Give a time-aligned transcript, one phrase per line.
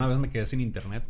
[0.00, 1.02] Una vez me quedé sin internet.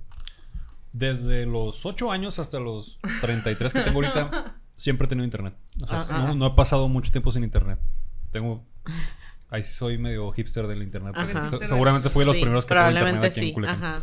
[0.95, 5.55] Desde los 8 años hasta los 33 que tengo ahorita, siempre he tenido internet.
[5.83, 6.35] O sea, Ah, no, ah.
[6.35, 7.79] no he pasado mucho tiempo sin internet.
[8.33, 8.65] Tengo.
[9.51, 11.15] Ahí sí soy medio hipster del internet.
[11.69, 13.53] Seguramente fui de los Sí, primeros que tuvo internet aquí en sí.
[13.53, 13.85] Culiacán.
[13.85, 14.03] Ajá.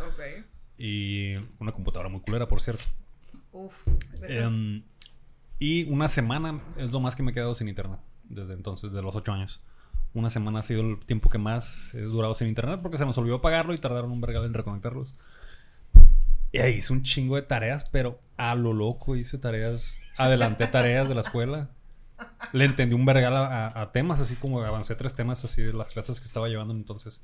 [0.78, 2.84] Y una computadora muy culera, por cierto.
[3.54, 3.74] Uf.
[4.28, 4.84] Em,
[5.58, 8.02] y una semana es lo más que me he quedado sin internet.
[8.26, 9.62] Desde entonces, de los 8 años.
[10.16, 13.18] Una semana ha sido el tiempo que más he durado sin internet porque se nos
[13.20, 15.14] olvidó pagarlo y tardaron un vergal en reconectarlos.
[16.52, 20.00] Y ahí hice un chingo de tareas, pero a lo loco hice tareas.
[20.18, 21.70] Adelanté tareas de la escuela.
[22.54, 25.74] Le entendí un vergal a, a- a temas, así como avancé tres temas así de
[25.74, 27.22] las clases que estaba llevando entonces.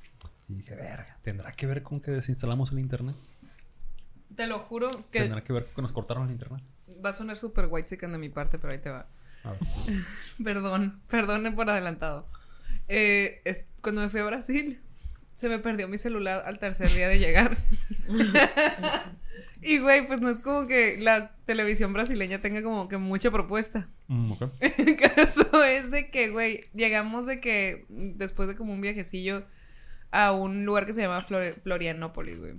[0.49, 3.15] Y dije, verga, ¿tendrá que ver con que desinstalamos el internet?
[4.35, 6.62] Te lo juro que ¿Tendrá que ver con que nos cortaron el internet?
[7.03, 9.07] va a sonar súper white chicken de mi parte, pero ahí te va.
[9.45, 9.59] A ver.
[10.43, 12.27] Perdón, perdone por adelantado.
[12.93, 14.81] Eh, es- cuando me fui a Brasil,
[15.35, 17.55] se me perdió mi celular al tercer día de llegar.
[19.61, 23.87] y güey, pues no es como que la televisión brasileña tenga como que mucha propuesta.
[24.07, 24.33] Mm.
[24.77, 29.45] El caso es de que, güey, llegamos de que después de como un viajecillo
[30.11, 32.53] a un lugar que se llama Flor- Florianópolis, güey.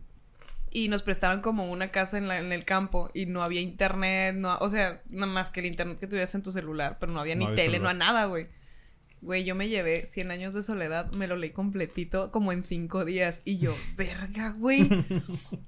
[0.70, 4.34] Y nos prestaron como una casa en, la- en el campo y no había internet,
[4.36, 7.20] no, o sea, nada más que el internet que tuvieras en tu celular, pero no
[7.20, 7.82] había No ni había tele, celular.
[7.82, 8.46] no había nada, güey.
[9.22, 13.04] Güey, yo me llevé 100 años de soledad, me lo leí completito como en 5
[13.04, 14.88] días y yo, verga, güey.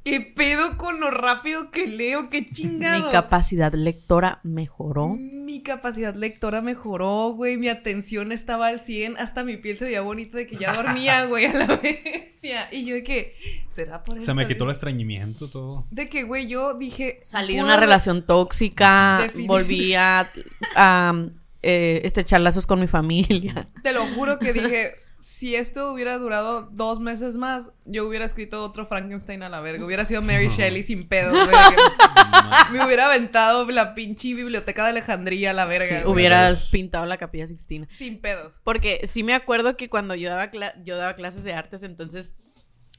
[0.03, 2.29] ¿Qué pedo con lo rápido que leo?
[2.31, 3.13] ¿Qué Mi chingados?
[3.13, 5.11] capacidad lectora mejoró.
[5.11, 7.57] Mi capacidad lectora mejoró, güey.
[7.57, 9.19] Mi atención estaba al 100.
[9.19, 12.69] Hasta mi piel se veía bonita de que ya dormía, güey, a la bestia.
[12.73, 13.37] Y yo de que,
[13.69, 14.27] ¿será por eso?
[14.27, 15.85] Se me quitó el estreñimiento todo.
[15.93, 17.21] De que, güey, yo dije.
[17.23, 20.29] Salí de una relación tóxica, volví a,
[20.75, 21.29] a,
[21.65, 23.69] eh, estrechar lazos con mi familia.
[23.83, 24.93] Te lo juro que dije.
[25.27, 29.83] Si esto hubiera durado dos meses más, yo hubiera escrito otro Frankenstein a la verga.
[29.87, 31.33] Hubiera sido Mary Shelley sin pedo,
[32.73, 36.07] Me hubiera aventado la pinche biblioteca de Alejandría a la verga.
[36.07, 37.89] Hubieras pintado la capilla Sixtina.
[37.91, 38.61] Sin pedos.
[38.65, 42.35] Porque sí me acuerdo que cuando yo daba, cla- yo daba clases de artes, entonces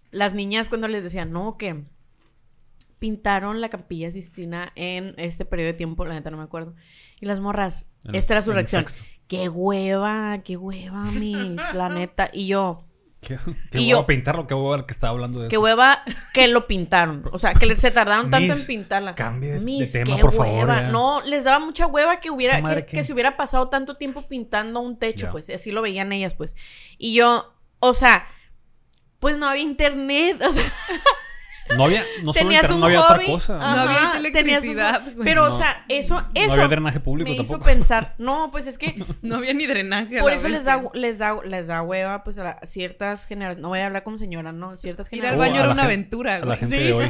[0.09, 1.83] las niñas cuando les decían, no, que
[2.99, 6.73] pintaron la capilla Sistina en este periodo de tiempo, la neta no me acuerdo.
[7.19, 8.85] Y las morras, En esta el- era su el reacción.
[9.27, 12.29] Qué hueva, qué hueva, mis, la neta.
[12.33, 12.83] Y yo,
[13.21, 13.39] ¿Qué,
[13.71, 14.45] qué Y voy yo- pintarlo?
[14.45, 15.63] ¿Qué voy a que estaba hablando de qué eso?
[15.63, 17.27] hueva que lo pintaron.
[17.31, 19.15] O sea, que se tardaron tanto Miss, en pintarla.
[19.15, 20.81] cambie de- tema, qué por favor, hueva.
[20.83, 20.89] ya.
[20.89, 24.27] No, les daba mucha hueva que hubiera, ¿Esa madre que, se hubiera pasado tanto tiempo
[24.27, 25.31] pintando un techo, Ya.
[25.31, 25.49] pues.
[25.49, 26.55] Así lo veían ellas, pues.
[26.99, 28.27] Y yo, o sea,
[29.19, 30.39] pues no había internet.
[30.47, 30.63] O sea,
[31.75, 33.57] No había, no solo tenías internet, un no había otra cosa.
[33.57, 35.15] No había un electricidad, güey.
[35.25, 35.57] Pero, o No.
[35.57, 36.53] sea, eso, No eso.
[36.53, 38.13] había drenaje público me hizo pensar.
[38.19, 40.19] No, pues es que No había ni drenaje.
[40.21, 43.61] por eso les da, les da, les da hueva, pues a la- ciertas generaciones.
[43.63, 45.49] No voy a hablar como señora, no, ciertas Ir al generaciones.
[45.49, 46.57] baño era la una gente- aventura, güey.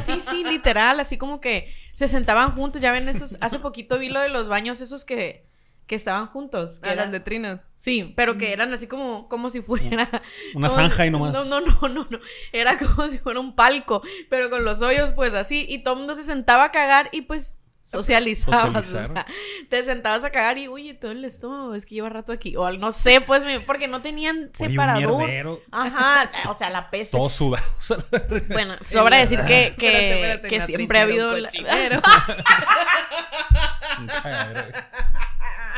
[0.14, 4.08] sí, sí, literal, así como que se sentaban juntos, ya ven esos, hace poquito vi
[4.08, 5.44] lo de los baños esos que,
[5.86, 6.80] que estaban juntos.
[6.80, 7.64] Que A las eran- letrinas.
[7.76, 10.08] sí, pero que eran así como, como si fuera...
[10.54, 11.32] Una zanja si- y nomás.
[11.32, 12.20] No, no, no, no, no,
[12.52, 16.00] era como si fuera un palco, pero con los hoyos pues así, y todo el
[16.00, 17.62] mundo se sentaba a cagar y pues...
[17.88, 19.10] Socializabas, Socializar.
[19.12, 19.26] o sea,
[19.70, 22.68] te sentabas a cagar y, oye, todo el estómago, es que lleva rato aquí, o
[22.72, 25.62] no sé, pues, porque no tenían Oye, un separador.
[25.70, 27.16] Ajá, o sea, la peste.
[27.16, 27.94] todos sudados.
[28.48, 31.48] Bueno, sobra decir que, que, Espérate, espérate, que siempre ha habido la-.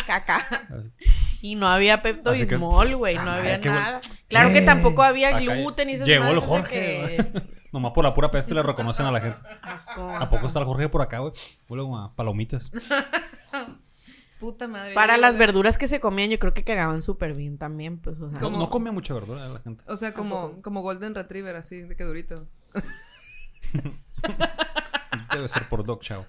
[0.07, 0.67] caca.
[1.41, 4.01] Y no había Pepto Bismol, güey, no Ah, había nada.
[4.27, 7.17] Claro que Eh, tampoco había gluten y esas Llegó el Jorge.
[7.33, 7.43] que-
[7.73, 9.39] Nomás por la pura peste le reconocen a la gente.
[9.63, 11.33] Asco, ¿A poco está el Jorge por acá, güey?
[11.69, 12.73] Huele como a palomitas.
[14.41, 14.95] Puta madre.
[14.95, 18.69] Para las verduras que se comían, yo creo que cagaban súper bien también, pues, no
[18.71, 19.83] comía mucha verdura la gente.
[19.87, 22.47] O sea, como, como Golden Retriever, así, de que durito.
[25.33, 26.25] Debe ser por Dog Chow.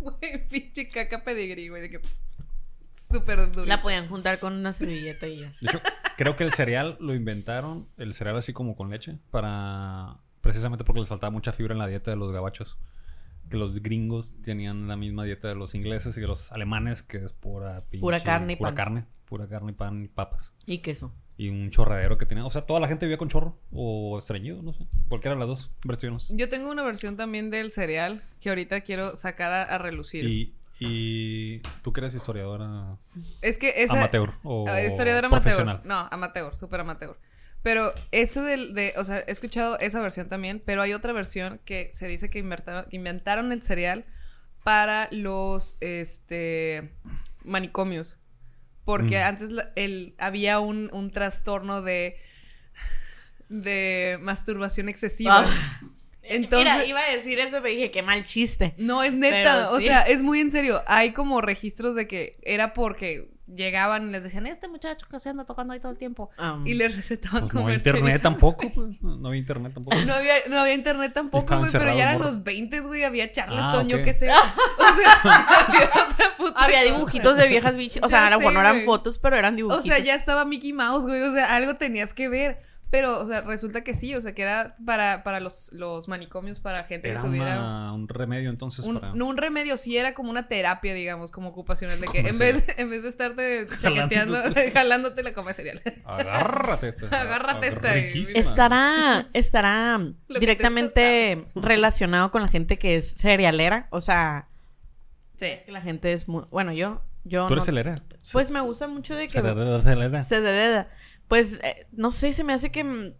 [0.20, 2.00] Güey, pinche caca pedigrí, güey, de que.
[2.94, 3.66] Súper duro.
[3.66, 5.48] La podían juntar con una servilleta y ya.
[5.60, 5.80] De hecho,
[6.16, 11.00] creo que el cereal lo inventaron, el cereal así como con leche, para precisamente porque
[11.00, 12.78] les faltaba mucha fibra en la dieta de los gabachos.
[13.48, 17.18] Que los gringos tenían la misma dieta de los ingleses y de los alemanes, que
[17.24, 18.76] es pura pinche- Pura carne y pura pan.
[18.76, 20.52] carne, pura carne y pan y papas.
[20.66, 21.12] Y queso.
[21.40, 22.44] Y un chorradero que tenía.
[22.44, 24.84] O sea, toda la gente vivía con chorro o estreñido, no sé.
[25.08, 26.30] Cualquiera de las dos versiones.
[26.36, 30.24] Yo tengo una versión también del cereal que ahorita quiero sacar a, a relucir.
[30.26, 32.98] Y, y tú que eres historiadora
[33.40, 33.94] es que esa.
[33.94, 35.42] amateur o Ah, historiador amateur.
[35.42, 35.80] profesional.
[35.84, 37.16] No, amateur, súper amateur.
[37.62, 41.58] Pero ese del, de, o sea, he escuchado esa versión también, pero hay otra versión
[41.64, 44.04] que se dice que inventaron, que inventaron el cereal
[44.62, 46.90] para los, este,
[47.44, 48.16] manicomios.
[48.84, 49.22] Porque Mm.
[49.22, 52.16] antes el, había un, un trastorno de
[53.48, 55.44] de masturbación excesiva.
[55.46, 55.80] Ah.
[56.22, 58.74] Entonces, Mira, iba a decir eso, pero dije, qué mal chiste.
[58.78, 59.86] no es neta, Pero o sí.
[59.86, 60.82] sea, es muy en serio.
[60.86, 65.28] Hay como registros de que era porque llegaban y les decían, este muchacho que se
[65.28, 66.30] anda tocando ahí todo el tiempo.
[66.38, 68.00] Um, Y les recetaban Pues no había comerciales.
[68.00, 68.88] internet tampoco, pues.
[69.02, 69.96] No había internet tampoco.
[70.06, 73.86] No había, no había internet tampoco, güey, pero ya eran los 20, güey, había Charleston,
[73.86, 74.04] Ah, yo ok.
[74.04, 74.28] qué sé.
[74.80, 75.20] O sea,
[75.66, 76.94] había otra puta Había cosa.
[76.94, 78.02] dibujitos de viejas bichas.
[78.02, 79.84] O sea, a lo mejor no eran fotos, pero eran O dibujitos.
[79.84, 82.62] sea, ya estaba Mickey Mouse, güey, o sea, algo tenías que ver.
[82.90, 86.58] Pero, o sea, resulta que sí, o sea, que era para, para los, los manicomios,
[86.58, 87.56] para gente Era que tuviera...
[87.58, 89.14] una- un remedio entonces Un, para...
[89.14, 92.64] No un remedio, sí era como una terapia, digamos, como ocupacional, de que en vez,
[92.78, 94.70] en vez de estarte chaqueteando, Jalándote.
[94.74, 95.80] jalándote la come cereal.
[96.04, 97.06] Agárrate esta.
[97.20, 98.40] Agárrate esta, Riquísima.
[98.40, 103.86] Estará, estará directamente relacionado con la gente que es cerealera.
[103.90, 104.48] O sea,
[105.36, 105.46] Sí.
[105.46, 106.44] es que la gente es muy.
[106.50, 107.02] Bueno, yo.
[107.24, 108.02] yo ¿Tú eres no- celera?
[108.32, 109.40] Pues me gusta mucho de que.
[109.40, 110.88] Celera, celera.
[111.30, 113.14] Pues eh, no sé, se me hace que mm,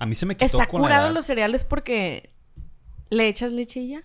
[0.00, 1.14] A mí se me quitó está con la curado edad.
[1.14, 2.32] los cereales porque
[3.10, 4.02] le echas leche y ya.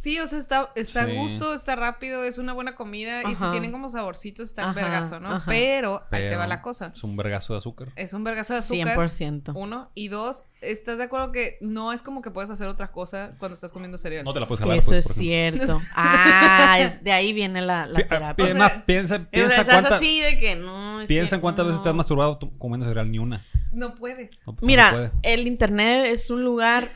[0.00, 1.10] Sí, o sea, está, está Sí.
[1.10, 3.22] a gusto, está rápido, es una buena comida.
[3.30, 5.28] Y si tienen como saborcitos, está vergazo, ¿no?
[5.28, 5.44] ajá.
[5.46, 6.90] Pero, ahí te va la cosa.
[6.94, 7.88] Es un vergazo de azúcar.
[7.96, 8.96] Es un vergazo de azúcar.
[8.96, 9.52] 100%.
[9.54, 9.90] Uno.
[9.94, 13.52] Y dos, ¿estás de acuerdo que no es como que puedes hacer otra cosa cuando
[13.54, 14.24] estás comiendo cereal?
[14.24, 15.82] No te la puedes jalar, eso pues, es cierto.
[15.94, 18.54] Ah, es- de ahí viene la, la Pi- terapia.
[18.54, 21.02] más, piensa, Y, o sea, piensa, estás cuánta- así de que no.
[21.02, 21.82] es piensa que en cuántas veces no.
[21.82, 23.44] te has masturbado comiendo cereal, ni una.
[23.70, 24.30] No puedes.
[24.46, 25.10] No, pues, no Mira, puede.
[25.22, 26.88] el internet es un lugar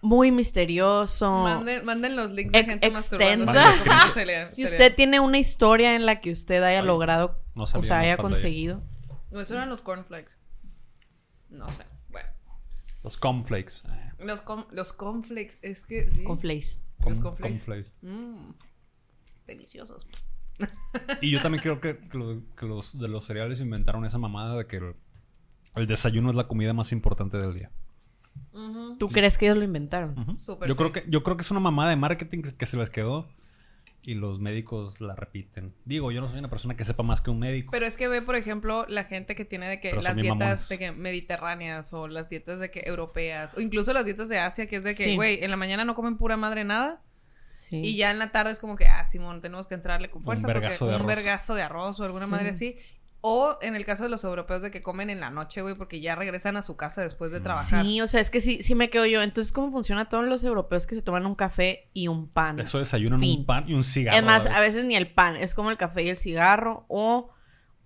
[0.00, 1.30] muy misterioso.
[1.42, 3.72] Manden, manden los links de gente extensa.
[4.50, 7.98] Si usted tiene una historia en la que usted haya Ay, logrado, no o sea,
[8.00, 8.82] haya conseguido.
[9.30, 10.32] No, eso eran los cornflakes.
[11.50, 11.84] No sé.
[12.10, 12.28] Bueno.
[13.02, 13.82] Los cornflakes.
[13.88, 16.10] Eh, Los, com- los cornflakes, es que.
[16.10, 16.24] Sí.
[16.24, 16.82] Con Flays.
[17.06, 17.54] Los cornflakes.
[17.64, 17.92] cornflakes.
[18.02, 18.52] Mm,
[19.46, 20.06] deliciosos.
[21.20, 24.56] Y yo también creo que, que lo- que los de los cereales inventaron esa mamada
[24.58, 24.96] de que el,
[25.76, 27.70] el desayuno es la comida más importante del día.
[28.98, 30.14] ¿Tú crees que ellos lo inventaron?
[30.36, 30.52] Yo sí.
[30.76, 33.28] creo que yo creo que es una mamada de marketing que, que se les quedó
[34.02, 35.74] y los médicos la repiten.
[35.84, 37.70] Digo, yo no soy una persona que sepa más que un médico.
[37.72, 40.68] Pero es que ve, por ejemplo, la gente que tiene de que Pero las dietas
[40.68, 44.66] de que mediterráneas o las dietas de que europeas o incluso las dietas de Asia
[44.66, 45.14] que es de que, Sí.
[45.16, 47.02] güey, en la mañana no comen pura madre nada
[47.58, 47.82] Sí.
[47.84, 50.24] y ya en la tarde es como que, ah, Simón, tenemos que entrarle con Un
[50.24, 51.06] fuerza vergazo porque de un arroz.
[51.06, 52.76] vergazo de arroz o alguna madre así.
[53.20, 56.00] O en el caso de los europeos de que comen en la noche, güey, porque
[56.00, 57.84] ya regresan a su casa después de trabajar.
[57.84, 59.22] Sí, o sea, es que sí, sí me quedo yo.
[59.22, 62.60] Entonces, ¿cómo funciona todos los europeos que se toman un café y un pan?
[62.60, 63.40] Eso desayunan Fin.
[63.40, 64.16] un pan y un cigarro.
[64.16, 67.30] Es más, a veces ni el pan, es como el café y el cigarro o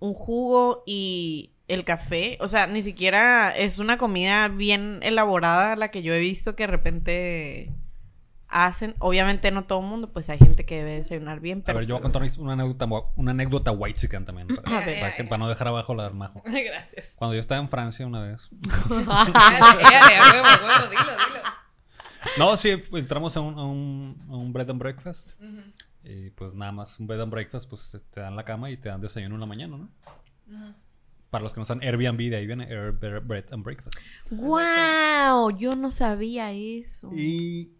[0.01, 2.37] un jugo y el café.
[2.41, 6.65] O sea, ni siquiera es una comida bien elaborada la que yo he visto que
[6.65, 7.73] de repente
[8.53, 8.95] hacen.
[8.99, 11.79] Obviamente no todo el mundo, pues hay gente que debe desayunar bien, A pero...
[11.79, 14.47] ver, yo voy a contar una anécdota, una anécdota white también.
[14.49, 15.01] Para, A ver.
[15.01, 16.43] para que- para no dejar abajo la del majo.
[16.47, 17.15] Gracias.
[17.17, 18.51] Cuando yo estaba en Francia una vez.
[18.91, 19.33] Éale,
[19.83, 21.41] éale, a huevo, a huevo, dilo, dilo.
[22.39, 25.33] No, sí, pues, entramos a un, a un, a un bread and breakfast.
[26.05, 28.89] Y pues nada más, un bread and breakfast, pues te dan la cama y te
[28.89, 29.89] dan desayuno en la mañana, ¿no?
[31.31, 33.97] Para los que no saben, Airbnb, de ahí viene Air, Bread and Breakfast.
[34.31, 35.57] ¡Wow!
[35.57, 37.11] Yo no sabía eso.
[37.15, 37.73] Y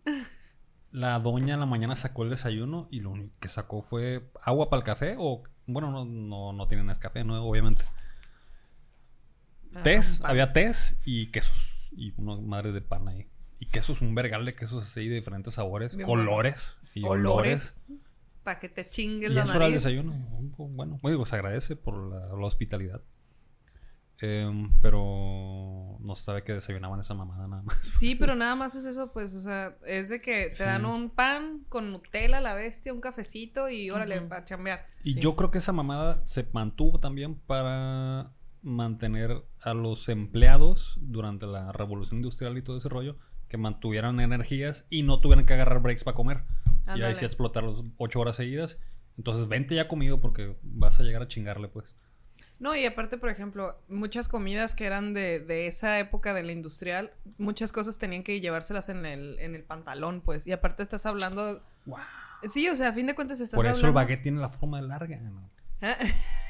[0.93, 4.69] la doña en la mañana sacó el desayuno y lo único que sacó fue agua
[4.71, 7.43] para el café o, bueno, no, no, no tienen café, ¿no?
[7.45, 7.85] Obviamente.
[9.83, 11.57] Tés, había tés y quesos.
[11.93, 13.27] Y una madre de pan ahí.
[13.59, 17.81] Y quesos, un vergal de quesos así de diferentes sabores, Bien colores y olores.
[17.81, 17.85] Olores.
[18.45, 19.85] Para que te chingues Y la eso era el nariz.
[19.85, 20.15] desayuno.
[20.15, 23.03] Y, oh, Bueno, bueno, digo, se agradece por la, la hospitalidad.
[24.25, 27.77] Em, pero no se sabe que desayunaban esa mamada nada más.
[27.99, 31.11] Sí, pero nada más es eso, pues, o sea, es de que te dan un
[31.11, 34.87] pan con Nutella, la bestia, un cafecito y órale, para chambear.
[35.03, 41.47] Y yo creo que esa mamada se mantuvo también para mantener a los empleados durante
[41.47, 45.83] la revolución industrial y todo ese rollo, que mantuvieran energías y no tuvieran que agarrar
[45.83, 46.45] breaks para comer.
[46.95, 48.79] Y ahí sí explotar los ocho horas seguidas.
[49.19, 51.97] Entonces vente ya comido porque vas a llegar a chingarle, pues.
[52.63, 56.53] No, y aparte, por ejemplo, muchas comidas que eran de, de esa época de la
[56.53, 60.47] industrial, muchas cosas tenían que llevárselas en el, en el pantalón, pues.
[60.47, 61.61] Y aparte estás hablando...
[61.87, 61.99] Wow.
[62.45, 64.81] Sí, o sea, a fin de cuentas estás Por eso el baguette tiene la forma
[64.81, 65.17] larga.
[65.17, 65.51] ¿no?
[65.81, 65.97] Ah.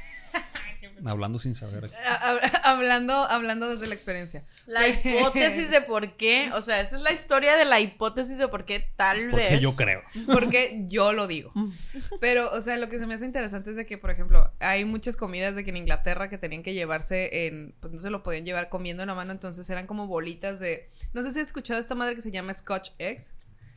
[1.05, 1.91] Hablando sin saber.
[2.07, 4.45] Ha- ha- hablando, hablando desde la experiencia.
[4.67, 8.47] La hipótesis de por qué, o sea, esta es la historia de la hipótesis de
[8.49, 9.61] por qué tal Porque vez.
[9.61, 10.03] yo creo.
[10.27, 11.53] Porque yo lo digo.
[12.21, 14.85] Pero, o sea, lo que se me hace interesante es de que, por ejemplo, hay
[14.85, 17.75] muchas comidas de que en Inglaterra que tenían que llevarse en.
[17.81, 20.89] Pues no se lo podían llevar comiendo en la mano, entonces eran como bolitas de.
[21.13, 23.35] No sé si has escuchado esta madre que se llama Scotch Eggs,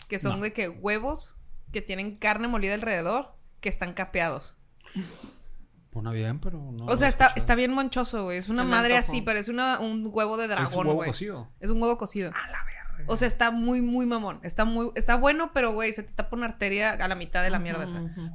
[0.08, 0.44] que son No.
[0.44, 1.36] de que huevos
[1.72, 4.55] que tienen carne molida alrededor que están capeados.
[5.95, 6.85] Una bien, pero no.
[6.85, 8.37] O sea, está, está bien monchoso, güey.
[8.37, 11.09] Es una Se madre así, parece una, un huevo de Es dragón, huevo güey.
[11.09, 11.47] cocido.
[11.61, 12.31] Es un huevo cocido.
[12.35, 12.75] A la verga.
[13.07, 14.39] O sea, está muy, muy mamón.
[14.43, 17.49] Está muy, está bueno, pero güey, se te tapa una arteria a la mitad de
[17.49, 17.87] la mierda.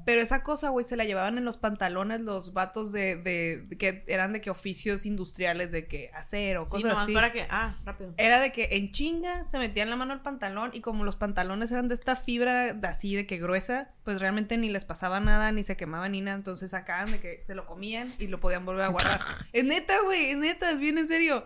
[0.05, 3.79] Pero esa cosa, güey, se la llevaban en los pantalones los vatos de, de, de
[3.79, 7.12] que eran de que oficios industriales de que acero, Sí, cosas así.
[7.14, 7.47] para que.
[7.50, 8.14] Ah, rápido.
[8.17, 11.71] Era de que en chinga se metían la mano al pantalón y como los pantalones
[11.73, 15.52] eran de esta fibra de así de que gruesa, pues realmente ni les pasaba nada,
[15.52, 18.64] ni se quemaban ni nada, entonces sacaban de que se lo comían y lo podían
[18.64, 19.21] volver a guardar.
[19.52, 21.45] es neta, güey, es neta, es bien en serio.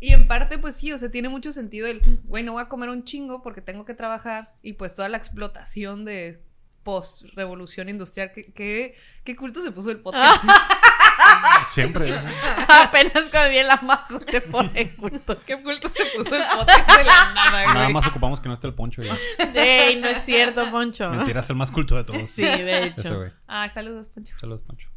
[0.00, 2.68] Y en parte, pues sí, o sea, tiene mucho sentido el, güey, no voy a
[2.68, 6.42] comer un chingo porque tengo que trabajar y pues toda la explotación de
[6.84, 10.42] post-revolución industrial, ¿qué, qué, qué culto se puso el podcast?
[11.68, 12.10] Siempre.
[12.10, 12.20] ¿eh?
[12.68, 15.38] Apenas cuando vi la majo se pone culto.
[15.44, 17.74] ¿Qué culto se puso el podcast de la nada, güey?
[17.74, 19.16] Nada más ocupamos que no esté el poncho ya.
[19.54, 21.10] Ey, no es cierto, Poncho.
[21.10, 22.30] Mentira, es el más culto de todos.
[22.30, 23.18] Sí, de hecho.
[23.18, 23.32] güey.
[23.46, 24.34] Ay, saludos, Poncho.
[24.38, 24.88] Saludos, Poncho.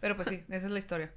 [0.00, 1.12] Pero pues sí, esa es la historia.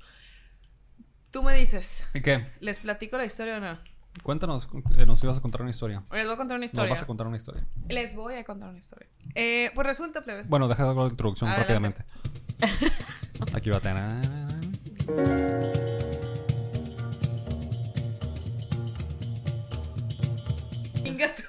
[1.31, 2.47] Tú me dices, ¿Y qué?
[2.59, 3.77] ¿les platico la historia o no?
[4.23, 4.67] Cuéntanos,
[4.97, 6.03] eh, nos ibas a contar una historia.
[6.11, 6.89] Les voy a contar una Nos historia.
[6.89, 7.65] vas a contar una historia.
[7.87, 9.07] Les voy a contar una historia.
[9.35, 10.49] Eh, pues resulta, plebes.
[10.49, 12.03] Bueno, deja la introducción Adelante.
[12.59, 12.95] rápidamente.
[13.53, 15.59] Aquí va a tener.
[21.03, 21.43] Venga, tú,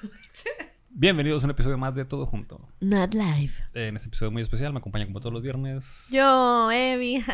[1.01, 2.59] Bienvenidos a un episodio más de Todo Junto.
[2.79, 3.53] Not live.
[3.73, 6.05] En este episodio muy especial me acompaña como todos los viernes.
[6.11, 7.25] Yo, Evi.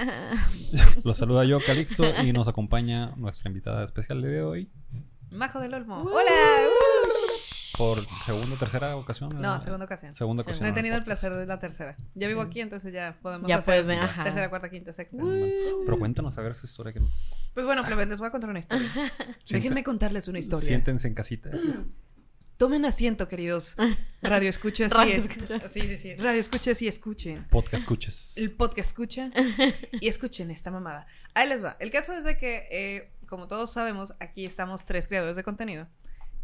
[1.04, 4.72] Los saluda yo, Calixto, y nos acompaña nuestra invitada especial de hoy
[5.32, 6.02] Majo del Olmo.
[6.02, 6.08] Uh.
[6.08, 6.32] Hola.
[7.78, 9.32] por segunda o tercera ocasión.
[9.38, 10.16] No, segunda ocasión.
[10.16, 10.48] Segunda Sí.
[10.52, 10.64] ocasión.
[10.64, 11.98] No he en tenido el placer de la tercera.
[12.16, 14.24] Yo vivo aquí, entonces ya podemos Ya hacer ajá.
[14.24, 15.18] tercera, cuarta, quinta, sexta.
[15.86, 17.02] Pero cuéntanos a ver esa historia que
[17.54, 18.90] Pues bueno, plebes, les voy a contar una historia.
[19.52, 20.66] Déjenme contarles una historia.
[20.66, 21.50] Siéntense en casita.
[22.58, 23.76] Tomen asiento, queridos
[24.22, 24.92] radio escuchas.
[25.06, 25.30] Y es-.
[25.70, 26.16] Sí, sí, sí.
[26.16, 27.46] Radio escuchas y escuchen.
[27.52, 28.38] Podcast escuches.
[28.38, 29.30] el podcast escucha
[30.02, 31.06] y escuchen esta mamada.
[31.36, 31.78] Ahí les va.
[31.80, 35.88] El caso es de que, eh, como todos sabemos, aquí estamos tres creadores de contenido.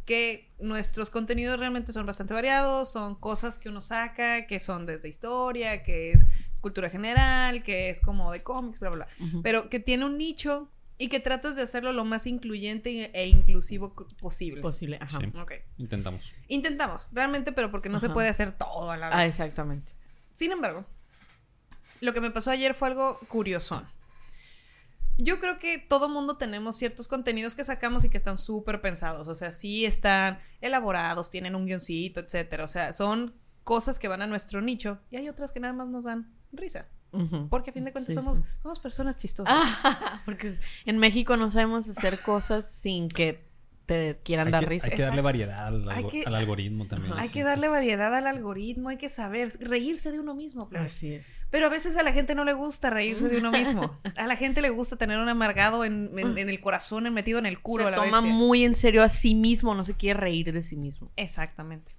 [0.05, 5.09] Que nuestros contenidos realmente son bastante variados, son cosas que uno saca, que son desde
[5.09, 6.25] historia, que es
[6.61, 9.41] cultura general, que es como de cómics, bla, bla, bla.
[9.41, 13.93] Pero que tiene un nicho y que tratas de hacerlo lo más incluyente e inclusivo
[14.19, 14.61] posible.
[14.61, 15.19] Posible, ajá.
[15.19, 15.25] Sí.
[15.37, 15.53] Ok.
[15.77, 16.33] Intentamos.
[16.47, 19.17] Intentamos, realmente, pero porque no se puede hacer todo a la vez.
[19.17, 19.93] Ah, exactamente.
[20.33, 20.85] Sin embargo,
[22.01, 23.85] lo que me pasó ayer fue algo curiosón.
[25.17, 29.27] Yo creo que todo mundo tenemos ciertos contenidos que sacamos y que están súper pensados.
[29.27, 32.63] O sea, sí están elaborados, tienen un guioncito, etcétera.
[32.63, 35.87] O sea, son cosas que van a nuestro nicho y hay otras que nada más
[35.87, 36.87] nos dan risa.
[37.49, 38.43] Porque a fin de cuentas Sí, somos, sí.
[38.61, 39.53] somos personas chistosas.
[39.55, 40.55] Ah, porque
[40.85, 43.51] en México no sabemos hacer cosas sin que
[43.85, 44.87] te quieran Hay dar que, risa.
[44.87, 45.23] hay que darle Exacto.
[45.23, 47.13] variedad al, que- algoritmo también.
[47.17, 50.69] Hay que darle variedad al algoritmo, hay que saber reírse de uno mismo.
[50.69, 50.89] plebes.
[50.93, 51.47] Así es.
[51.51, 53.99] Pero a veces a la gente no le gusta reírse de uno mismo.
[54.15, 57.39] A la gente le gusta tener un amargado en, en- en el corazón, en- metido
[57.39, 57.83] en el culo.
[57.83, 58.37] Se a la toma bestia.
[58.37, 61.11] muy en serio a sí mismo, no se quiere reír de sí mismo.
[61.17, 61.93] Exactamente.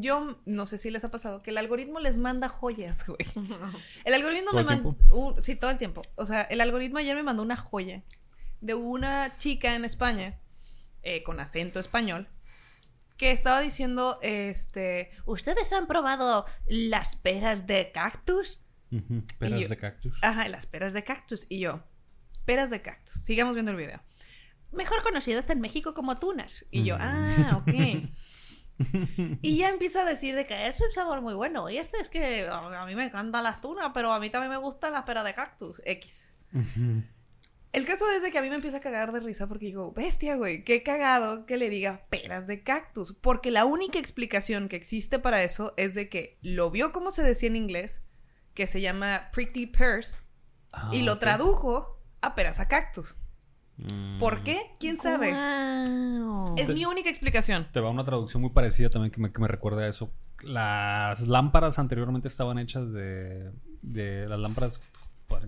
[0.00, 3.18] Yo no sé si les ha pasado que el algoritmo les manda joyas, güey.
[4.04, 5.42] El algoritmo ¿Todo me el mandó.
[5.42, 6.02] sí, todo el tiempo.
[6.14, 8.02] O sea, el algoritmo ayer me mandó una joya
[8.60, 10.38] de una chica en España
[11.02, 12.28] eh, con acento español
[13.16, 15.10] que estaba diciendo: Este.
[15.24, 18.60] ¿Ustedes han probado las peras de cactus?
[19.38, 20.18] Peras yo- de cactus.
[20.22, 21.46] Ajá, las peras de cactus.
[21.48, 21.82] Y yo,
[22.44, 23.14] peras de cactus.
[23.22, 24.00] Sigamos viendo el video.
[24.70, 26.66] Mejor conocidas en México como tunas.
[26.70, 27.00] Y yo, Mm.
[27.02, 27.74] ah, ok.
[29.42, 31.68] y ya empieza a decir de que es un sabor muy bueno.
[31.68, 34.50] Y este es que a a mí me encantan las tunas, pero a mí también
[34.50, 35.80] me gustan las peras de cactus.
[35.84, 36.32] X.
[37.72, 39.92] El caso es de que a mí me empieza a cagar de risa porque digo,
[39.92, 43.12] bestia, güey, qué cagado que le diga peras de cactus.
[43.12, 47.22] Porque la única explicación que existe para eso es de que lo vio como se
[47.22, 48.00] decía en inglés,
[48.54, 50.16] que se llama prickly pears,
[50.72, 51.20] Ah, y lo ok.
[51.20, 53.16] tradujo a peras a cactus.
[53.78, 54.18] Mm.
[54.18, 54.60] ¿Por qué?
[54.80, 55.30] ¿Quién sabe?
[56.56, 57.66] Es mi única explicación.
[57.72, 60.10] Te va una traducción muy parecida también que me, que me recuerda a eso.
[60.42, 64.80] Las lámparas anteriormente estaban hechas de, de las lámparas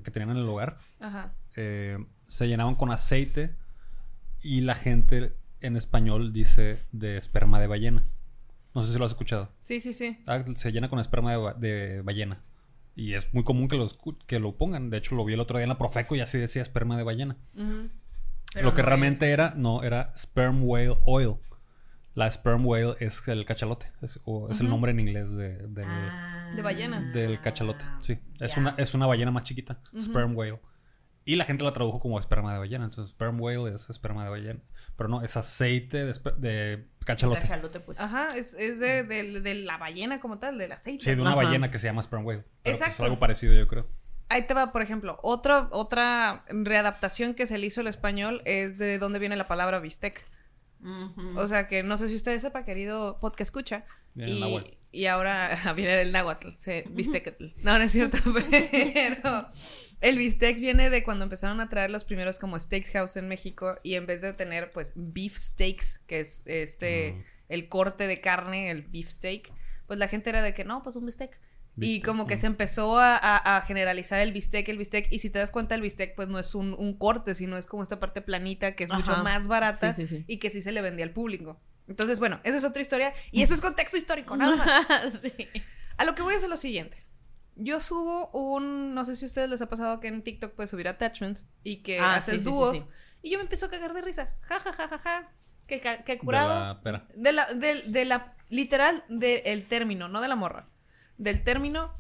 [0.05, 0.79] que tenían en el hogar.
[1.01, 1.33] Ajá.
[1.57, 3.55] eh, se llenaban con aceite
[4.43, 8.05] y la gente en español dice de esperma de ballena.
[8.75, 9.51] No sé si lo has escuchado.
[9.59, 10.23] Sí, sí, sí.
[10.27, 12.41] Ah, se llena con esperma de, ba- de ballena.
[12.95, 13.89] Y es muy común que lo,
[14.27, 14.91] que lo pongan.
[14.91, 17.03] De hecho, lo vi el otro día en la Profeco y así decía esperma de
[17.03, 17.37] ballena.
[17.57, 17.89] Ujú.
[18.55, 21.37] Pero lo que no realmente era, no, era sperm whale oil.
[22.15, 23.87] La sperm whale es el cachalote.
[24.03, 27.01] Es, o es el nombre en inglés de, del- Ah, De ballena.
[27.13, 27.85] del cachalote.
[28.01, 29.81] Sí, es, una, es una ballena más chiquita.
[29.97, 30.61] Sperm whale.
[31.25, 32.85] Y la gente la tradujo como esperma de ballena.
[32.87, 34.61] Entonces, sperm whale es esperma de ballena.
[34.97, 37.43] Pero no, es aceite de, de cachalote.
[37.43, 38.01] Cachalote, pues.
[38.01, 41.05] Ajá, es, es de, de- de la ballena como tal, del aceite.
[41.05, 41.43] Sí, de una Ajá.
[41.45, 42.41] ballena que se llama sperm whale.
[42.43, 43.05] Pero pues, Exacto.
[43.05, 43.87] algo parecido, yo creo.
[44.31, 48.79] Ahí te va, por ejemplo, otra, otra readaptación que se le hizo al español es
[48.79, 50.25] de dónde viene la palabra bistec.
[51.37, 53.85] O sea que no sé si usted sepa, querido podcast escucha.
[54.15, 54.79] Viene.
[54.93, 57.49] Y, ahora viene del náhuatl, sí, bistecatl.
[57.59, 58.17] No, no es cierto,
[58.95, 59.49] pero
[60.01, 63.95] el bistec viene de cuando empezaron a traer los primeros como steakhouse en México y
[63.95, 68.83] en vez de tener pues beef steaks, que es este el corte de carne, el
[68.83, 69.53] beef steak,
[69.87, 71.39] pues la gente era de que no, pues un bistec.
[71.77, 72.41] Y como que mm.
[72.41, 75.07] se empezó a, a- a generalizar el bistec, el bistec.
[75.11, 77.67] Y si te das cuenta, el bistec pues no es un, un corte, sino es
[77.67, 80.25] como esta parte planita que es mucho más barata Sí, sí, sí.
[80.27, 81.61] y que sí se le vendía al público.
[81.89, 84.87] Entonces, bueno, esa es otra historia y eso es contexto histórico, nada más.
[85.23, 85.33] sí.
[85.97, 86.99] A lo que voy es a lo siguiente.
[87.57, 90.71] Yo subo un, no sé si a ustedes les ha pasado que en TikTok puedes
[90.71, 92.79] subir attachments y que Ah, haces sí, sí, sí, dúos.
[92.79, 92.85] sí.
[93.23, 94.35] Y yo me empiezo a cagar de risa.
[94.43, 95.33] Ja, ja, ja, ja, ja.
[95.67, 96.49] Que, que De curado.
[96.59, 97.07] la pera.
[97.15, 100.69] De la, de, de la, literal, del término, no de la morra.
[101.21, 101.93] Del término,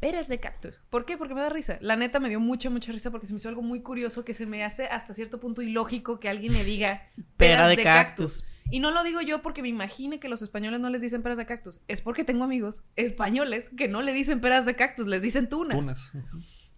[0.00, 0.80] peras de cactus.
[0.88, 1.18] ¿Por qué?
[1.18, 1.76] Porque me da risa.
[1.82, 4.32] La neta me dio mucha, mucha risa porque se me hizo algo muy curioso que
[4.32, 7.02] se me hace hasta cierto punto ilógico que alguien le diga
[7.36, 8.40] Pera peras de de, cactus.
[8.40, 8.60] cactus.
[8.70, 11.36] Y no lo digo yo porque me imagine que los españoles no les dicen peras
[11.36, 11.80] de cactus.
[11.86, 15.78] Es porque tengo amigos españoles que no le dicen peras de cactus, les dicen tunas.
[15.78, 16.12] Tunas.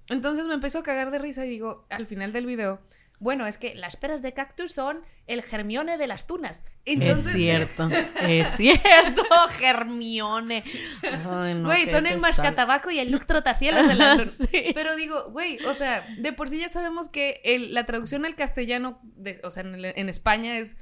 [0.09, 2.81] Entonces me empezó a cagar de risa y digo, al final del video,
[3.18, 6.62] bueno, es que las peras de cactus son el germione de las tunas.
[6.85, 7.88] Entonces, es cierto,
[8.20, 9.25] es cierto,
[9.58, 10.62] Germione.
[11.02, 14.70] Ay, no, Güey, son el mascatabaco y el luctrotacielos de la Sí.
[14.75, 18.37] Pero digo, güey, o sea, de por sí ya sabemos que el- la traducción al
[18.37, 20.76] castellano, de- o sea, en, el- en España es...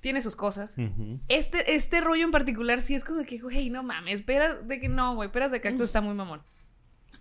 [0.00, 0.74] Tiene sus cosas.
[0.76, 1.20] Ujú.
[1.28, 4.80] Este, este rollo en particular sí es como de que, güey, no mames, peras de
[4.80, 6.42] que no, güey, peras de cactus está muy mamón.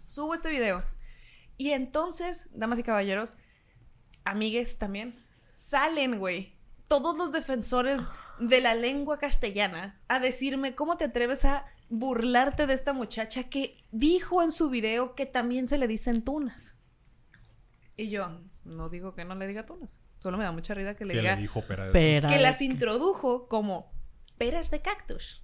[0.04, 0.84] Subo este video.
[1.58, 3.36] Y entonces, damas y caballeros,
[4.24, 5.16] amigues también,
[5.54, 6.54] salen, güey,
[6.88, 8.02] todos los defensores
[8.40, 13.76] de la lengua castellana a decirme cómo te atreves a burlarte de esta muchacha que
[13.92, 16.76] dijo en su video que también se le dicen tunas.
[17.98, 19.98] Y yo, no digo que no le diga tunas.
[20.18, 22.62] Solo me da mucha risa que le Que diga le dijo pera de que las
[22.62, 23.92] introdujo como
[24.38, 25.44] peras de cactus.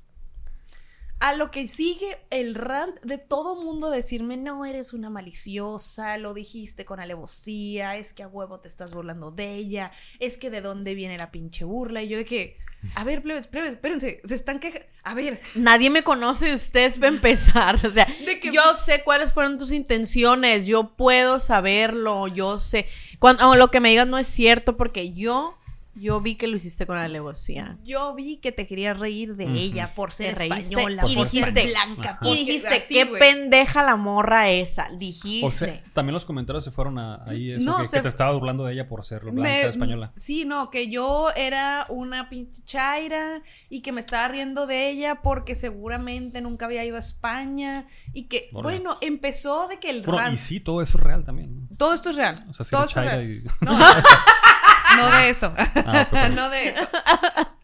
[1.20, 6.36] A lo que sigue el rant de todo mundo decirme, no eres una maliciosa, lo
[6.36, 10.62] dijiste con alevosía, es que a huevo te estás burlando de ella, es que de
[10.62, 12.04] dónde viene la pinche burla.
[12.04, 12.56] Y yo de que,
[12.94, 14.86] a ver, plebes, plebes, espérense, se están quejando.
[15.04, 17.84] A ver, Nadie me conoce usted para empezar.
[17.84, 20.68] O sea, De que- yo sé cuáles fueron tus intenciones.
[20.68, 22.28] Yo puedo saberlo.
[22.28, 22.86] Yo sé.
[23.18, 25.58] Cuando lo que me digas no es cierto, porque yo,
[26.00, 27.78] yo vi que lo hiciste con alevosía.
[27.84, 31.54] yo vi que te querías reír de ella por ser Te española, y por ser
[31.54, 32.20] dijiste- blanca.
[32.22, 34.90] Y dijiste, así, qué pendeja la morra esa.
[34.98, 35.46] Dijiste.
[35.46, 38.10] O sea, también los comentarios se fueron a, ahí eso, No, que, se- que te
[38.10, 40.12] estaba burlando de ella por ser blanca Me- española.
[40.16, 45.22] Sí, no, que yo era una pinche chaira y que me estaba riendo de ella
[45.22, 50.22] porque seguramente nunca había ido a España y que, bueno, empezó de que el Bueno,
[50.30, 51.68] rant- y sí, todo eso es real también.
[51.78, 52.46] Todo esto es real.
[52.50, 53.32] O sea, si todo eres esto es chaira real.
[53.32, 53.66] y...
[53.66, 53.78] No,
[54.98, 55.54] no de eso.
[55.58, 56.88] Ah, no de eso.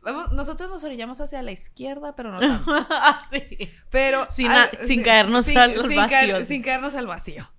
[0.02, 2.88] Vamos, nosotros nos orillamos hacia la izquierda, pero no tanto.
[3.32, 3.69] sí.
[3.89, 6.10] Pero Sin al- a- sin caernos al sin vacío.
[6.38, 7.50] caer- sin caernos al vacío.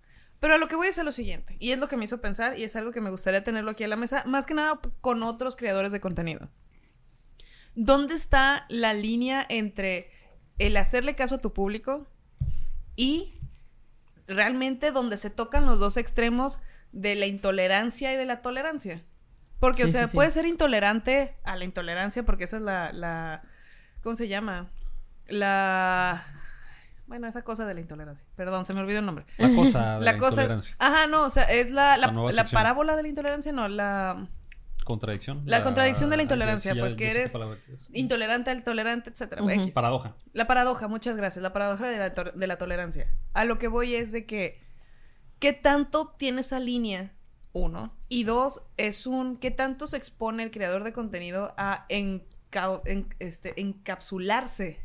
[0.40, 2.20] Pero a lo que voy es a lo siguiente, y es lo que me hizo
[2.20, 4.78] pensar, y es algo que me gustaría tenerlo aquí a la mesa, más que nada
[5.00, 6.50] con otros creadores de contenido.
[7.74, 10.10] ¿Dónde está la línea entre
[10.58, 12.06] el hacerle caso a tu público
[12.94, 13.32] y
[14.26, 16.58] realmente donde se tocan los dos extremos
[16.92, 19.02] de la intolerancia y de la tolerancia?
[19.60, 20.16] Porque, o sea, sí, sí.
[20.16, 23.42] puedes ser intolerante a la intolerancia porque esa es la, la
[24.02, 24.70] ¿cómo se llama?
[25.26, 26.24] La
[27.06, 28.26] bueno, esa cosa de la intolerancia.
[28.34, 29.26] Perdón, se me olvidó el nombre.
[29.38, 30.76] La cosa de la, la cosa intolerancia.
[30.78, 34.26] Ajá, no, o sea, es la, la, La parábola de la intolerancia, no, la
[34.84, 35.42] Contradicción.
[35.46, 37.88] La contradicción de la intolerancia, pues, que eres palabra que es.
[37.92, 39.42] intolerante al tolerante, etcétera.
[39.54, 39.74] X.
[39.74, 40.14] Paradoja.
[40.34, 41.42] La paradoja, muchas gracias.
[41.42, 43.10] La paradoja de la, de la tolerancia.
[43.32, 44.60] A lo que voy es de que,
[45.38, 47.14] ¿qué tanto tiene esa línea?
[47.54, 47.94] Uno.
[48.08, 53.08] Y dos, es un, ¿qué tanto se expone el creador de contenido a enca- en-
[53.20, 54.80] este, encapsularse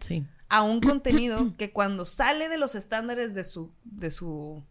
[0.00, 0.24] Sí.
[0.48, 4.64] a un contenido que cuando sale de los estándares de su, de su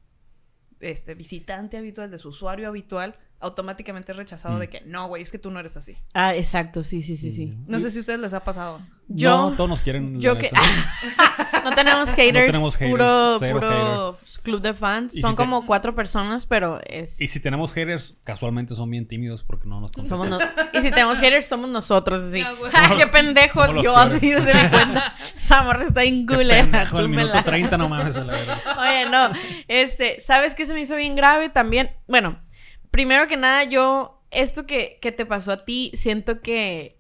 [0.79, 4.60] este, visitante habitual, de su usuario habitual, automáticamente es rechazado Mm.
[4.60, 5.97] de que no, güey, es que tú no eres así.
[6.13, 7.53] Ah, exacto, sí, sí, sí, sí.
[7.67, 8.82] No sé si a ustedes les ha pasado.
[9.10, 10.19] Yo, No, todos nos quieren.
[10.21, 10.62] yo la que neta.
[11.65, 15.13] no tenemos haters, tenemos haters, puro, cero puro club de fans.
[15.15, 18.89] Y Son si te- como cuatro personas, pero es Y si tenemos haters, casualmente son
[18.89, 20.39] bien tímidos porque no nos somos no-
[20.73, 22.41] y si tenemos haters somos nosotros así.
[22.41, 22.71] Ah, güey.
[22.71, 23.82] ¡Ja, qué pendejo!
[23.82, 25.15] Yo así desde mi cuenta.
[25.36, 26.60] Samar está en culera.
[26.62, 27.43] el minuto túmbela.
[27.43, 28.62] 30 no mames a la verga.
[28.79, 29.29] Oye, no.
[29.67, 31.91] Este, ¿sabes qué se me hizo bien grave también?
[32.08, 32.39] Bueno,
[32.93, 36.99] primero que nada, yo, esto que, que te pasó a ti, siento que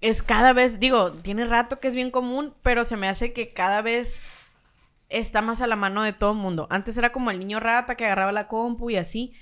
[0.00, 3.52] es cada vez, digo, tiene rato que es bien común, pero se me hace que
[3.52, 4.20] cada vez
[5.08, 6.66] está más a la mano de todo el mundo.
[6.70, 9.32] Antes era como el niño rata que agarraba la compu y así.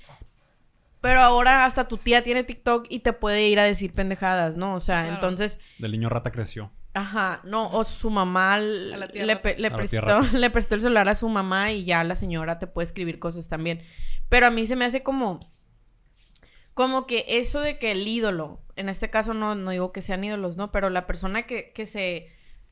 [1.01, 4.75] Pero ahora hasta tu tía tiene TikTok y te puede ir a decir pendejadas, ¿no?
[4.75, 5.15] O sea, Claro.
[5.15, 6.71] entonces, Del niño rata creció.
[6.93, 11.85] Ajá, no, o su mamá le, prestó, le prestó el celular a su mamá y
[11.85, 13.81] ya la señora te puede escribir cosas también.
[14.29, 15.39] Pero a mí se me hace como,
[16.73, 20.23] como que eso de que el ídolo, en este caso no, no digo que sean
[20.23, 20.71] ídolos, ¿no?
[20.71, 22.31] Pero la persona que, que se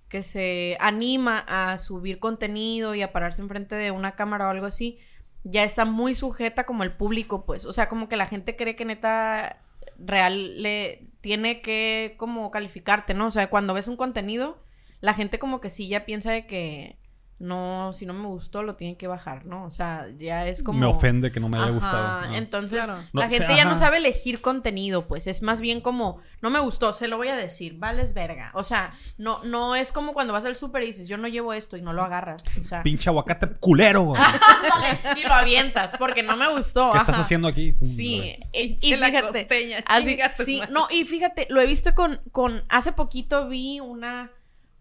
[0.09, 4.65] que se anima a subir contenido y a pararse enfrente de una cámara o algo
[4.65, 4.99] así,
[5.43, 7.65] ya está muy sujeta como el público, pues.
[7.65, 9.61] O sea, como que la gente cree que neta
[9.97, 13.27] real le tiene que como calificarte, ¿no?
[13.27, 14.63] O sea, cuando ves un contenido,
[15.01, 16.97] la gente como que sí ya piensa de que
[17.39, 19.63] no, si no me gustó, lo tiene que bajar, ¿no?
[19.65, 20.79] O sea, ya es como...
[20.79, 22.07] Me ofende que no me haya Ajá, gustado.
[22.07, 22.37] Ah.
[22.37, 23.03] Entonces, Claro.
[23.13, 26.59] la No, gente ya no sabe elegir contenido, pues es más bien como, no me
[26.59, 28.49] gustó, se lo voy a decir, vales verga.
[28.55, 31.53] O sea, no, no es como cuando vas al súper y dices, yo no llevo
[31.53, 32.43] esto y no lo agarras.
[32.59, 34.13] O sea, Pinche aguacate culero.
[35.15, 36.91] y lo avientas porque no me gustó.
[36.91, 37.73] ¿Qué estás haciendo aquí?
[37.73, 41.93] Sí, y, y Che, la fíjate, costeña, así- sí, no, y fíjate, lo he visto
[41.93, 44.31] con, con, hace poquito vi una,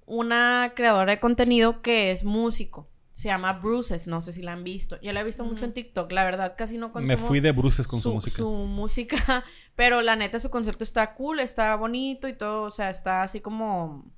[0.06, 4.62] una creadora de contenido que es músico, se llama Bruces, no sé si la han
[4.62, 7.40] visto, yo la he visto mucho en TikTok, la verdad casi no consumo Me fui
[7.40, 8.36] de bruces con su, música.
[8.36, 12.90] su música, pero la neta su concierto está cool, está bonito y todo, o sea,
[12.90, 14.10] está así como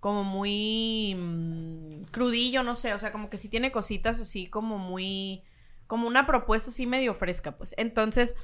[0.00, 4.78] como muy mm, crudillo, no sé, o sea, como que sí tiene cositas así como
[4.78, 5.42] muy
[5.88, 7.74] como una propuesta así medio fresca, pues.
[7.78, 8.36] Entonces,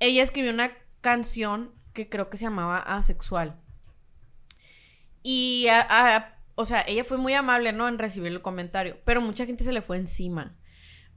[0.00, 3.60] ella escribió una canción que creo que se llamaba Asexual.
[5.22, 7.88] Y, a- a- o sea, ella fue muy amable, ¿no?
[7.88, 10.56] En recibir el comentario, pero mucha gente se le fue encima.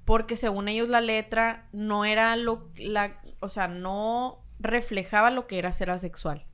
[0.06, 5.58] Porque según ellos la letra no era lo, la, o sea, no reflejaba lo que
[5.60, 6.46] era ser asexual.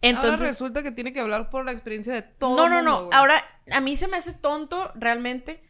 [0.00, 2.56] Entonces Ahora resulta que tiene que hablar por la experiencia de todo.
[2.56, 3.04] no, no, no.
[3.06, 3.16] güey.
[3.16, 3.36] Ahora,
[3.70, 5.62] a mí se me hace tonto realmente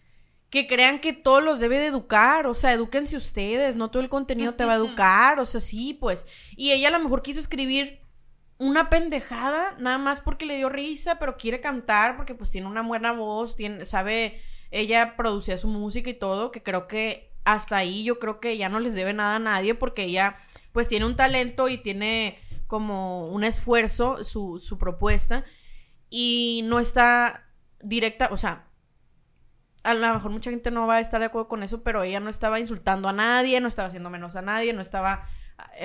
[0.48, 2.46] que crean que todos los debe de educar.
[2.46, 3.76] O sea, edúquense ustedes.
[3.76, 5.38] No todo el contenido te va a educar.
[5.38, 6.26] O sea, sí, pues.
[6.56, 8.00] Y ella a lo mejor quiso escribir
[8.58, 12.82] una pendejada, nada más porque le dio risa, pero quiere cantar porque pues tiene una
[12.82, 18.04] buena voz, tiene, sabe, ella producía su música y todo, que creo que hasta ahí
[18.04, 20.36] yo creo que ya no les debe nada a nadie porque ella
[20.72, 22.36] pues tiene un talento y tiene
[22.66, 25.44] como un esfuerzo su, su propuesta
[26.08, 27.46] y no está
[27.80, 28.66] directa, o sea,
[29.82, 32.20] a lo mejor mucha gente no va a estar de acuerdo con eso, pero ella
[32.20, 35.26] no estaba insultando a nadie, no estaba haciendo menos a nadie, no estaba,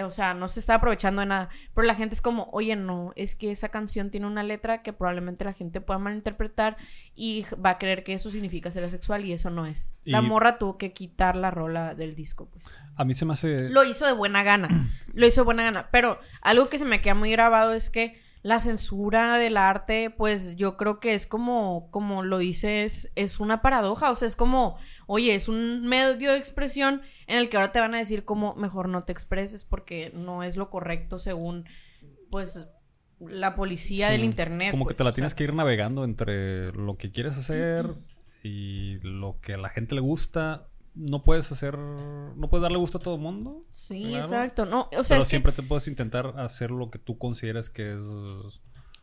[0.03, 1.49] o sea, no se estaba aprovechando de nada.
[1.73, 4.93] Pero la gente es como, oye, no, es que esa canción tiene una letra que
[4.93, 6.77] probablemente la gente pueda malinterpretar
[7.15, 9.95] y va a creer que eso significa ser asexual y eso no es.
[10.03, 12.77] La morra tuvo que quitar la rola del disco, pues.
[12.95, 13.69] A mí se me hace.
[13.69, 14.89] Lo hizo de buena gana.
[15.13, 15.89] Lo hizo de buena gana.
[15.91, 20.55] Pero algo que se me queda muy grabado es que la censura del arte, pues
[20.55, 24.09] yo creo que es como, como lo dices, es una paradoja.
[24.09, 27.79] O sea, es como, oye, es un medio de expresión en el que ahora te
[27.79, 31.65] van a decir como mejor no te expreses porque no es lo correcto según,
[32.31, 32.67] pues,
[33.19, 34.71] la policía Sí, del internet.
[34.71, 35.37] Como que pues, te la tienes sea.
[35.37, 37.85] que ir navegando entre lo que quieres hacer
[38.43, 40.67] y lo que a la gente le gusta.
[40.93, 41.77] No puedes hacer.
[41.77, 43.65] No puedes darle gusto a todo el mundo.
[43.69, 44.23] Sí, claro.
[44.25, 44.65] exacto.
[44.65, 47.69] No, o sea, pero es que- siempre te puedes intentar hacer lo que tú consideres
[47.69, 48.03] que es.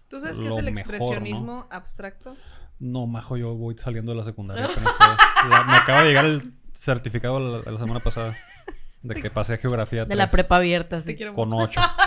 [0.09, 2.37] ¿Tú sabes qué es el mejor, expresionismo abstracto?
[2.79, 4.69] No, majo, yo voy saliendo de la secundaria.
[5.51, 8.35] la- me acaba de llegar el certificado la, la semana pasada
[9.03, 11.17] de que pasé a geografía de la 3 prepa abierta, sí.
[11.35, 11.81] Con mucho.
[11.81, 11.93] 8.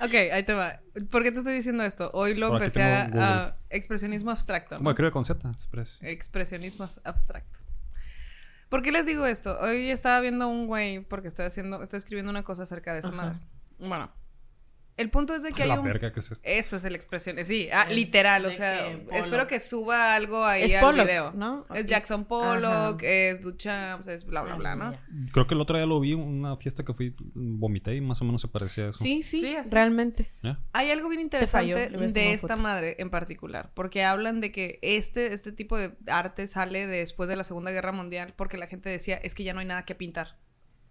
[0.00, 0.78] Ok, ahí te va.
[1.10, 2.08] ¿Por qué te estoy diciendo esto?
[2.14, 4.76] Hoy lo Por empecé a, expresionismo abstracto.
[4.76, 4.82] ¿no?
[4.84, 5.50] Bueno, creo que con Z.
[5.50, 5.98] Express.
[6.02, 7.58] Expresionismo ab- abstracto.
[8.68, 9.58] ¿Por qué les digo esto?
[9.60, 13.08] Hoy estaba viendo un güey porque estoy haciendo, estoy escribiendo una cosa acerca de esa
[13.08, 13.16] Ajá.
[13.16, 13.38] madre.
[13.80, 14.12] Bueno,
[14.98, 16.40] el punto es de que hay La un verga que es esto.
[16.44, 17.36] Eso es el expresión.
[17.44, 21.32] Sí, ah, Es literal, o sea, espero que suba algo ahí Es al Pollock, video.
[21.34, 21.66] ¿no?
[21.74, 21.86] Es.
[21.86, 23.08] Jackson Pollock, Ajá.
[23.08, 24.94] es Duchamp, es bla bla bla, ¿no?
[25.32, 28.20] Creo que el otro día lo vi en una fiesta que fui, vomité y más
[28.20, 28.98] o menos se parecía a eso.
[29.02, 30.32] Sí, sí, realmente.
[30.42, 30.60] ¿Ya?
[30.72, 32.62] Hay algo bien interesante de esta foto.
[32.62, 37.36] madre en particular, porque hablan de que este, este tipo de arte sale después de
[37.36, 39.94] la Segunda Guerra Mundial, porque la gente decía, es que ya no hay nada que
[39.94, 40.36] pintar.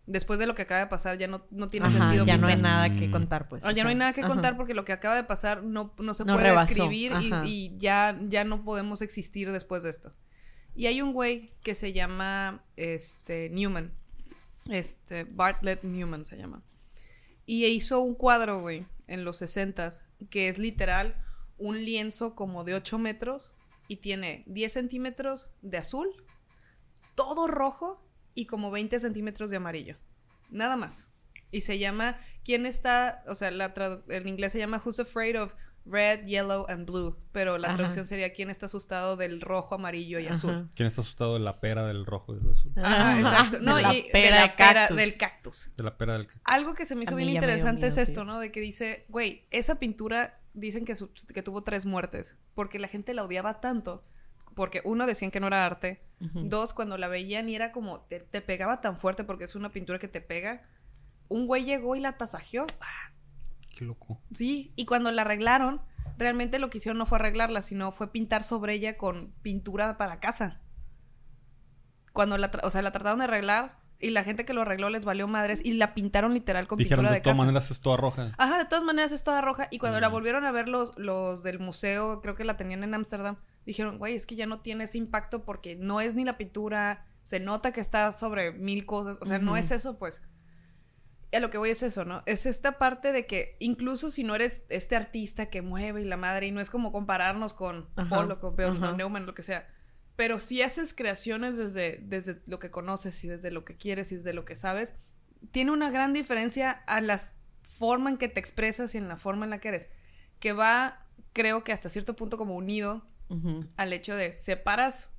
[0.08, 2.48] Después de lo que acaba de pasar, ya no, no tiene Ajá, sentido ya no
[2.48, 3.12] hay nada que Mm.
[3.12, 3.64] contar, pues.
[3.66, 4.30] O o ya no hay nada que ajá.
[4.30, 7.32] contar porque lo que acaba de pasar no, no se No puede rebasó, escribir y,
[7.32, 7.46] ajá.
[7.46, 10.14] y ya, ya no podemos existir después de esto.
[10.76, 13.92] Y hay un güey que se llama este, Newman.
[14.70, 16.64] Este, Bartlett Newman se llama.
[17.46, 19.92] Y hizo un cuadro, güey, en los 60
[20.30, 21.16] que es literal
[21.58, 23.52] un lienzo como de 8 metros
[23.88, 26.08] y tiene 10 centímetros de azul,
[27.16, 28.04] todo rojo
[28.38, 29.96] y como 20 centímetros de amarillo.
[30.50, 31.08] Nada más.
[31.52, 33.24] Y se llama, ¿quién está?
[33.28, 33.74] O sea, la
[34.10, 35.54] en inglés se llama Who's Afraid of
[35.86, 37.78] red, yellow and blue, pero la Ajá.
[37.78, 40.52] traducción sería quién está asustado del rojo, amarillo y azul.
[40.52, 40.70] Ajá.
[40.76, 42.74] ¿Quién está asustado de la pera, del rojo y del azul?
[42.76, 43.60] Ajá, exacto.
[43.62, 44.98] No, De la y de pera la pera cactus.
[44.98, 45.70] del cactus.
[45.78, 46.28] De la pera del...
[46.44, 48.24] Algo que se me hizo bien interesante es esto.
[48.26, 48.40] ¿no?
[48.40, 52.90] De que dice, güey, esa pintura dicen que, su- que tuvo tres muertes, porque la
[52.90, 54.04] gente la odiaba tanto,
[54.56, 58.20] porque uno decían que no era arte, Dos cuando la veían y era como, te,
[58.20, 60.64] te pegaba tan fuerte porque es una pintura que te pega,
[61.28, 62.66] un güey llegó y la tasajeó,
[63.76, 64.20] Qué loco.
[64.34, 65.80] sí, y cuando la arreglaron,
[66.18, 70.20] realmente lo que hicieron no fue arreglarla, sino fue pintar sobre ella con pintura para
[70.20, 70.60] casa.
[72.14, 74.90] Cuando la, tra- o sea, la trataron de arreglar y la gente que lo arregló
[74.90, 77.46] les valió madres y la pintaron literal con Dijeron, pintura de de todas casa.
[77.46, 78.32] maneras es toda roja.
[78.38, 79.68] Ajá, de todas maneras es toda roja.
[79.70, 80.12] Y cuando la Mm.
[80.14, 84.16] volvieron a ver los, los del museo, creo que la tenían en Ámsterdam, dijeron, güey,
[84.16, 87.74] es que ya no tiene ese impacto porque no es ni la pintura, se nota
[87.74, 89.58] que está sobre mil cosas, o sea, no Ujú.
[89.58, 90.22] es eso, pues.
[91.34, 92.24] A lo que voy es eso, ¿no?
[92.26, 96.16] Es esta parte de que incluso si no eres este artista que mueve y la
[96.16, 99.44] madre, y no es como compararnos con Ajá, Paul o con o Neumann, lo que
[99.44, 99.68] sea,
[100.16, 104.16] pero si haces creaciones desde, desde lo que conoces y desde lo que quieres y
[104.16, 104.94] desde lo que sabes,
[105.52, 107.20] tiene una gran diferencia a la
[107.64, 109.90] forma en que te expresas y en la forma en la que eres,
[110.40, 113.06] que va, creo que hasta cierto punto como unido
[113.78, 115.10] Al hecho de separas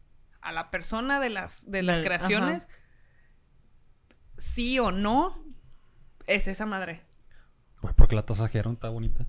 [0.41, 2.69] a la persona de las, de las creaciones,
[4.37, 5.35] sí o no,
[6.27, 7.03] es esa madre.
[7.81, 9.27] Pues porque la tasajearon, está bonita.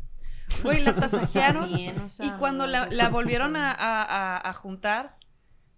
[0.64, 4.04] Güey, la tasajearon Bien, o sea, y cuando no- la, la volvieron a, a-
[4.38, 5.18] a- a juntar,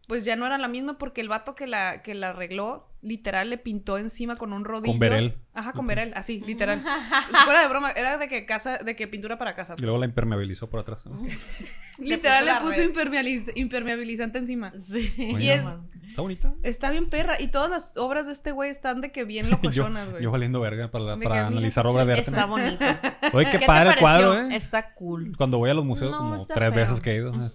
[0.07, 3.49] pues ya no era la misma porque el vato que la, que la arregló, literal,
[3.49, 4.91] le pintó encima con un rodillo.
[4.93, 5.37] Con Berel.
[5.53, 6.81] Ajá, con Berel, así, literal.
[7.45, 9.75] Fuera de broma, era de que casa, de que pintura para casa.
[9.77, 11.05] Y luego la impermeabilizó por atrás.
[11.07, 11.19] ¿no?
[11.99, 14.73] Literal Le puso impermeabiliz- impermeabilizante encima.
[14.79, 15.11] Sí.
[15.35, 15.65] Oye, Y es-
[16.07, 16.53] Está bonita.
[16.63, 17.39] Está bien perra.
[17.39, 20.23] Y todas las obras de este güey están de que bien locochonas, yo, güey.
[20.23, 22.29] yo valiendo verga para, para analizar qué obra de arte.
[22.31, 22.85] Está bonito.
[23.33, 24.37] Oye, qué, padre el cuadro?
[24.37, 24.55] ¿eh?
[24.55, 25.35] Está cool.
[25.37, 26.71] Cuando voy a los museos, No, como tres feo.
[26.73, 27.33] veces que he ido.
[27.33, 27.49] ¿eh?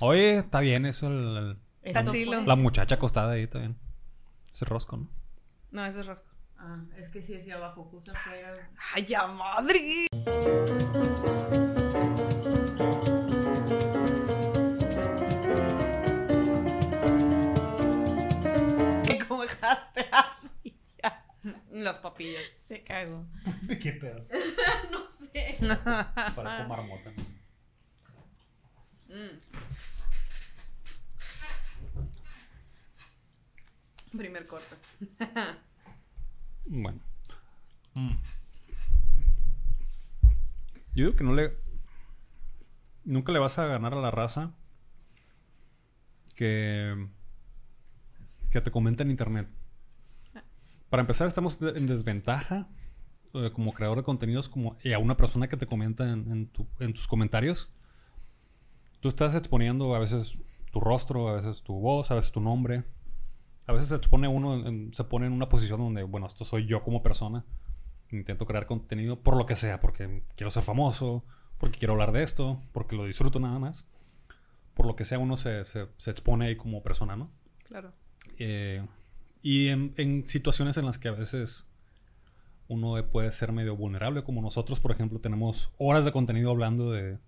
[0.00, 1.08] Oye, está bien eso.
[1.08, 2.12] el- el- Eso
[2.46, 3.76] la muchacha acostada ahí, está bien.
[4.52, 5.08] Ese rosco, ¿no?
[5.70, 6.28] No, ese es rosco.
[6.58, 8.70] Ah, es que sí decía abajo, justo afuera.
[8.94, 10.06] ¡Ay, ya madre!
[19.28, 20.78] ¿Cómo dejaste así?
[21.70, 22.42] Las papillas.
[22.56, 23.26] Se cagó.
[23.62, 24.26] ¿De qué pedo?
[24.90, 25.56] No sé.
[26.36, 27.12] Para marmota.
[34.16, 34.76] Primer corte.
[36.66, 37.00] Bueno.
[37.94, 38.10] Mm.
[40.94, 41.56] Yo digo que no le.
[43.04, 44.52] Nunca le vas a ganar a la raza
[46.34, 47.08] que.
[48.50, 49.48] que te comenta en internet.
[50.90, 52.68] Para empezar, estamos de- en desventaja
[53.32, 56.46] eh, como creador de contenidos como, y a una persona que te comenta en, en
[56.48, 57.72] tu- en tus comentarios.
[59.00, 60.38] Tú estás exponiendo a veces
[60.70, 62.84] tu rostro, a veces tu voz, a veces tu nombre.
[63.66, 66.66] A veces se expone uno, en- se pone en una posición donde, bueno, esto soy
[66.66, 67.44] yo como persona.
[68.10, 71.24] Intento crear contenido por lo que sea, porque quiero ser famoso,
[71.58, 73.86] porque quiero hablar de esto, porque lo disfruto nada más.
[74.74, 77.30] Por lo que sea, uno se, se- se expone ahí como persona, ¿no?
[77.64, 77.92] Claro.
[78.38, 78.84] Eh,
[79.42, 81.68] y en, en situaciones en las que a veces
[82.68, 87.18] uno puede ser medio vulnerable, como nosotros, por ejemplo, tenemos horas de contenido hablando de,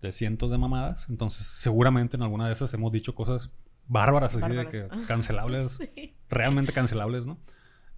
[0.00, 1.08] de cientos de mamadas.
[1.08, 3.50] Entonces, seguramente en alguna de esas hemos dicho cosas
[3.88, 4.72] bárbaras, así Bárbaras.
[4.72, 5.78] de que cancelables,
[6.28, 7.38] realmente cancelables, ¿no?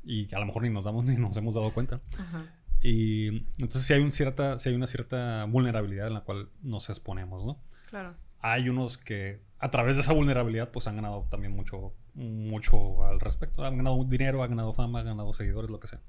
[0.04, 2.00] Y a lo mejor ni nos damos ni nos hemos dado cuenta.
[2.18, 2.44] Ajá.
[2.80, 6.88] Y entonces sí hay, un cierta, sí hay una cierta vulnerabilidad en la cual nos
[6.90, 7.58] exponemos, ¿no?
[7.90, 8.14] Claro.
[8.40, 13.18] hay unos que a través de esa vulnerabilidad pues han ganado también mucho mucho al
[13.18, 16.00] respecto han ganado dinero han ganado fama han ganado seguidores lo que sea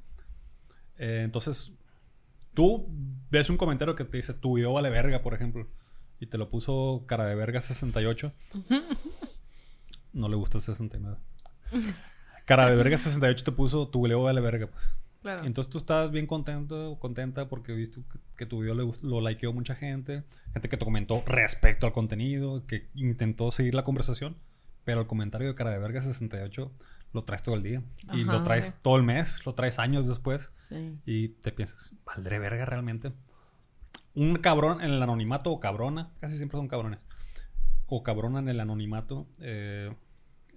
[0.97, 1.71] Eh, entonces
[2.53, 2.87] tú
[3.31, 5.67] ves un comentario que te dice tu video vale verga por ejemplo
[6.19, 8.33] y te lo puso cara de verga 68
[10.13, 11.17] no le gusta el 69
[12.45, 14.83] cara de verga 68 te puso tu video vale verga pues
[15.21, 15.43] Claro.
[15.43, 19.51] entonces tú estás bien contento, contenta porque viste que, que tu video le lo likeó
[19.51, 24.37] mucha gente, gente que te comentó respecto al contenido, que intentó seguir la conversación,
[24.85, 26.71] pero el comentario de cara de verga 68
[27.11, 28.71] lo traes todo el día y lo traes sí.
[28.81, 30.97] todo el mes, lo traes años después Sí.
[31.05, 33.11] y te piensas, ¿valdré verga realmente?
[34.15, 36.99] Un cabrón en el anonimato o cabrona, casi siempre son cabrones,
[37.89, 39.93] o cabrona en el anonimato, eh,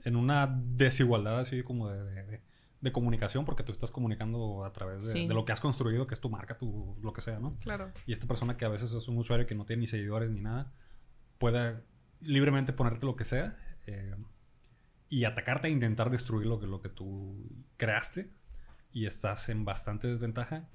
[0.04, 4.72] en una desigualdad así como de, de- de- de comunicación, porque tú estás comunicando a
[4.72, 5.26] través de, Sí.
[5.28, 7.54] de lo que has construido, que es tu marca, tu, lo que sea, ¿no?
[7.62, 7.92] Claro.
[8.06, 10.40] Y esta persona que a veces es un usuario que no tiene ni seguidores ni
[10.40, 10.72] nada,
[11.38, 11.80] puede
[12.20, 14.14] libremente ponerte lo que sea eh,
[15.08, 17.36] y atacarte e intentar destruir lo que, lo que tú
[17.76, 18.32] creaste
[18.92, 20.68] y estás en bastante desventaja.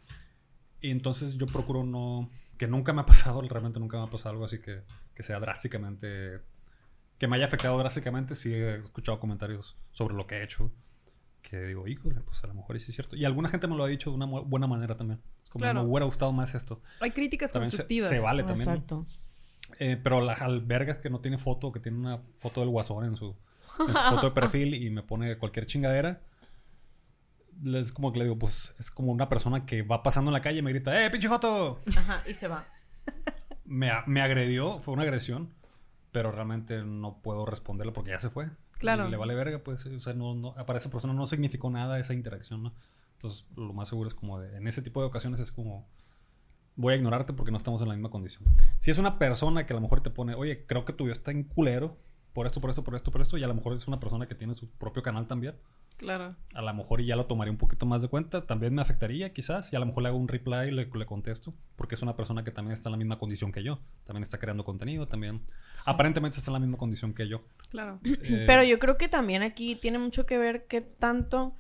[0.79, 4.31] Y entonces yo procuro no que nunca me ha pasado, realmente nunca me ha pasado
[4.31, 4.81] algo así que,
[5.17, 6.41] que sea drásticamente,
[7.17, 8.35] que me haya afectado drásticamente.
[8.35, 10.71] Sí he escuchado comentarios sobre lo que he hecho,
[11.41, 13.15] que digo, híjole, pues a lo mejor sí es cierto.
[13.15, 15.19] Y alguna gente me lo ha dicho de una buena manera también.
[15.43, 15.83] Es como, Claro.
[15.83, 16.83] me hubiera gustado más esto.
[16.99, 18.09] Hay críticas También se, constructivas.
[18.11, 18.69] se vale también.
[18.69, 19.05] Exacto.
[19.79, 23.15] Eh, pero la alberga que no tiene foto, que tiene una foto del guasón en
[23.17, 23.35] su,
[23.79, 26.21] en su foto de perfil y me pone cualquier chingadera.
[27.65, 30.41] Es como que le digo, pues es como una persona que va pasando en la
[30.41, 31.81] calle y me grita, ¡eh, pinche foto!
[31.97, 32.63] Ajá, y se va.
[33.67, 35.49] Me, me agredió, fue una agresión,
[36.11, 38.49] pero realmente no puedo responderle porque ya se fue.
[38.79, 39.07] Claro.
[39.07, 41.99] Y le vale verga, pues, o sea, no, no- para esa persona no significó nada
[41.99, 42.73] esa interacción, ¿no?
[43.13, 45.87] Entonces, lo más seguro es como de, en ese tipo de ocasiones es como,
[46.75, 48.43] voy a ignorarte porque no estamos en la misma condición.
[48.79, 51.13] Si es una persona que a lo mejor te pone, oye, creo que tu video
[51.13, 51.97] está en culero,
[52.37, 54.27] por esto, por esto, por esto, por esto, y a lo mejor es una persona
[54.27, 55.55] que tiene su propio canal también,
[55.97, 56.35] Claro.
[56.53, 59.73] a lo mejor ya lo tomaría un poquito más de cuenta, también me afectaría quizás,
[59.73, 62.15] y a lo mejor le hago un reply y le, le contesto, porque es una
[62.15, 65.41] persona que también está en la misma condición que yo, también está creando contenido, también,
[65.87, 67.41] aparentemente está en la misma condición que yo.
[67.71, 67.99] Claro.
[68.03, 71.55] Eh, Pero yo creo que también aquí tiene mucho que ver qué tanto.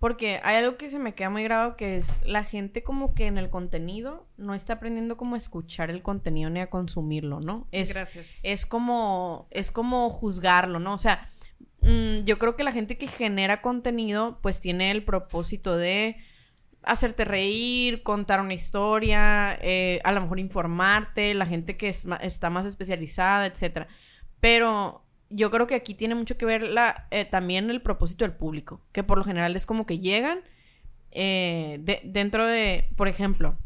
[0.00, 3.26] Porque hay algo que se me queda muy grabado que es la gente como que
[3.26, 7.68] en el contenido no está aprendiendo como a escuchar el contenido ni a consumirlo, ¿no?
[7.70, 8.28] Es, Gracias.
[8.42, 10.94] es como, es como juzgarlo, ¿no?
[10.94, 11.28] O sea,
[11.82, 16.16] mm, yo creo que la gente que genera contenido, pues tiene el propósito de
[16.82, 22.48] hacerte reír, contar una historia, eh, a lo mejor informarte, la gente que es está
[22.48, 23.86] más especializada, etcétera.
[24.40, 28.34] Pero yo creo que aquí tiene mucho que ver la, eh, también el propósito del
[28.34, 30.40] público, que por lo general es como que llegan
[31.12, 33.56] eh, de- dentro de, por ejemplo,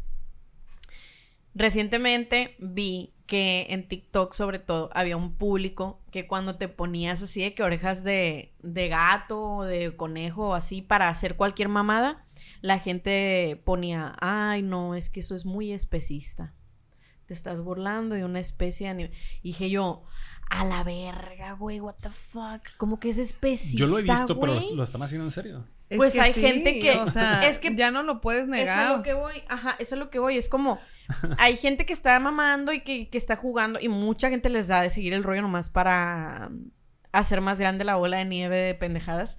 [1.53, 7.41] Recientemente vi que en TikTok, sobre todo, había un público que cuando te ponías así
[7.41, 12.25] de que orejas de, de gato o de conejo o así para hacer cualquier mamada,
[12.61, 16.53] la gente ponía, ay, no, es que eso es muy especista.
[17.25, 19.05] Te estás burlando de una especie de.
[19.41, 20.03] Y dije yo,
[20.49, 22.61] a la verga, güey, what the fuck.
[22.77, 23.77] Como que es especista.
[23.79, 25.65] yo lo he visto, pero lo, lo están haciendo en serio.
[25.89, 28.47] Es Pues hay sí, gente que- O sea, es que- ya no lo puedes Es
[28.49, 28.91] negar.
[28.91, 30.37] a lo que voy, ajá, eso es a lo que voy.
[30.37, 30.79] Es como,
[31.37, 34.81] hay gente que está mamando y que, que está jugando y mucha gente les da
[34.81, 36.49] de seguir el rollo nomás para
[37.11, 39.37] hacer más grande la bola de nieve de pendejadas.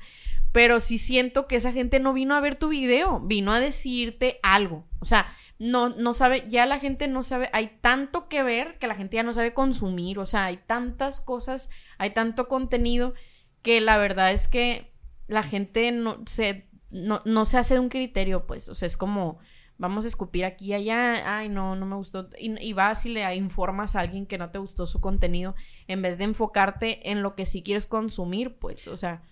[0.53, 4.39] Pero sí siento que esa gente no vino a ver tu video, vino a decirte
[4.43, 4.87] algo.
[5.01, 5.27] O sea,
[5.59, 9.17] no, no sabe, ya la gente no sabe, hay tanto que ver que la gente
[9.17, 10.19] ya no sabe consumir.
[10.19, 13.15] O sea, hay tantas cosas, hay tanto contenido
[13.63, 14.93] que la verdad es que
[15.29, 18.69] la gente no se, no, no se hace de un criterio, pues.
[18.69, 19.39] O sea, es como,
[19.79, 22.29] vamos a escupir aquí y allá, ay, no, no me gustó.
[22.39, 25.55] Y, y vas y le informas a alguien que no te gustó su contenido,
[25.89, 28.87] en vez de enfocarte en lo que sí quieres consumir, pues.
[28.89, 29.23] O sea,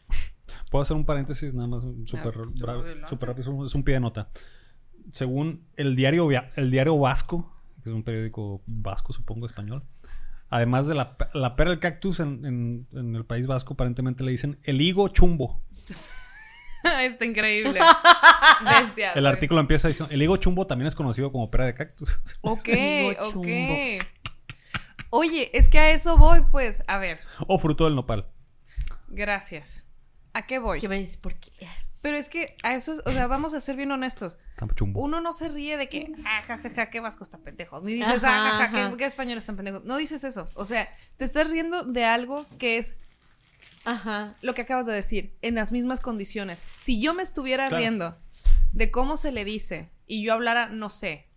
[0.70, 3.08] Puedo hacer un paréntesis nada más, un súper Ah, bravo- adelante.
[3.08, 4.28] súper rápido, es un- es un pie de nota.
[5.12, 9.84] Según el diario, el diario Vasco, que es un periódico vasco, supongo, español,
[10.50, 14.30] además de la, la pera del cactus en, en- en el País Vasco, aparentemente le
[14.30, 15.60] dicen el higo chumbo.
[17.02, 17.80] Está increíble.
[18.64, 19.12] Bestia.
[19.12, 19.32] El güey.
[19.32, 22.20] artículo empieza diciendo, el higo chumbo también es conocido como pera de cactus.
[22.42, 23.32] Ok, Higo ok.
[23.32, 23.74] chumbo.
[25.10, 26.82] Oye, es que a eso voy, pues.
[26.88, 28.26] A ver, o fruto del nopal.
[29.08, 29.84] gracias.
[30.34, 30.80] ¿A qué voy?
[30.80, 31.16] ¿qué ves?
[31.16, 31.52] Porque
[32.04, 34.36] Pero es que a eso, o sea, vamos a ser bien honestos.
[34.92, 37.82] Uno no se ríe de que, ah, ja, ja, ja, qué vasco están pendejos.
[37.82, 39.84] Ni dices, Ajá, ah, ja, qué, qué español están pendejos.
[39.84, 40.46] No dices eso.
[40.54, 40.86] O sea,
[41.16, 42.94] te estás riendo de algo que es
[43.86, 44.34] Ajá.
[44.42, 46.60] lo que acabas de decir, en las mismas condiciones.
[46.78, 47.80] Si yo me estuviera Claro.
[47.80, 48.18] riendo
[48.72, 51.30] de cómo se le dice y yo hablara, no sé,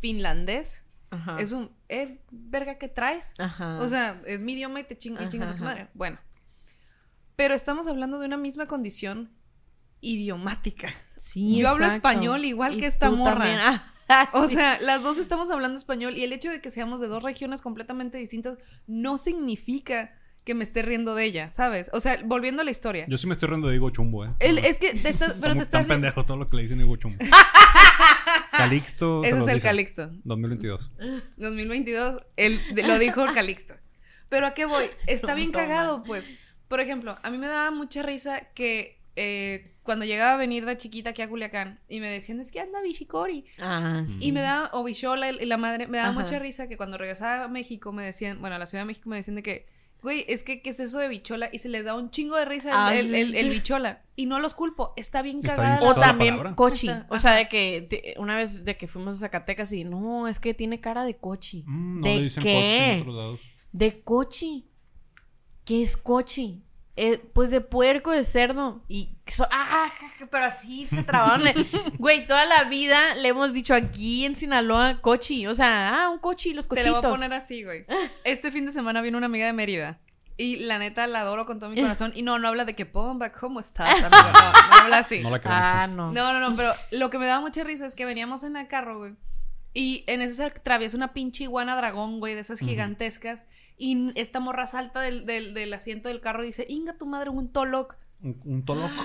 [0.00, 1.36] finlandés, Ajá.
[1.38, 3.34] es un, eh, verga, ¿qué traes?
[3.38, 3.78] Ajá.
[3.78, 5.86] O sea, es mi idioma y te ching- y Ajá, chingas a tu madre.
[5.94, 6.18] Bueno.
[7.36, 9.30] Pero estamos hablando de una misma condición
[10.00, 10.88] idiomática.
[11.16, 13.34] Sí, yo hablo español igual Y que esta morra.
[13.44, 13.58] también.
[14.10, 14.54] Ah, O sí.
[14.54, 17.60] sea, las dos estamos hablando español y el hecho de que seamos de dos regiones
[17.60, 18.56] completamente distintas
[18.86, 20.14] no significa
[20.46, 21.90] que me esté riendo de ella, ¿sabes?
[21.92, 23.04] O sea, volviendo a la historia.
[23.06, 24.30] Yo sí me estoy riendo de higo chumbo, ¿eh?
[24.38, 26.80] El- es que te estás, pero te estás tan pendejo todo lo que le dicen
[26.80, 27.18] higo chumbo.
[28.52, 29.20] Calixto.
[29.22, 29.68] se Ese los es el dice.
[29.68, 30.10] Calixto.
[30.24, 30.90] 2022.
[31.36, 33.74] 2022, él lo dijo el Calixto.
[34.28, 34.86] Pero a qué voy?
[35.06, 36.24] Está bien cagado, pues.
[36.68, 40.76] Por ejemplo, a mí me daba mucha risa que eh, cuando llegaba a venir de
[40.76, 43.44] chiquita aquí a Culiacán y me decían, es que anda Bichicori.
[43.58, 44.26] Ah, sí.
[44.28, 46.20] Y me daba, o Bichola y la madre, me daba Ajá.
[46.20, 49.08] mucha risa que cuando regresaba a México me decían, bueno, a la Ciudad de México
[49.08, 49.66] me decían de que,
[50.02, 51.48] güey, es que, ¿qué es eso de Bichola?
[51.52, 53.50] Y se les daba un chingo de risa el, Ah, el, sí, el- el sí.
[53.50, 54.02] Bichola.
[54.14, 55.80] Y no los culpo, está bien cagada.
[55.82, 56.88] O también cochi.
[56.88, 60.28] Está- O sea, de que de- una vez de que fuimos a Zacatecas y no,
[60.28, 61.64] es que tiene cara de cochi.
[61.66, 62.54] Mm, no ¿De le dicen qué?
[62.54, 63.40] coche en otros lados.
[63.72, 64.64] De cochi.
[65.64, 66.62] ¿Qué es cochi?
[67.00, 68.82] Eh, pues de puerco, de cerdo.
[68.88, 71.46] Y, so- ah, ja, pero así se trabaron.
[71.98, 75.46] Güey, toda la vida le hemos dicho aquí en Sinaloa cochi.
[75.46, 76.94] O sea, ah, un cochi, los Te cochitos.
[76.94, 77.84] lo voy a poner así, güey.
[78.24, 79.98] Este fin de semana vino una amiga de Mérida.
[80.36, 82.12] Y la neta la adoro con todo mi corazón.
[82.14, 83.90] Y no, no habla de que bomba, ¿cómo estás?
[83.90, 84.08] amigo?
[84.10, 85.20] No, no habla así.
[85.20, 85.62] No la queremos.
[85.64, 85.96] Ah, pues.
[85.96, 86.12] no.
[86.12, 88.68] No, no, no, pero lo que me daba mucha risa es que veníamos en el
[88.68, 89.14] carro, güey.
[89.74, 93.42] Y en eso se atraviesa una pinche iguana dragón, güey, de esas gigantescas.
[93.78, 97.30] Y esta morra salta del, del, del asiento del carro y dice, Inga tu madre,
[97.30, 97.96] un toloc.
[98.22, 98.90] Un, un toloc.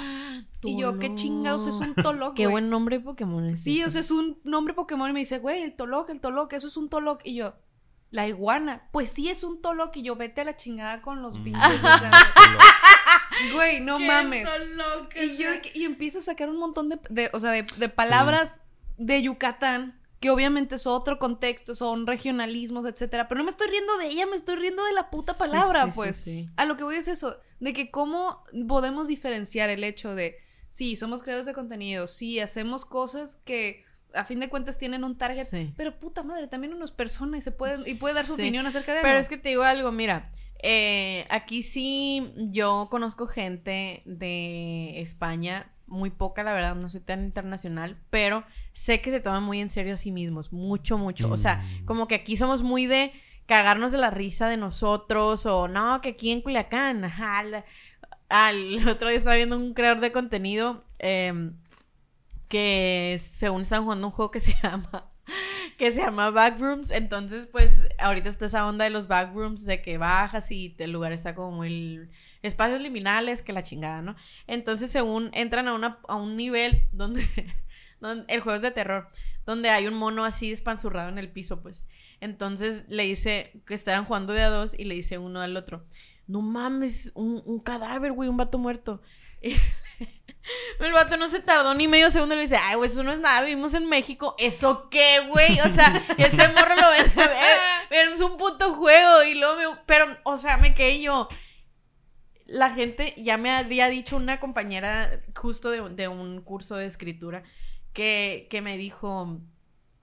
[0.66, 3.88] Y yo, ¿qué chingados es un toloc, Qué buen nombre Pokémon es Sí, ese.
[3.88, 6.68] o sea, es un nombre Pokémon y me dice, güey, el Toloc, el Toloc, eso
[6.68, 7.20] es un Toloc.
[7.26, 7.54] Y yo,
[8.12, 9.96] la iguana, pues sí es un Toloc.
[9.98, 11.44] Y yo, vete a la chingada con los Mm.
[11.44, 11.82] pinches.
[13.54, 14.48] güey, no Qué mames.
[15.22, 18.62] Y yo, y empieza a sacar un montón de, de- o sea, de, de palabras
[18.98, 23.28] de Yucatán, que obviamente es otro contexto, son regionalismos, etcétera.
[23.28, 25.92] Pero no me estoy riendo de ella, me estoy riendo de la puta palabra, sí,
[25.92, 26.16] sí, pues.
[26.16, 26.50] sí.
[26.56, 30.38] A lo que voy es eso, de que cómo podemos diferenciar el hecho de,
[30.70, 35.18] sí, somos creadores de contenido, sí, hacemos cosas que a fin de cuentas tienen un
[35.18, 35.74] target, Sí.
[35.76, 38.44] pero puta madre, también uno es persona y se puede, y puede dar su Sí.
[38.44, 39.22] opinión acerca de Pero algo.
[39.22, 46.10] es que te digo algo, mira, eh, aquí sí yo conozco gente de España, muy
[46.10, 49.94] poca la verdad, no soy tan internacional, pero sé que se toman muy en serio
[49.94, 51.32] a sí mismos, mucho, mucho.
[51.32, 51.86] O sea, Mm.
[51.86, 53.12] como que aquí somos muy de
[53.46, 57.66] cagarnos de la risa de nosotros, o no, que aquí en Culiacán, ajá, la-
[58.30, 61.54] al otro día estaba viendo un creador de contenido em,
[62.48, 65.10] que según están jugando un juego que se llama
[65.78, 69.98] que se llama Backrooms, entonces pues ahorita está esa onda de los backrooms de que
[69.98, 72.10] bajas y el lugar está como muy
[72.44, 74.16] espacios liminales que la chingada, ¿no?
[74.48, 77.26] Entonces según entran a una a un nivel donde,
[78.00, 79.10] donde el juego es de terror,
[79.46, 81.88] donde hay un mono así despanzurrado en el piso, pues.
[82.22, 85.86] Entonces le dice que estaban jugando de a dos y le dice uno al otro,
[86.28, 89.02] "No mames, un, un cadáver, güey, un vato muerto."
[89.42, 89.56] Y
[90.80, 93.12] el vato no se tardó ni medio segundo y le dice, ay, güey, eso no
[93.12, 94.36] es nada, vivimos en México.
[94.38, 95.60] ¿Eso qué, güey?
[95.62, 97.12] O sea, ese morro lo ven,
[97.90, 99.24] ven- es un puto juego.
[99.24, 101.28] Y luego me, pero, o sea, me quedé yo.
[102.46, 107.44] La gente, ya me había dicho una compañera justo de, de un curso de escritura
[107.94, 109.40] que, que me dijo,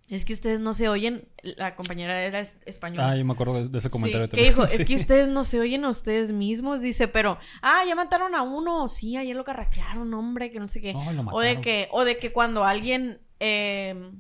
[0.08, 3.10] es que ustedes no se oyen, la compañera era es- española.
[3.10, 4.26] Ah, yo me acuerdo de, de ese comentario.
[4.28, 7.82] Sí, que dijo, es que ustedes no se oyen a ustedes mismos, dice, pero, ah,
[7.86, 10.94] ya mataron a uno, sí, ayer lo carraquearon, hombre, que no sé qué.
[10.94, 14.10] No, lo o de que, o de que cuando alguien, eh,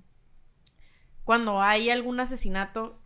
[1.24, 2.99] cuando hay algún asesinato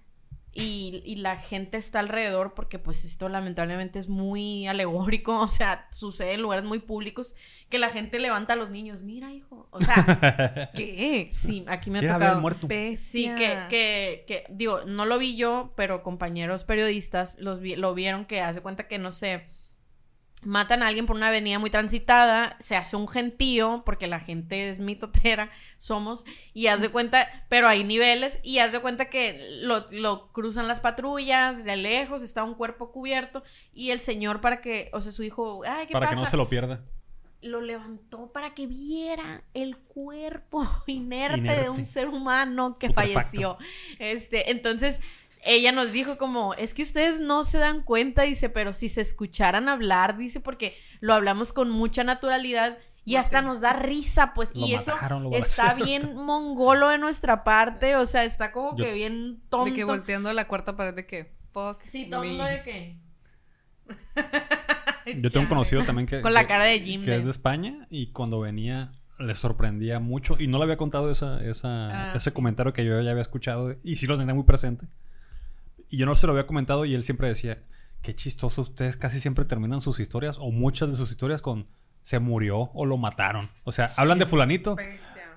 [0.55, 5.89] y, y la gente está alrededor, porque pues esto lamentablemente es muy alegórico, o sea,
[5.91, 7.35] sucede en lugares muy públicos,
[7.69, 11.29] que la gente levanta a los niños, mira, hijo, o sea, ¿Qué?
[11.33, 12.41] sí, aquí me ha tocado.
[12.41, 12.69] muerto.
[12.97, 17.93] Sí, que, que, que, digo, no lo vi yo, pero compañeros periodistas los vi- lo
[17.95, 19.45] vieron que hace cuenta que, no sé,
[20.45, 24.69] matan a alguien por una avenida muy transitada, se hace un gentío, porque la gente
[24.71, 29.41] es mitotera, somos, y haz de cuenta, pero hay niveles, y haz de cuenta que
[29.63, 33.43] lo, lo cruzan las patrullas, de lejos está un cuerpo cubierto,
[33.73, 36.11] y el señor para que, o sea, su hijo, ay, ¿qué Para pasa?
[36.11, 36.85] que no se lo pierda.
[37.41, 43.13] lo levantó para que viera el cuerpo inerte, de un ser humano que Putrefacto.
[43.13, 43.59] falleció.
[43.99, 45.01] Este, entonces
[45.45, 49.01] ella nos dijo como, es que ustedes no se dan cuenta, dice, pero si se
[49.01, 54.55] escucharan hablar, dice, porque lo hablamos con mucha naturalidad y hasta nos da risa, pues,
[54.57, 58.85] Lo y eso mataron, está bien mongolo de nuestra parte, o sea, está como Yo-
[58.87, 59.67] que bien tonto.
[59.71, 62.11] De que volteando la cuarta pared de que, fuck Sí, me.
[62.11, 62.97] tonto de que...
[65.21, 66.23] Yo tengo un conocido también que...
[66.23, 67.05] Con la cara de Jim.
[67.05, 70.77] que de- es de España y cuando venía le sorprendía mucho y no le había
[70.77, 72.35] contado esa, esa- Ah, ese sí.
[72.35, 74.87] comentario que yo ya había escuchado y sí lo tenía muy presente.
[75.89, 77.62] Y yo no se lo había comentado y él siempre decía,
[78.03, 81.66] qué chistoso, ustedes casi siempre terminan sus historias o muchas de sus historias con
[82.03, 83.51] se murió o lo mataron.
[83.64, 84.76] O sea, hablan de fulanito.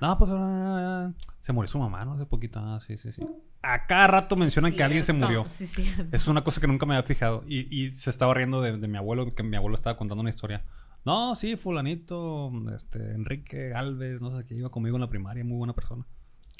[0.01, 2.13] No, pues ah, se murió su mamá, ¿no?
[2.13, 2.59] Hace poquito.
[2.59, 3.25] Ah, sí, sí, sí.
[3.61, 5.45] A cada rato mencionan que alguien se murió.
[5.49, 6.05] Sí, cierto.
[6.11, 7.43] Es una cosa que nunca me había fijado.
[7.47, 10.29] Y, y se estaba riendo de, de mi abuelo, que mi abuelo estaba contando una
[10.29, 10.65] historia.
[11.05, 15.57] No, sí, fulanito, este, Enrique Alves, no sé qué, iba conmigo en la primaria, muy
[15.57, 16.05] buena persona.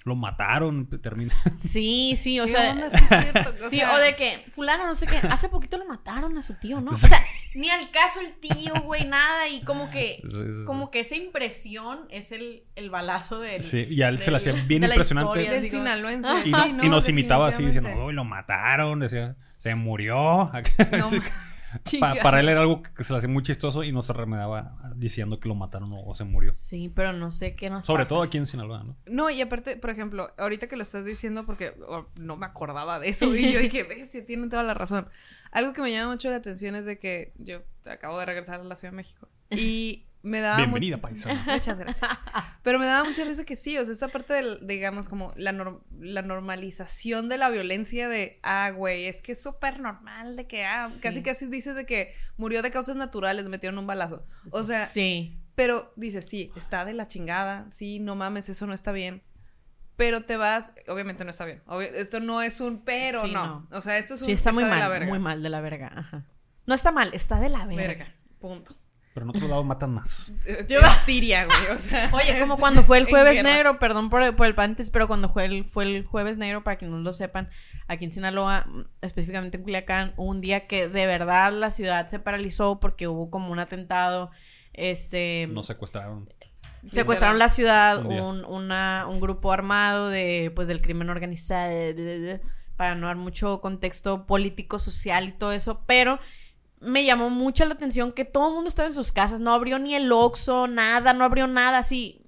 [0.08, 1.34] Lo mataron, termina.
[1.58, 2.90] Sí, sí, o ¿Qué sea, onda?
[2.90, 3.54] Sí, cierto.
[3.66, 6.42] O sí, sea, o de que fulano no sé qué, hace poquito lo mataron a
[6.42, 6.92] su tío, ¿no?
[6.92, 7.22] O sea,
[7.56, 10.66] ni al caso el tío, güey, nada y como que Sí, sí, sí.
[10.66, 14.38] como que esa impresión es el, el balazo del Sí, y a él se le
[14.38, 15.42] hacía bien de la impresionante.
[15.42, 15.78] historia, Del digo.
[15.78, 16.30] sinaloense.
[16.30, 16.40] Ajá.
[16.46, 20.52] Y, Sí, y nos no, imitaba así diciendo, uy, lo mataron, decía, se murió.
[20.92, 21.10] No.
[22.00, 24.92] Pa- para él era algo que se le hacía muy chistoso y no se remedaba
[24.96, 26.52] diciendo que lo mataron o, o se murió.
[26.52, 28.16] Sí, pero no sé qué nos Sobre pasa.
[28.16, 28.96] todo aquí en Sinaloa, ¿no?
[29.06, 33.00] No, y aparte, por ejemplo, ahorita que lo estás diciendo, porque oh, no me acordaba
[33.00, 35.10] de eso, y yo dije, bestia, tienen toda la razón.
[35.52, 38.64] algo que me llama mucho la atención es de que yo acabo de regresar a
[38.64, 41.44] la Ciudad de México y me daba Bienvenida, paisana.
[41.48, 42.10] Muchas gracias.
[42.64, 45.52] Pero me daba mucha risa que sí, o sea, esta parte del, digamos, como la,
[45.54, 50.48] nor- la normalización de la violencia de, ah, güey, es que es súper normal de
[50.48, 51.02] que, ah, Sí.
[51.02, 54.26] casi casi dices de que murió de causas naturales, le metieron un balazo.
[54.52, 55.40] O sea, sí.
[55.56, 59.24] pero dices, sí, está de la chingada, sí, no mames, eso no está bien.
[59.96, 61.64] Pero te vas, obviamente no está bien.
[61.66, 63.68] obvio- esto no es un pero, Sí, no.
[63.72, 65.08] O sea, esto es un Sí, está muy de la mal, verga.
[65.08, 65.92] muy mal de la verga.
[65.96, 66.26] Ajá.
[66.68, 67.82] No está mal, está de la verga.
[67.88, 68.16] Verga.
[68.40, 68.76] Punto.
[69.18, 70.36] Pero en otros lados matan más.
[70.70, 71.76] Yo- En Siria, güey.
[71.76, 72.08] O sea.
[72.14, 75.46] Oye, como cuando fue el jueves negro, perdón por, por el paréntesis, pero cuando fue
[75.46, 77.50] el, fue el jueves negro, para que no lo sepan,
[77.88, 78.68] aquí en Sinaloa,
[79.02, 83.32] específicamente en Culiacán, hubo un día que de verdad la ciudad se paralizó porque hubo
[83.32, 84.30] como un atentado,
[84.74, 85.48] este...
[85.50, 86.30] Nos secuestraron.
[86.92, 91.94] Secuestraron la ciudad, Un un, una- un grupo armado de, pues, del crimen organizado, de-
[91.96, 92.42] de- de-
[92.76, 96.20] para no dar mucho contexto político, social y todo eso, pero
[96.80, 99.80] me llamó mucho la atención que todo el mundo estaba en sus casas, no abrió
[99.80, 102.26] ni el Oxxo, nada, no abrió nada, así.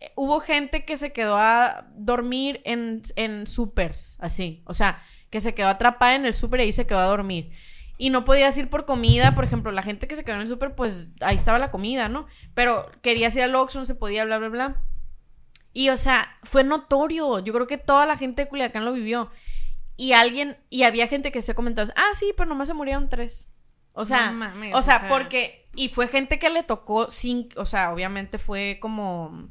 [0.00, 5.40] Eh, Hubo gente que se quedó a dormir en, en supers, así, o sea, que
[5.40, 7.52] se quedó atrapada en el súper y ahí se quedó a dormir.
[7.96, 10.48] Y no podías ir por comida, por ejemplo, la gente que se quedó en el
[10.48, 12.26] súper, pues ahí estaba la comida, ¿no?
[12.54, 14.82] Pero querías ir al Oxxo, no se podía, bla, bla, bla.
[15.72, 17.40] Y, o sea, fue notorio.
[17.40, 19.30] Yo creo que toda la gente de Culiacán lo vivió.
[19.96, 23.50] Y alguien, y había gente que se comentó, ah, sí, pero nomás se murieron tres.
[23.92, 25.08] O sea, No mames, o sea, o sea.
[25.08, 29.48] porque, y fue gente que le tocó sin, o sea, obviamente fue como,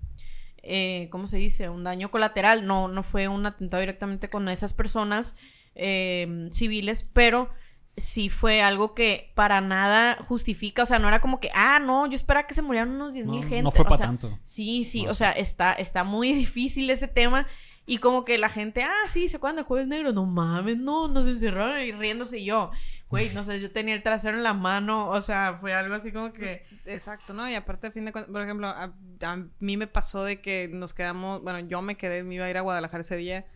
[0.63, 1.69] eh, ¿cómo se dice?
[1.69, 2.65] Un daño colateral.
[2.65, 5.35] No, no fue un atentado directamente con esas personas
[5.75, 7.49] eh, civiles, pero
[7.97, 12.07] sí fue algo que para nada justifica, o sea, no era como que, ah, no,
[12.07, 13.61] yo esperaba que se murieran unos 10 mil No, gente.
[13.63, 14.39] no fue o para sea, tanto.
[14.41, 17.45] Sí, sí, No, o sea, está, está muy difícil ese tema.
[17.85, 20.13] Y como que la gente, ah, sí, ¿se acuerdan del jueves negro?
[20.13, 22.69] No mames, no, nos encerraron y riéndose y yo.
[23.09, 26.11] Güey, no sé, yo tenía el trasero en la mano, o sea, fue algo así
[26.11, 26.63] como que...
[26.85, 27.49] Exacto, ¿no?
[27.49, 30.69] Y aparte, a fin de cuentas, por ejemplo, a, a mí me pasó de que
[30.71, 33.47] nos quedamos, bueno, yo me quedé, me iba a ir a Guadalajara ese día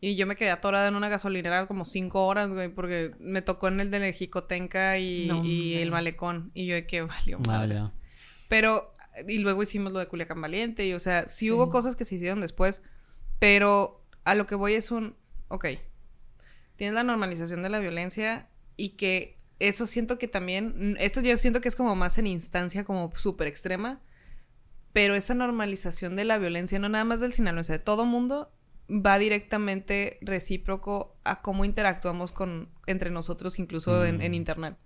[0.00, 3.68] y yo me quedé atorada en una gasolinera como cinco horas, güey, porque me tocó
[3.68, 5.82] en el de Jicotenca y, No, y hombre.
[5.82, 7.78] el malecón y yo de que valió Ah, madres.
[7.78, 7.92] ya.
[8.48, 8.94] Pero,
[9.28, 12.14] y luego hicimos lo de Culiacán Valiente y, o sea, sí, hubo cosas que se
[12.14, 12.80] hicieron después,
[13.38, 15.16] pero a lo que voy es un,
[15.48, 15.66] ok,
[16.76, 21.60] tienes la normalización de la violencia y que eso siento que también, esto yo siento
[21.60, 24.00] que es como más en instancia como súper extrema,
[24.92, 28.52] pero esa normalización de la violencia, no nada más del sinaloense, de todo mundo,
[28.90, 34.76] va directamente recíproco a cómo interactuamos con, entre nosotros, incluso en, en internet.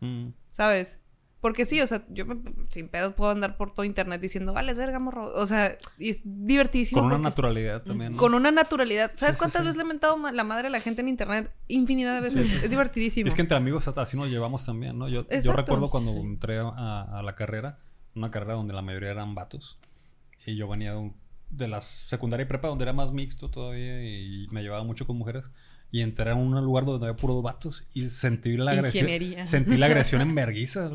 [0.00, 0.28] Mm.
[0.50, 0.98] ¿Sabes?
[1.46, 2.40] Porque sí, o sea, yo me-
[2.70, 5.32] sin pedo puedo andar por todo internet diciendo, vale, es verga, morro.
[5.32, 7.00] O sea, y es divertísimo.
[7.00, 8.12] Con una naturalidad también.
[8.12, 8.18] ¿no?
[8.18, 9.12] Con una naturalidad.
[9.14, 9.66] ¿Sabes sí, cuántas sí.
[9.66, 11.52] veces le he mentado la madre a la gente en internet?
[11.68, 12.64] Infinidad de veces.
[12.64, 13.28] Es divertidísimo.
[13.28, 15.08] Es que entre amigos así nos llevamos también, ¿no?
[15.08, 17.78] Yo, yo recuerdo cuando entré a, a la carrera,
[18.16, 19.78] una carrera donde la mayoría eran vatos.
[20.46, 21.16] Y yo venía de, un-
[21.50, 25.16] de la secundaria y prepa donde era más mixto todavía y me llevaba mucho con
[25.16, 25.44] mujeres.
[25.90, 29.04] Y entré a un lugar donde había puros vatos y sentí la agresión.
[29.04, 29.46] Ingeniería.
[29.46, 30.90] Sentí la agresión en vergüenza.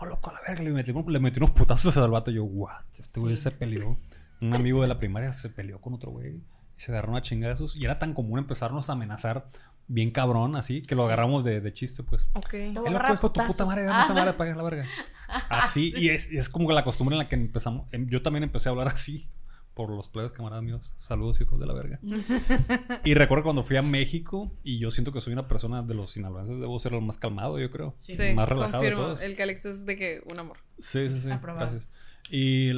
[0.00, 0.62] Oh, loco, a la verga.
[0.64, 2.30] Le metí, le metí unos putazos al vato.
[2.30, 2.82] Y yo, what?
[2.98, 3.98] Este güey se peleó.
[4.40, 6.34] Un amigo de la primaria se peleó con otro güey.
[6.76, 7.76] Y se agarraron a chingazos.
[7.76, 9.48] Y era tan común empezarnos a amenazar
[9.86, 12.26] bien cabrón, así, que lo agarramos de, de chiste, pues.
[12.32, 12.54] Ok.
[12.54, 14.14] A hijo de tu puta madre, dame esa Ah.
[14.16, 14.86] madre para la verga.
[15.50, 17.86] Así, y es, y es como que la costumbre en la que empezamos.
[17.92, 19.28] em, Yo también empecé a hablar así
[19.74, 20.92] por los plebes camaradas míos.
[20.96, 22.00] Saludos, hijos de la verga.
[23.04, 26.12] y recuerdo cuando fui a México, y yo siento que soy una persona de los
[26.12, 27.94] sinaloenses, debo ser el más calmado, yo creo.
[27.96, 28.14] Sí.
[28.14, 29.02] Sí, más relajado de confirmo.
[29.02, 29.20] todos.
[29.20, 30.58] El Calixto es de que un amor.
[30.78, 31.30] Sí, sí, sí.
[31.30, 31.70] Aprobado.
[31.70, 31.88] Gracias.
[32.30, 32.70] Y,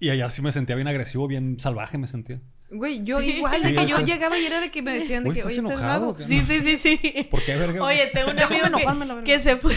[0.00, 2.40] y allá sí me sentía bien agresivo, bien salvaje me sentía.
[2.70, 3.36] Güey, yo Sí.
[3.36, 5.52] igual, de Sí, que yo llegaba y era de que me decían de que, ¿estás
[5.52, 6.16] oye, ¿estás enojado?
[6.26, 7.28] Sí, sí, sí, sí.
[7.30, 7.82] ¿Por qué, verga?
[7.82, 9.74] Oye, tengo un amigo enojarme, la que, que se fue,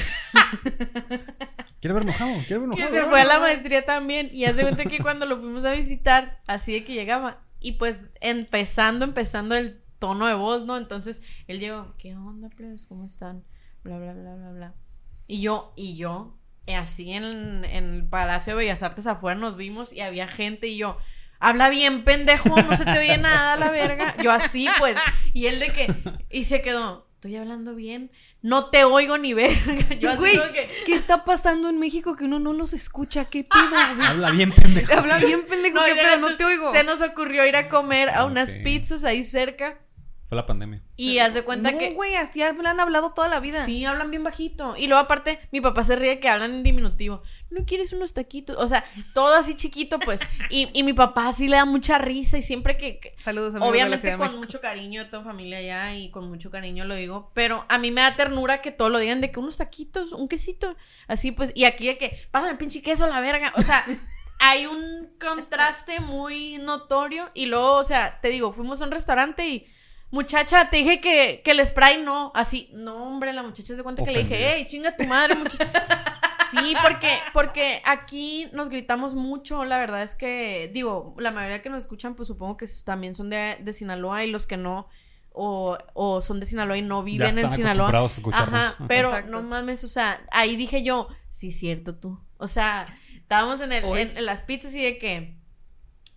[1.80, 2.32] ¿Quiere ver enojado?
[2.48, 2.88] ¿Quiere ver que enojado?
[2.89, 4.30] se Verga, fue a la maestría también.
[4.34, 7.39] Y hace cuenta que cuando lo fuimos a visitar, así de que llegaba.
[7.60, 10.78] Y pues empezando, empezando el tono de voz, ¿no?
[10.78, 12.86] Entonces él llegó, ¿qué onda, plebes?
[12.88, 13.44] ¿Cómo están?
[13.84, 14.74] Bla, bla, bla, bla, bla.
[15.28, 19.56] Y yo, y yo, eh, así en, en el Palacio de Bellas Artes afuera nos
[19.58, 20.98] vimos y había gente y yo,
[21.42, 24.16] habla bien, pendejo, no se te oye nada, la verga.
[24.24, 24.96] Yo así, pues.
[25.34, 25.94] Y él de que,
[26.30, 28.12] y se quedó, estoy hablando bien,
[28.42, 29.96] no te oigo ni verga.
[30.00, 33.26] Yo así Güey, como que, ¿qué está pasando en México que uno no los escucha?
[33.26, 34.08] ¿Qué pido, güey?
[34.08, 34.94] Habla bien, pendejo.
[34.94, 36.38] Habla bien, pendejo, No, ¿qué y pedo?
[36.38, 36.72] te oigo.
[36.74, 39.78] Se nos ocurrió ir a comer a unas pizzas ahí cerca.
[40.32, 40.82] Fue la pandemia.
[40.95, 41.89] Y haz de cuenta no, que.
[41.91, 43.65] güey, así me han hablado toda la vida.
[43.65, 44.77] Sí, hablan bien bajito.
[44.77, 47.21] Y luego, aparte, mi papá se ríe que hablan en diminutivo.
[47.49, 48.55] ¿No quieres unos taquitos?
[48.57, 50.21] O sea, todo así chiquito, pues.
[50.49, 52.99] Y, y mi papá sí le da mucha risa y siempre que.
[53.01, 54.39] que- Saludos, amigos de la Obviamente de con México.
[54.39, 57.91] mucho cariño de toda familia allá y con mucho cariño lo digo, pero a mí
[57.91, 60.77] me da ternura que todo lo digan de que unos taquitos, un quesito,
[61.09, 63.84] así pues, y aquí de que pasan el pinche queso a la verga, o sea,
[64.39, 69.45] hay un contraste muy notorio y luego, o sea, te digo, fuimos a un restaurante
[69.45, 69.67] y
[70.12, 74.03] muchacha, te dije que, que el spray no, así, no hombre, la muchacha se cuenta
[74.03, 75.72] que le dije, hey, chinga tu madre, muchacha.
[76.51, 81.70] Sí, porque, porque aquí nos gritamos mucho, la verdad es que, digo, la mayoría que
[81.70, 84.89] nos escuchan, pues supongo que también son de, de Sinaloa y los que no,
[85.32, 87.89] o, o son de Sinaloa y no viven en están Sinaloa.
[87.89, 88.43] a.
[88.43, 89.32] Ajá, pero Exacto.
[89.32, 92.20] no mames, o sea, ahí dije yo, sí, cierto tú.
[92.38, 92.86] O sea,
[93.16, 95.38] estábamos en, el, en, en las pizzas y de que,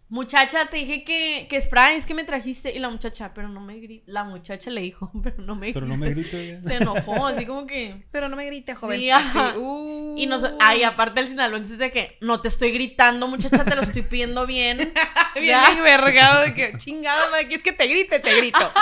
[0.09, 3.61] muchacha, te dije que, que spray es que me trajiste, y la muchacha, pero no
[3.61, 6.61] me grita, la muchacha le dijo, pero no me Pero no me grite.
[6.65, 8.07] Se enojó, así como que...
[8.11, 9.01] Pero no me grite, joven.
[9.01, 9.49] Sí, ajá.
[9.51, 10.15] Así, uh.
[10.17, 13.75] Y nos, ay, aparte el sinaloense es de que no te estoy gritando, muchacha, te
[13.75, 14.93] lo estoy pidiendo bien.
[15.35, 18.73] Bien envergado de que chingada madre, que es que te grite, te grito.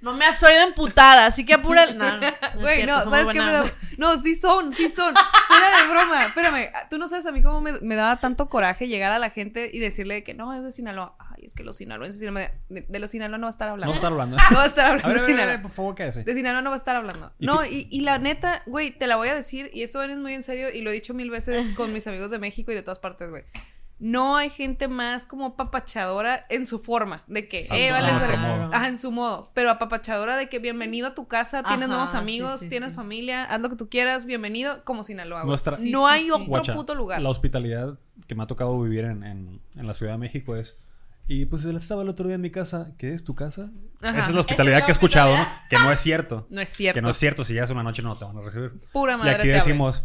[0.00, 1.96] No me has oído emputada, así que apura el.
[1.98, 3.72] No, Güey, no, ¿sabes qué me da?
[3.98, 5.14] No, sí son, sí son.
[5.48, 6.26] Fuera de broma.
[6.26, 9.30] Espérame, tú no sabes a mí cómo me, me daba tanto coraje llegar a la
[9.30, 11.16] gente y decirle que no, es de Sinaloa.
[11.18, 12.50] Ay, es que los sinaloenses, de,
[12.88, 13.94] de los Sinaloa no va a estar No hablando.
[13.94, 14.36] estar hablando.
[14.50, 15.52] No va a estar A hablando ver, de a ver, a Sinaloa.
[15.54, 16.24] ver, por favor, quédese.
[16.24, 17.32] De Sinaloa no va a estar hablando.
[17.38, 20.16] Y No, y, y la neta, güey, te la voy a decir, y esto es
[20.18, 22.74] muy en serio, y lo he dicho mil veces con mis amigos de México y
[22.74, 23.44] de todas partes, güey.
[23.98, 28.08] No hay gente más como papachadora en su forma, de que, Sí, eh, vale.
[28.10, 29.50] Ajá, en su modo.
[29.54, 32.94] Pero apapachadora de que bienvenido a tu casa, tienes Ajá, nuevos amigos, sí, tienes sí.
[32.94, 35.44] familia, haz lo que tú quieras, bienvenido, como Sinaloa.
[35.44, 36.30] Nuestra- Sí, no sí, hay sí.
[36.30, 37.22] otro Guacha, puto lugar.
[37.22, 40.76] La hospitalidad que me ha tocado vivir en, en- en la Ciudad de México es.
[41.28, 42.92] Y pues él estaba el otro día en mi casa.
[42.98, 43.70] ¿Qué es tu casa?
[44.02, 44.20] Ajá.
[44.20, 45.44] Esa es la hospitalidad es que he escuchado, ¿no?
[45.70, 46.46] Que no es cierto.
[46.50, 46.94] No es cierto.
[46.98, 47.44] Que no es cierto.
[47.44, 48.72] Si llegas una noche no te van a recibir.
[48.92, 49.64] Pura Y madre aquí te habla.
[49.64, 50.04] decimos.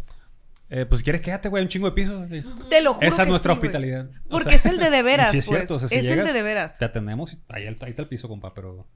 [0.74, 2.26] Eh, pues si quieres quédate, güey, un chingo de piso.
[2.70, 3.68] Te lo juro Esa es nuestra sí, güey.
[3.70, 4.10] hospitalidad.
[4.28, 5.58] O Porque sea, es el de de veras, sí es pues.
[5.58, 5.76] cierto.
[5.76, 6.78] o sea, si es el de de veras.
[6.78, 8.88] Te atendemos y ahí, ahí está el piso, compa, pero.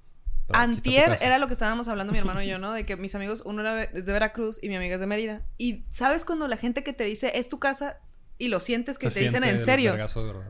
[0.54, 2.72] Antier era lo que estábamos hablando mi hermano y yo, ¿no?
[2.72, 5.42] De que mis amigos, uno era es de Veracruz y mi amiga es de Mérida.
[5.58, 7.98] Y ¿sabes cuando la gente que te dice, es tu casa?
[8.38, 9.96] Y lo sientes que Se te dicen en serio.
[9.96, 10.06] de.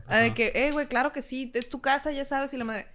[0.06, 2.64] Ah, de que, eh, güey, claro que sí, es tu casa, ya sabes, y la
[2.64, 2.88] madre.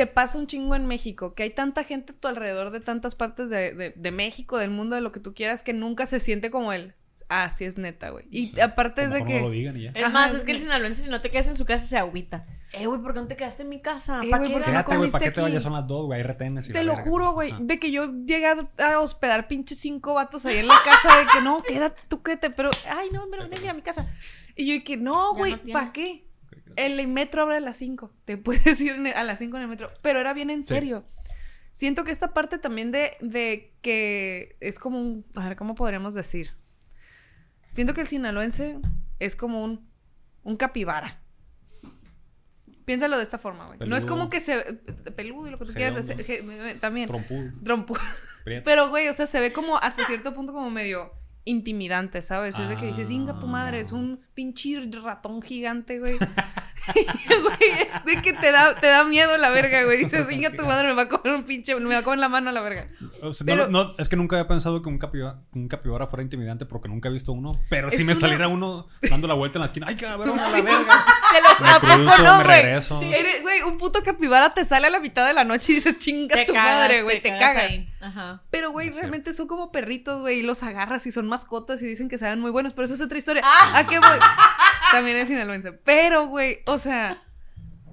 [0.00, 3.14] Te pasa un chingo en México, que hay tanta gente a tu alrededor de tantas
[3.16, 6.20] partes de, de- de México, del mundo, de lo que tú quieras, que nunca se
[6.20, 6.94] siente como él.
[7.28, 8.24] Ah, sí es neta, güey.
[8.30, 9.56] Y aparte es de mejor no lo que...
[9.58, 9.90] digan y ya.
[9.94, 11.98] Es más, es que el que- sinaloense, si no te quedas en su casa, se
[11.98, 12.46] agüita.
[12.72, 14.20] Eh, güey, ¿por qué no te quedaste en mi casa?
[14.24, 15.62] Eh, ¿Para qué ¿por qué vas no Quédate, güey, ¿para qué te vayas?
[15.62, 17.10] Son las dos, güey, hay retenes y Te lo verga.
[17.10, 20.76] juro, güey, de que yo llegué a, a hospedar pinches cinco vatos ahí en la
[20.84, 24.08] casa de que no, quédate, tú quédate, pero, ay, no, pero ven a mi casa.
[24.56, 25.72] Y yo, y que no, güey, no.
[25.72, 26.24] ¿para qué?
[26.76, 28.12] El metro abre a las 5.
[28.24, 29.90] Te puedes ir a las 5 en el metro.
[30.02, 30.74] Pero era bien en Sí.
[30.74, 31.04] serio.
[31.72, 35.24] Siento que esta parte también de, de que es como un.
[35.36, 36.50] A ver, ¿cómo podríamos decir?
[37.70, 38.78] Siento que el sinaloense
[39.20, 39.88] es como un,
[40.42, 41.20] un capibara.
[42.84, 43.78] Piénsalo de esta forma, güey.
[43.88, 44.60] No es como que se.
[45.14, 46.16] Peludo y lo que tú quieras hacer.
[46.26, 47.06] je- También.
[47.08, 47.52] Trompudo.
[47.64, 47.94] Trompo.
[48.44, 48.64] prieto.
[48.64, 51.12] Pero, güey, o sea, se ve como hasta cierto punto como medio
[51.44, 52.58] intimidante, ¿sabes?
[52.58, 56.18] Es de que dices, inga tu madre, es un pinche ratón gigante, güey.
[56.94, 59.98] Güey, es de que te da, te da miedo la verga, güey.
[59.98, 62.28] Dices, inga tu madre, me va a comer un pinche, me va a comer la
[62.28, 62.86] mano a la verga.
[63.22, 66.06] O sea, Pero- no, no, es que nunca había pensado que un capibara, un capibara
[66.06, 67.52] fuera intimidante porque nunca he visto uno.
[67.68, 70.48] Pero si me una- saliera uno dando la vuelta en la esquina, ¡ay, cabrón, a
[70.50, 71.04] la verga!
[71.32, 72.62] Te lo, Me ¿A poco cruzo, no, me güey?
[72.62, 73.02] regreso.
[73.02, 75.98] Eres- Güey, un puto capibara te sale a la mitad de la noche y dices,
[75.98, 77.56] chinga Te tu cagas, madre, güey, te, cagas.
[77.64, 77.88] ahí.
[78.00, 78.42] Ajá.
[78.50, 81.86] Pero, güey, No realmente son como perritos, güey, y los agarras y son mascotas y
[81.86, 83.42] dicen que saben muy buenos, pero eso es otra historia.
[83.44, 83.72] Ah.
[83.78, 84.18] ¿A qué voy?
[84.92, 85.72] También es sinaloense.
[85.72, 87.22] Pero, güey, o sea,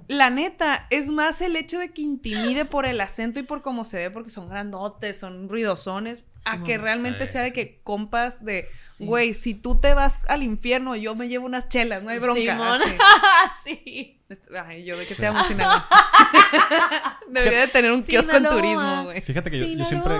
[0.08, 3.84] la neta, es más el hecho de que intimide por el acento y por cómo
[3.86, 7.54] se ve, porque son grandotes, son ruidosones, a que realmente Sí, sea de sí.
[7.56, 8.70] que compas de,
[9.00, 12.80] güey, si tú te vas al infierno, yo me llevo unas chelas, no hay bronca.
[13.66, 14.14] Sí.
[14.30, 15.88] Este- Ay, yo de que te amo, Sinaloa.
[17.30, 19.22] Debería de tener un kiosco en turismo, güey.
[19.22, 20.16] Fíjate que yo, yo siempre,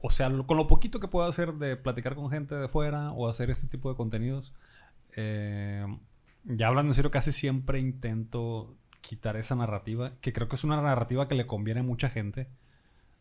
[0.00, 3.12] o sea, lo- con lo poquito que puedo hacer de platicar con gente de fuera
[3.12, 4.52] o hacer este tipo de contenidos,
[5.16, 5.84] eh,
[6.44, 10.80] ya hablando en serio, casi siempre intento quitar esa narrativa, que creo que es una
[10.80, 12.48] narrativa que le conviene a mucha gente,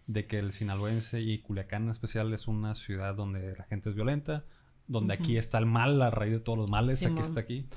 [0.07, 3.95] de que el sinaloense y Culiacán en especial es una ciudad donde la gente es
[3.95, 4.43] violenta,
[4.87, 7.67] donde aquí está el mal, la raíz de todos los males, aquí está aquí.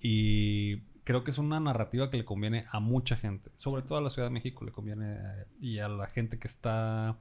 [0.00, 4.02] Y creo que es una narrativa que le conviene a mucha gente, sobre todo a
[4.02, 7.16] la Ciudad de México le conviene eh, y a la gente que está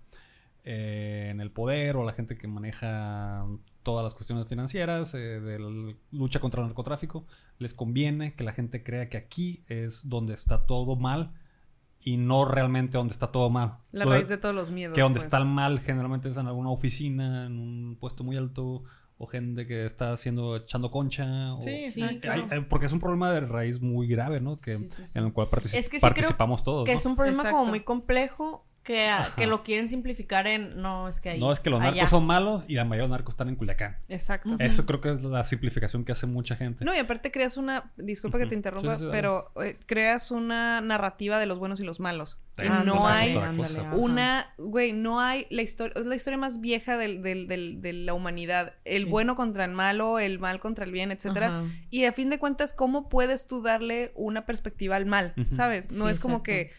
[0.66, 3.46] eh, en el poder o a la gente que maneja
[3.88, 5.70] todas las cuestiones financieras eh, de la
[6.12, 7.26] lucha contra el narcotráfico,
[7.58, 11.32] les conviene que la gente crea que aquí es donde está todo mal
[12.02, 13.78] y no realmente donde está todo mal.
[13.94, 14.94] La Donde- raíz de todos los miedos.
[14.94, 15.24] que donde pues.
[15.26, 18.84] está el mal generalmente es en alguna oficina, en un puesto muy alto,
[19.18, 21.54] o gente que está haciendo echando concha.
[21.54, 22.22] o- Sí, Sí, exacto.
[22.22, 22.44] claro.
[22.44, 24.58] Hay- hay- porque es un problema de raíz muy grave, ¿no?
[24.58, 25.18] Que, Sí, sí, sí.
[25.18, 26.84] En el cual partici- Es que sí creo participamos todos.
[26.86, 26.98] Que ¿no?
[26.98, 27.58] es un problema Exacto.
[27.58, 31.40] como muy complejo que, lo quieren simplificar en no, es que ahí.
[31.40, 31.92] No, es que los allá.
[31.92, 33.98] narcos son malos y la mayoría de los narcos están en Culiacán.
[34.10, 34.56] Exacto.
[34.60, 36.84] Eso creo que es la simplificación que hace mucha gente.
[36.86, 40.32] No, y aparte creas una, disculpa que te interrumpa, Sí, sí, sí, pero eh, creas
[40.32, 42.40] una narrativa de los buenos y los malos.
[42.58, 43.96] Y Ah, no pues es hay ándale, ajá.
[43.96, 47.94] una, güey, no hay la historia, es la historia más vieja del, del- del- de
[47.94, 48.74] la humanidad.
[48.84, 49.10] El Sí.
[49.10, 51.60] bueno contra el malo, el mal contra el bien, etcétera.
[51.60, 51.64] Ajá.
[51.92, 55.36] Y a fin de cuentas, ¿cómo puedes tú darle una perspectiva al mal?
[55.52, 55.92] ¿Sabes?
[55.92, 56.44] No Sí, es como exacto.
[56.52, 56.72] que,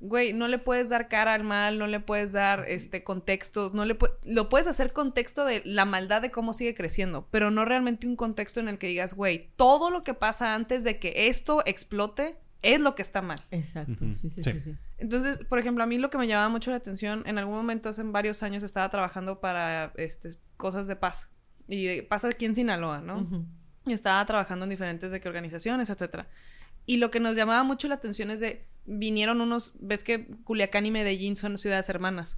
[0.00, 3.84] güey, no le puedes dar cara al mal, no le puedes dar este contextos, no
[3.84, 7.64] le pu- lo puedes hacer contexto de la maldad de cómo sigue creciendo, pero no
[7.64, 11.28] realmente un contexto en el que digas, güey, todo lo que pasa antes de que
[11.28, 13.40] esto explote es lo que está mal.
[13.52, 14.04] Exacto.
[14.14, 14.42] Sí, sí, Sí.
[14.42, 14.76] sí, sí.
[14.98, 17.88] Entonces, por ejemplo, a mí lo que me llamaba mucho la atención, en algún momento
[17.88, 21.28] hace varios años estaba trabajando para este, cosas de paz.
[21.68, 23.46] Y de- paz aquí en Sinaloa, ¿no?
[23.86, 26.28] Y estaba trabajando en diferentes de qué organizaciones, etcétera.
[26.84, 30.86] Y lo que nos llamaba mucho la atención es de vinieron unos, ves que Culiacán
[30.86, 32.36] y Medellín son ciudades hermanas.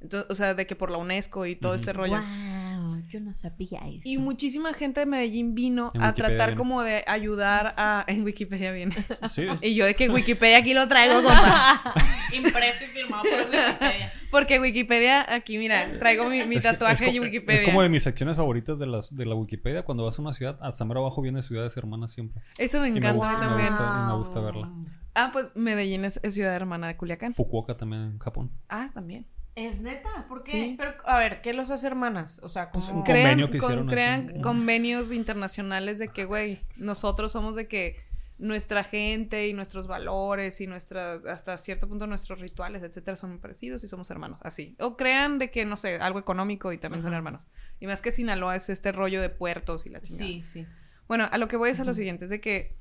[0.00, 2.20] Entonces, o sea, de que por la UNESCO y todo este rollo.
[2.20, 4.00] Wow, yo no sabía eso.
[4.08, 6.58] Y muchísima gente de Medellín vino En a Wikipedia tratar viene.
[6.58, 8.92] como de ayudar a en Wikipedia bien.
[9.30, 9.44] Sí.
[9.62, 11.94] y yo de que Wikipedia aquí lo traigo, compa.
[12.36, 14.12] Impreso y firmado por Wikipedia.
[14.32, 17.60] Porque Wikipedia aquí, mira, traigo mi, mi tatuaje co- Wikipedia.
[17.60, 19.82] Es como de mis secciones favoritas de, las, de la Wikipedia.
[19.84, 22.42] Cuando vas a una ciudad, hasta mero abajo viene ciudades hermanas siempre.
[22.58, 24.72] Eso me Y me encanta gusta- mí me gusta- y me gusta verla.
[25.14, 27.34] Ah, pues Medellín es, es ciudad hermana de Culiacán.
[27.34, 28.50] Fukuoka también en Japón.
[28.68, 29.26] Ah, también.
[29.54, 30.26] ¿Es neta?
[30.28, 30.50] ¿Por qué?
[30.52, 30.74] Sí.
[30.78, 32.40] Pero, a ver, ¿qué los hace hermanas?
[32.42, 32.98] O sea, Pues como...
[33.00, 37.68] un crean, convenio que con- hicieron crean convenios internacionales de que, güey, nosotros somos de
[37.68, 37.96] que
[38.38, 43.38] nuestra gente y nuestros valores y nuestra, hasta cierto punto nuestros rituales, etcétera, son muy
[43.38, 44.74] parecidos y somos hermanos, así.
[44.80, 47.42] O crean de que, no sé, algo económico y también son hermanos.
[47.78, 50.26] Y más que Sinaloa es este rollo de puertos y la chingada.
[50.26, 50.66] Sí, sí.
[51.06, 52.74] Bueno, a lo que voy es a lo siguiente, es de que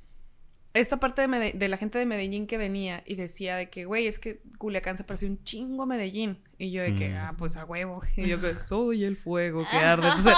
[0.74, 3.86] esta parte de, Mede- de la gente de Medellín que venía y decía de que,
[3.86, 6.40] güey, es que Culiacán se pareció un chingo a Medellín.
[6.58, 7.18] Y yo de que, Mm.
[7.18, 8.02] ah, pues a huevo.
[8.18, 10.08] Y yo que, soy el fuego que arde.
[10.08, 10.34] Entonces,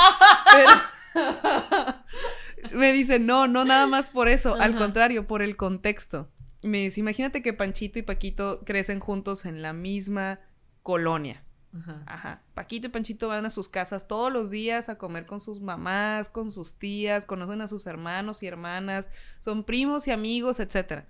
[0.51, 0.71] pero-
[2.73, 6.29] me dice, no, no nada más por eso, al contrario, por el contexto.
[6.63, 10.39] Me dice, imagínate que Panchito y Paquito crecen juntos en la misma
[10.81, 11.43] colonia.
[11.75, 12.03] Ajá.
[12.05, 12.41] Ajá.
[12.53, 16.29] Paquito y Panchito van a sus casas todos los días a comer con sus mamás,
[16.29, 19.07] con sus tías, conocen a sus hermanos y hermanas,
[19.39, 21.05] son primos y amigos, etc.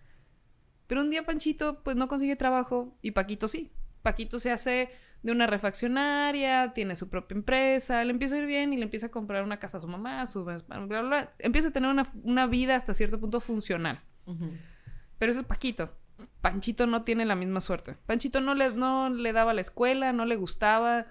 [0.87, 3.71] Pero un día Panchito pues no consigue trabajo y Paquito sí.
[4.01, 4.89] Paquito se hace
[5.23, 9.07] de una refaccionaria, tiene su propia empresa, le empieza a ir bien y le empieza
[9.07, 11.89] a comprar una casa a su mamá, a su bla, bla, bla, empieza a tener
[11.89, 14.01] una, una vida hasta cierto punto funcional.
[15.17, 15.95] Pero eso es Paquito.
[16.41, 17.97] Panchito no tiene la misma suerte.
[18.05, 21.07] Panchito no le, no le daba la escuela, no le gustaba,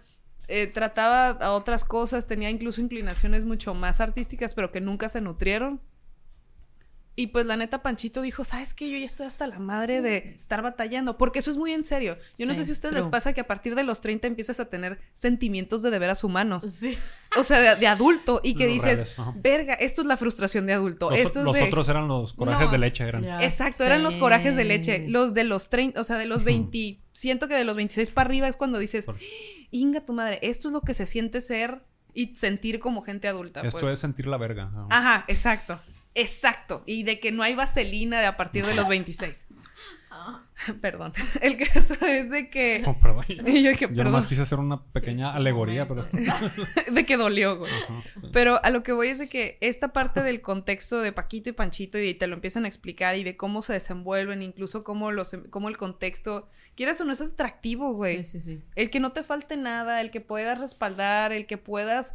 [0.48, 5.20] eh, trataba a otras cosas, tenía incluso inclinaciones mucho más artísticas, pero que nunca se
[5.20, 5.80] nutrieron.
[7.14, 8.88] Y pues la neta Panchito dijo, ¿sabes qué?
[8.90, 12.16] Yo ya estoy hasta la madre de estar batallando, porque eso es muy en serio.
[12.38, 14.60] Yo no sé si a ustedes les pasa que a partir de los 30 empiezas
[14.60, 16.64] a tener sentimientos de de veras humanos.
[16.70, 16.96] Sí.
[17.38, 20.66] O sea, de, de adulto, y que Los dices, reales, verga, esto es la frustración
[20.66, 21.10] de adulto.
[21.10, 21.62] Los, esto es los de...
[21.64, 22.72] otros eran los corajes No.
[22.72, 23.04] de leche.
[23.04, 23.22] Eran.
[23.24, 25.04] Ya Exacto, eran los corajes de leche.
[25.06, 26.98] Los de los 30, o sea, de los 20.
[27.12, 29.18] Siento que de los 26 para arriba es cuando dices, Por-
[29.70, 31.82] Inga tu madre, esto es lo que se siente ser
[32.14, 33.60] y sentir como gente adulta.
[33.60, 33.92] Esto pues".
[33.92, 34.70] es sentir la verga.
[34.90, 35.78] Ajá, exacto.
[36.14, 36.82] Exacto.
[36.86, 39.46] Y de que no hay vaselina de a partir de los 26.
[40.80, 41.12] Perdón.
[41.40, 42.82] El caso es de que.
[42.86, 43.24] Oh, perdón.
[43.28, 46.06] Y yo dije, Yo nomás quise hacer una pequeña alegoría, pero.
[46.92, 47.72] de que dolió, güey.
[47.72, 48.02] Ajá.
[48.32, 51.52] Pero a lo que voy es de que esta parte del contexto de Paquito y
[51.52, 55.36] Panchito y te lo empiezan a explicar y de cómo se desenvuelven, incluso cómo los
[55.50, 58.24] cómo el contexto, quieras o no es atractivo, güey.
[58.24, 58.62] Sí, sí, sí.
[58.76, 62.14] El que no te falte nada, el que puedas respaldar, el que puedas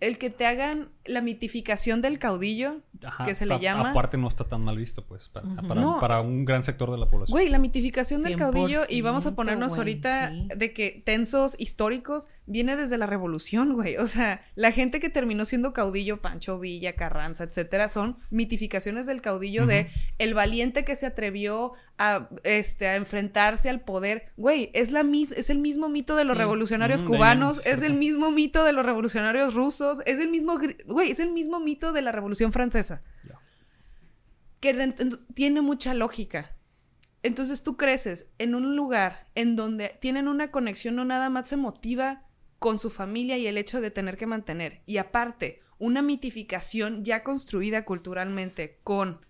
[0.00, 3.90] el que te hagan la mitificación del caudillo, Ajá, que se le llama.
[3.90, 5.68] Aparte no está tan mal visto, pues, para, Ujú.
[5.68, 5.98] para, No.
[6.00, 7.34] para un gran sector de la población.
[7.34, 10.48] Güey, la mitificación del caudillo, y vamos a 100%, ponernos güey, ahorita sí.
[10.56, 13.96] de que tensos históricos, viene desde la revolución, güey.
[13.96, 19.20] O sea, la gente que terminó siendo caudillo, Pancho Villa, Carranza, etcétera, son mitificaciones del
[19.22, 19.88] caudillo de
[20.18, 24.32] el valiente que se atrevió a, este, a enfrentarse al poder.
[24.36, 26.40] Güey, es, la mis es el mismo mito de los Sí.
[26.40, 30.58] revolucionarios Mm, cubanos, es sí, el mismo mito de los revolucionarios rusos, es el mismo,
[30.86, 32.89] güey, es el mismo mito de la revolución francesa
[33.26, 33.38] Ya.
[34.60, 34.94] que
[35.34, 36.56] tiene mucha lógica.
[37.22, 42.24] Entonces tú creces en un lugar en donde tienen una conexión no nada más emotiva
[42.58, 44.82] con su familia y el hecho de tener que mantener.
[44.86, 49.24] Y aparte, una mitificación ya construida culturalmente con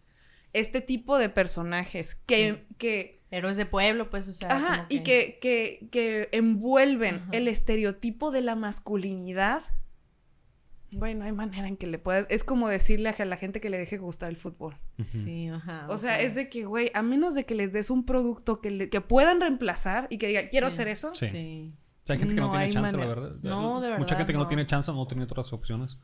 [0.52, 4.50] este tipo de personajes que, que Héroes de pueblo, pues, o sea.
[4.50, 7.28] Ajá, como y que, que, que envuelven Ajá.
[7.32, 9.62] el estereotipo de la masculinidad.
[10.92, 12.26] Güey, no hay manera en que le puedas.
[12.30, 14.76] Es como decirle a la gente que le deje gustar el fútbol.
[15.04, 15.86] Sí, ajá.
[15.88, 18.70] O sea, es de que, güey, a menos de que les des un producto que,
[18.70, 20.74] le- que puedan reemplazar y que diga, quiero Sí.
[20.74, 21.14] hacer eso.
[21.14, 21.28] Sí.
[21.28, 21.72] Sí.
[22.02, 23.30] O sea, hay gente que no, No tiene chance, la verdad.
[23.44, 24.48] No, de Mucha verdad, gente que no, no.
[24.48, 26.00] tiene chance no tiene otras opciones.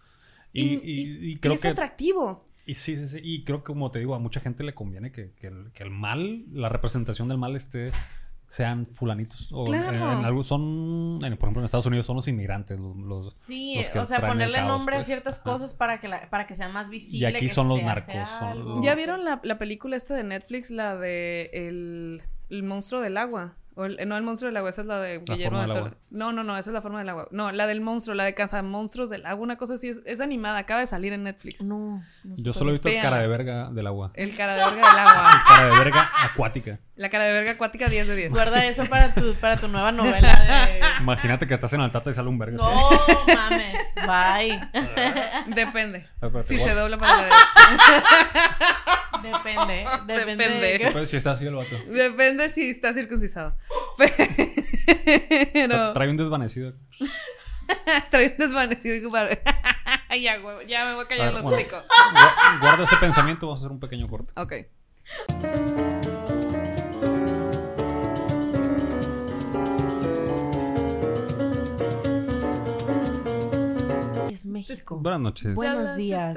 [0.53, 1.69] Y, Y, y- y- y creo y es que.
[1.69, 2.49] atractivo.
[2.65, 3.21] Y sí, sí, sí.
[3.23, 5.83] Y creo que, como te digo, a mucha gente le conviene que, que el, que
[5.83, 7.93] el mal, la representación del mal esté
[8.49, 9.51] sean fulanitos.
[9.53, 10.19] O en- Claro.
[10.19, 12.79] en algo son, en- por ejemplo, en Estados Unidos son los inmigrantes.
[12.79, 15.07] Los, los- Sí, los que o sea, traen el ponerle caos, nombre a pues.
[15.07, 15.43] ciertas Ajá.
[15.45, 17.19] cosas para que, la, para que sea más visible.
[17.19, 18.75] Y aquí que son los narcos, son algo.
[18.77, 23.17] los- ¿Ya vieron la, la película esta de Netflix, la de el, el monstruo del
[23.17, 23.55] agua?
[23.79, 25.93] O el- no, el monstruo del agua, esa es la de Guillermo forma del del
[25.93, 25.97] Toro.
[26.09, 27.29] No, no, no, esa es la forma del agua.
[27.31, 30.23] No, la del monstruo, la de Casa Monstruos del Agua, una cosa así, es, es
[30.23, 31.61] animada, acaba de salir en Netflix.
[31.63, 32.03] No.
[32.25, 34.13] no Yo solo he visto el cara de verga del agua.
[34.15, 35.43] El cara de verga del agua.
[35.47, 36.81] Cara de verga acuática.
[36.97, 38.31] La cara de verga acuática 10 de 10.
[38.33, 40.35] Guarda eso para tu, para tu nueva novela
[40.71, 40.81] de...
[41.01, 42.57] Imagínate que estás en Altata y sale un verga.
[42.57, 42.91] No
[43.27, 44.61] mames, bye.
[45.55, 46.09] Depende.
[46.23, 48.03] Espérate, Si se dobla para la derecha.
[49.23, 50.37] Depende, depende.
[50.37, 50.61] Depende.
[50.67, 51.77] de qué- Pues si está así el vato.
[51.87, 53.55] Depende si está circuncisado.
[55.53, 56.73] Pero Trae un desvanecido.
[58.11, 58.97] trae un desvanecido
[60.23, 61.59] ya, güey, ya me voy a A callar ver, los bueno,
[62.61, 64.33] Guarda ese pensamiento, vamos a hacer un pequeño corte.
[64.37, 64.55] Ok.
[74.57, 74.99] México.
[74.99, 75.55] Buenas noches.
[75.55, 76.37] Buenos días.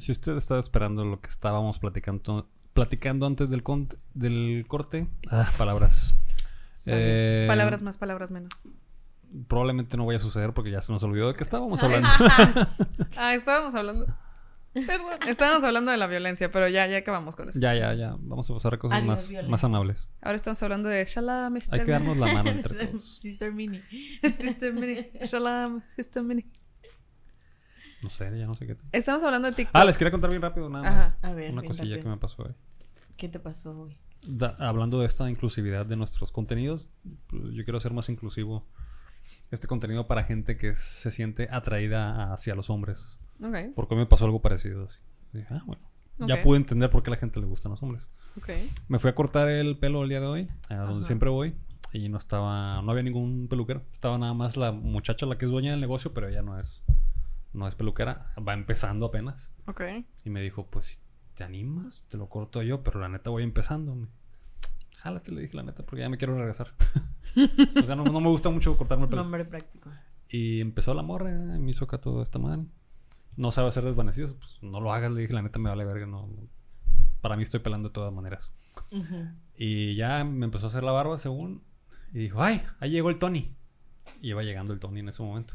[0.00, 5.52] Si usted estaba esperando lo que estábamos platicando, platicando antes del, con- del corte, ah,
[5.58, 6.14] palabras.
[6.86, 8.50] Eh, Palabras más, palabras menos.
[9.46, 12.08] Probablemente no vaya a suceder porque ya se nos olvidó de qué estábamos hablando.
[13.16, 14.06] Ah, estábamos hablando.
[14.72, 15.18] Perdón.
[15.26, 17.58] Estábamos hablando de la violencia, pero ya, ya acabamos con eso.
[17.58, 18.14] ya, ya, ya.
[18.20, 19.50] Vamos a pasar a cosas Adiós, más, violencia.
[19.50, 20.08] más amables.
[20.22, 21.58] Ahora estamos hablando de Shalom.
[21.70, 23.18] Hay que darnos la mano entre todos.
[23.18, 23.82] Sister Mini.
[24.38, 25.08] Sister Mini.
[25.24, 26.46] Shalom, Sister Mini.
[28.02, 28.76] No sé, ya no sé qué.
[28.92, 29.74] Estamos hablando de TikTok.
[29.74, 31.06] Ah, les quería contar bien rápido nada más.
[31.06, 31.18] Ajá.
[31.22, 32.02] A ver, Una cosilla rápido.
[32.04, 32.54] que me pasó hoy.
[33.16, 33.96] ¿Qué te pasó hoy?
[34.26, 36.90] Da- hablando de esta inclusividad de nuestros contenidos,
[37.32, 38.64] yo quiero ser más inclusivo.
[39.50, 43.18] Este contenido para gente que se siente atraída hacia los hombres.
[43.42, 44.84] Ok, Porque hoy me pasó algo parecido.
[44.84, 44.98] así.
[45.32, 45.82] Dije, ah, bueno.
[46.20, 48.10] Ya pude entender por qué a la gente le gustan los hombres.
[48.36, 48.50] ok.
[48.88, 51.06] Me fui a cortar el pelo el día de hoy, a donde Ajá.
[51.06, 51.54] siempre voy.
[51.92, 53.82] Y no estaba, no había ningún peluquero.
[53.92, 56.84] Estaba nada más la muchacha la que es dueña del negocio, pero ella no es,
[57.58, 58.32] no es peluquera.
[58.46, 59.52] Va empezando apenas.
[59.66, 59.82] Ok.
[60.24, 60.96] Y me dijo, pues si
[61.34, 63.94] te animas, te lo corto yo, pero la neta voy empezando.
[63.94, 64.08] Me-
[64.98, 66.74] Jálate, le dije la neta, porque ya me quiero regresar.
[67.82, 69.22] o sea, no, no me gusta mucho cortarme el pelo.
[69.22, 69.90] Nombre práctico.
[70.28, 72.64] Y empezó la morra, y me hizo acá toda esta madre.
[73.36, 76.06] No sabe hacer desvanecidos, pues no lo hagas, le dije, la neta me vale verga,
[76.06, 76.26] no.
[76.26, 76.48] no.
[77.20, 78.52] Para mí estoy pelando de todas maneras.
[78.90, 79.28] Ujú.
[79.56, 81.62] Y ya me empezó a hacer la barba según.
[82.12, 83.54] Y dijo, ay, ahí llegó el Tony.
[84.20, 85.54] Y iba llegando el Tony en ese momento.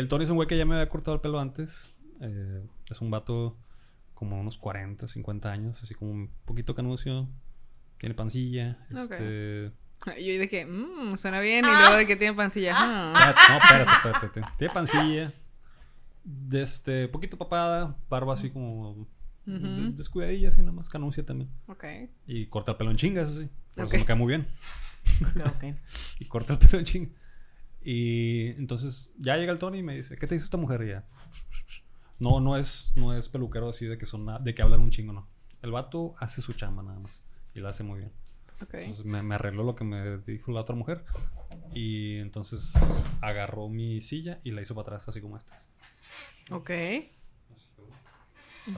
[0.00, 1.92] El Tony es un güey que ya me había cortado el pelo antes.
[2.20, 3.56] Eh, es un vato
[4.14, 7.28] como unos 40, 50 años, así como un poquito canucio.
[7.98, 8.78] Tiene pancilla.
[8.92, 9.12] Ok.
[9.12, 9.72] Este.
[10.06, 11.64] Yo que, mmm, suena bien.
[11.64, 12.72] Y luego de que tiene pancilla.
[12.74, 13.12] ah.
[13.14, 14.52] Espérate, no, espérate, espérate, espérate.
[14.58, 15.32] Tiene pancilla.
[16.24, 19.06] De este, poquito papada, barba así como
[19.46, 21.50] de- descuidadilla, así nada más, canuncia también.
[21.66, 21.84] Ok.
[22.26, 23.48] Y corta el pelo en chinga, eso sí.
[23.74, 23.92] Por Ok.
[23.94, 24.46] eso me cae muy bien.
[25.22, 25.64] Ok, ok.
[26.20, 27.10] Y corta el pelo en chinga.
[27.82, 30.82] Y entonces ya llega el Tony y me dice, ¿qué te hizo esta mujer?
[30.82, 31.04] Y ya.
[32.18, 35.12] No, no es, no es peluquero así de que son de que hablan un chingo,
[35.12, 35.28] no.
[35.62, 37.22] El vato hace su chamba nada más.
[37.54, 38.12] Y la hace muy bien.
[38.62, 38.74] Ok.
[38.74, 41.04] Entonces me, me arregló lo que me dijo la otra mujer.
[41.74, 42.74] Y entonces
[43.20, 45.56] agarró mi silla y la hizo para atrás, así como esta.
[46.50, 46.70] Ok.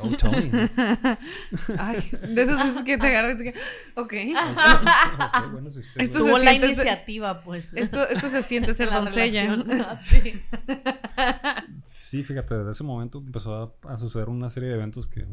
[0.01, 0.51] Oh, Tony.
[1.79, 3.55] Ay, de esas veces que te agarras y que,
[3.97, 4.13] ok.
[5.45, 7.73] Ok, bueno, si usted- Esto Tuvo se la siente- iniciativa, pues.
[7.75, 9.43] Esto, esto se siente ser La doncella.
[9.57, 9.93] relación.
[10.01, 10.33] Sí.
[11.85, 15.27] Sí, fíjate, desde ese momento empezó a, a suceder una serie de eventos que,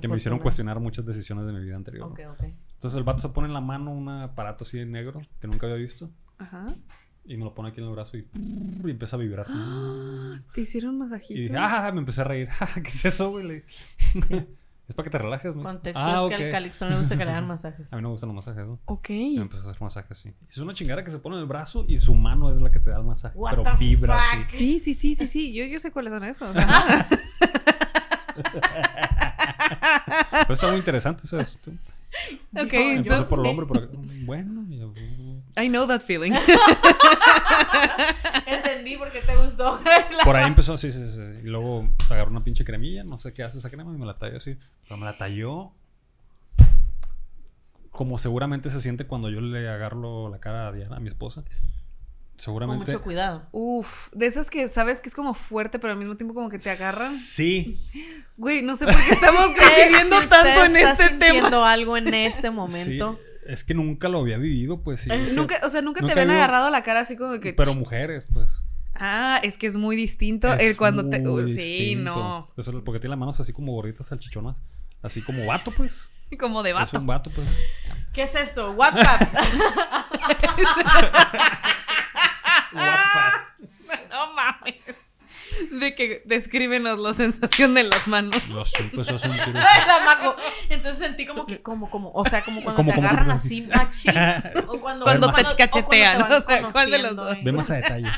[0.00, 2.06] que me hicieron cuestionar muchas decisiones de mi vida anterior.
[2.06, 2.12] ¿no?
[2.12, 2.42] Ok, ok.
[2.74, 5.66] Entonces el vato se pone en la mano un aparato así de negro que nunca
[5.66, 6.66] había visto Ajá.
[7.28, 8.26] Y me lo pone aquí en el brazo y,
[8.84, 9.46] y empieza a vibrar.
[10.54, 11.38] ¿Te hicieron masajito?
[11.38, 12.48] Y dije, ah, me empecé a reír.
[12.60, 13.62] "Ah, ¿Qué es eso, güey?
[14.26, 14.34] Sí.
[14.88, 15.62] es para que te relajes, ¿no?
[15.62, 16.28] Contexto Ah, es ok.
[16.30, 17.92] que al Calixto le gusta que le hagan masajes.
[17.92, 18.80] A mí no me gustan los masajes, ¿no?
[18.86, 19.10] Ok.
[19.10, 20.32] Y me empezó a hacer masajes así.
[20.48, 22.80] Es una chingada que se pone en el brazo y su mano es la que
[22.80, 23.36] te da el masaje.
[23.38, 24.44] What pero the vibra fuck?
[24.46, 24.56] así.
[24.56, 25.52] Sí, sí, sí, sí, sí.
[25.52, 26.56] Yo, yo sé cuáles son esos.
[30.42, 31.36] Pero está muy interesante eso.
[31.36, 31.42] ok,
[32.52, 33.26] Yo- Empezó entonces.
[33.26, 33.88] por el hombre, por acá.
[34.24, 34.92] Bueno, y yo,
[35.58, 36.32] I know that feeling.
[38.46, 39.80] Entendí por qué te gustó.
[40.24, 41.22] Por ahí empezó, sí, sí, sí.
[41.42, 44.18] Y luego agarró una pinche cremilla, no sé qué hace esa crema y me la
[44.18, 44.56] talló así.
[44.84, 45.72] Pero me la talló
[47.90, 51.42] como seguramente se siente cuando yo le agarro la cara a Diana, a mi esposa.
[51.42, 52.92] Con Seguramente.
[52.92, 53.48] mucho cuidado.
[53.50, 56.60] Uf, de esas que sabes que es como fuerte, pero al mismo tiempo como que
[56.60, 57.12] te agarran.
[57.12, 57.76] Sí.
[58.36, 61.08] Güey, no sé por qué estamos usted tanto en está este tema.
[61.08, 63.18] sintiendo algo en este momento.
[63.20, 65.10] Sí, Es que nunca lo había vivido, pues sí.
[65.12, 67.40] es que- Nunca, o sea, nunca, nunca te habían había- agarrado la cara así como
[67.40, 67.52] que.
[67.54, 68.62] Pero mujeres, pues.
[68.94, 71.26] Ah, es que es muy distinto Es el cuando te.
[71.26, 72.14] uh, sí, distinto.
[72.14, 72.48] no.
[72.56, 74.56] Eso es porque tiene las manos así como gorditas salchichonas.
[75.02, 76.08] Así como vato, pues.
[76.38, 76.98] Como de Es vato.
[76.98, 77.46] un vato, pues.
[78.12, 78.72] ¿Qué es esto?
[78.72, 79.22] WhatsApp.
[84.10, 84.74] No mames.
[85.72, 88.48] De que descríbenos la sensación de las manos.
[88.48, 89.52] Lo sé, es un tiro.
[89.52, 90.36] la mago.
[90.68, 93.68] Entonces sentí como que, como, como, o sea, como cuando Como, te como, agarran así
[93.74, 94.14] machín.
[94.68, 97.36] O cuando, Cuando te o cachetean, cuando te o sea, ¿cuál de los dos?
[97.36, 97.40] ¿eh?
[97.44, 98.10] Ve más a detalle.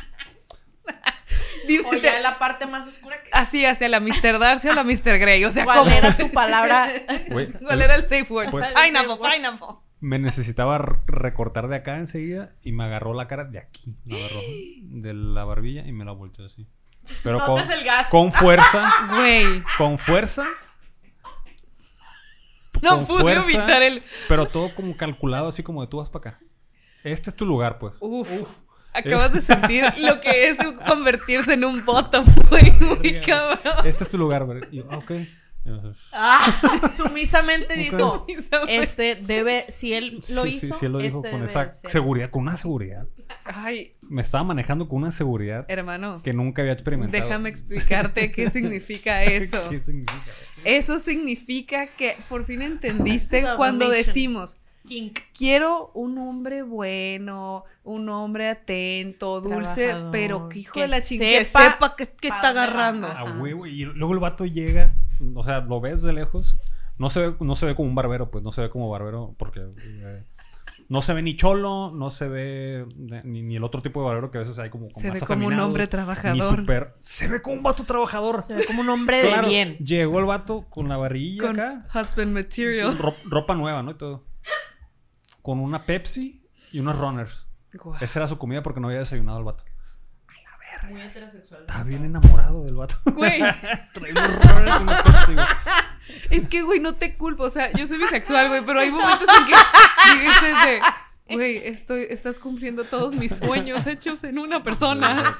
[1.66, 3.22] Dime, O ya la parte más oscura.
[3.22, 4.38] que- Así, hacia la Mr.
[4.38, 5.18] Darcy o la Mr.
[5.18, 5.44] Grey.
[5.44, 5.90] O sea, ¿Cuál ¿cómo?
[5.90, 6.88] era tu palabra?
[7.28, 8.50] ¿Cuál era el safe word?
[8.50, 9.66] Pues- pineapple, pineapple.
[10.00, 13.94] Me necesitaba recortar de acá enseguida y me agarró la cara de aquí.
[14.06, 14.40] Me agarró
[14.82, 16.66] de la barbilla y me la volteó así.
[17.22, 18.08] Pero con, Notas el gas.
[18.08, 19.62] con fuerza, Güey.
[19.76, 20.46] con fuerza.
[22.82, 24.02] No con pude fuerza, evitar el.
[24.28, 26.40] Pero todo como calculado, así como de tú vas para acá.
[27.04, 27.94] Este es tu lugar, pues.
[28.00, 28.28] Uf.
[28.92, 30.56] Acabas de sentir lo que es
[30.86, 32.72] convertirse en un bottom, güey.
[32.80, 33.86] Muy cabrón.
[33.86, 34.60] Este es tu lugar, güey.
[34.92, 35.12] Ok.
[36.12, 38.26] Ah, sumisamente dijo,
[38.68, 41.90] este debe, si él lo sí, hizo, sí, él lo dijo este con esa ser.
[41.90, 43.06] seguridad, con una seguridad.
[43.44, 46.22] Ay, Me estaba manejando con una seguridad hermano.
[46.22, 47.22] que nunca había experimentado.
[47.24, 49.68] Déjame explicarte qué significa eso.
[49.70, 50.30] ¿Qué significa?
[50.64, 54.56] Eso significa que por fin entendiste cuando decimos,
[54.86, 55.18] Kink.
[55.36, 61.02] quiero un hombre bueno, un hombre atento, dulce, Trabajador, pero que hijo que de la
[61.02, 63.06] chingada, que sepa sepa que, que pa' está agarrando.
[63.06, 63.66] A huevo.
[63.66, 64.92] Y luego el vato llega,
[65.34, 66.58] o sea, lo ves de lejos.
[66.98, 69.34] No se ve, no se ve como un barbero, pues no se ve como barbero
[69.38, 70.24] porque eh,
[70.90, 72.86] no se ve ni cholo, no se ve
[73.24, 75.26] ni, ni el otro tipo de barbero que a veces hay como, Se más ve
[75.26, 76.58] como un hombre Ni trabajador.
[76.58, 78.42] super, se ve como un vato trabajador.
[78.42, 79.78] Se ve como un hombre de Claro, bien.
[79.78, 82.98] Llegó el vato con la varilla Con acá, husband material.
[82.98, 83.92] ro- ropa nueva, ¿no?
[83.92, 84.24] Y todo.
[85.42, 86.42] Con una Pepsi
[86.72, 87.46] y unos runners.
[88.00, 89.64] Esa era su comida porque no había desayunado el vato.
[90.88, 91.60] Muy heterosexual.
[91.62, 92.96] Estaba bien enamorado del vato.
[93.14, 93.40] Güey,
[93.92, 95.02] Trae una
[96.30, 97.44] es que, güey, no te culpo.
[97.44, 99.52] O sea, yo soy bisexual, güey, pero hay momentos en que
[100.24, 100.80] dices de,
[101.34, 105.36] güey, estoy, estás cumpliendo todos mis sueños hechos en una persona.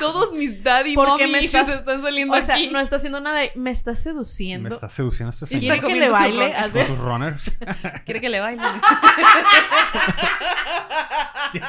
[0.00, 2.68] Todos mis daddy Porque mommy me estás- están saliendo O sea, aquí.
[2.68, 4.74] no está haciendo nada, de- me está Me seduciendo.
[4.74, 5.60] está seduciendo este señor.
[5.60, 6.54] Quiere está que le baile.
[6.96, 7.42] runners.
[7.44, 7.54] sus.
[8.04, 8.62] Quiere que le baile.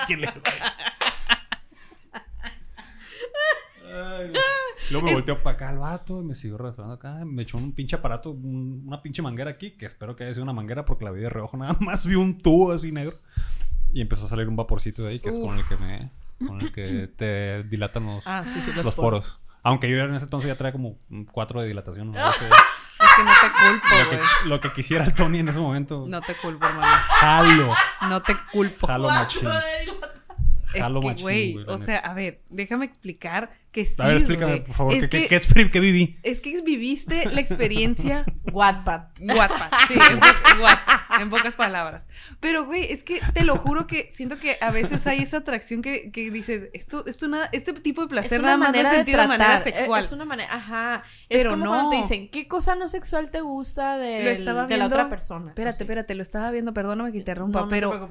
[0.07, 0.31] Que le-
[3.93, 4.31] Ay,
[4.91, 7.19] Luego me volteó para acá el vato y me siguió arrastrando acá.
[7.25, 10.43] Me echó un pinche aparato, un- una pinche manguera aquí, que espero que haya sido
[10.43, 12.05] una manguera porque la vi de reojo nada más.
[12.05, 13.15] Vi un tubo así negro.
[13.93, 16.09] Y empezó a salir un vaporcito de ahí, que es con el que me.
[16.47, 19.39] Con el que te dilatan los, Ah, sí, sí, los, poros.
[19.63, 20.97] Aunque yo en ese entonces ya traía como
[21.31, 22.11] cuatro de dilatación.
[22.11, 22.19] ¿no?
[23.01, 26.05] Es que no te culpo, lo, lo que quisiera el Tony en ese momento.
[26.07, 26.85] No te culpo, hermano.
[27.19, 27.73] Jalo.
[28.07, 28.85] No te culpo.
[28.85, 29.49] Jalo machín.
[30.73, 34.63] Es que, güey, o sea, a ver, déjame explicar que sí, A ver, explícame, güey.
[34.65, 36.17] por favor, Es ¿qué, que, qué exper- qué viví?
[36.23, 39.03] es que viviste la experiencia Wattpad.
[39.21, 42.05] Wattpad, sí, en, po- Wattpad, en pocas palabras.
[42.41, 45.81] Pero, güey, es que te lo juro que siento que a veces hay esa atracción
[45.81, 48.79] que, que dices, esto, esto nada, este tipo de placer Es nada una más no
[48.79, 49.73] es manera de sentido de manera tratar.
[49.73, 50.03] sexual.
[50.03, 51.03] Es una manera, ajá.
[51.29, 51.71] Pero es como no.
[51.71, 54.95] cuando te dicen, ¿qué cosa no sexual te gusta de, Lo estaba de la viendo-
[54.95, 55.49] otra persona?
[55.51, 55.83] Espérate, Así.
[55.83, 58.09] espérate, lo estaba viendo, perdóname que interrumpa, No, no pero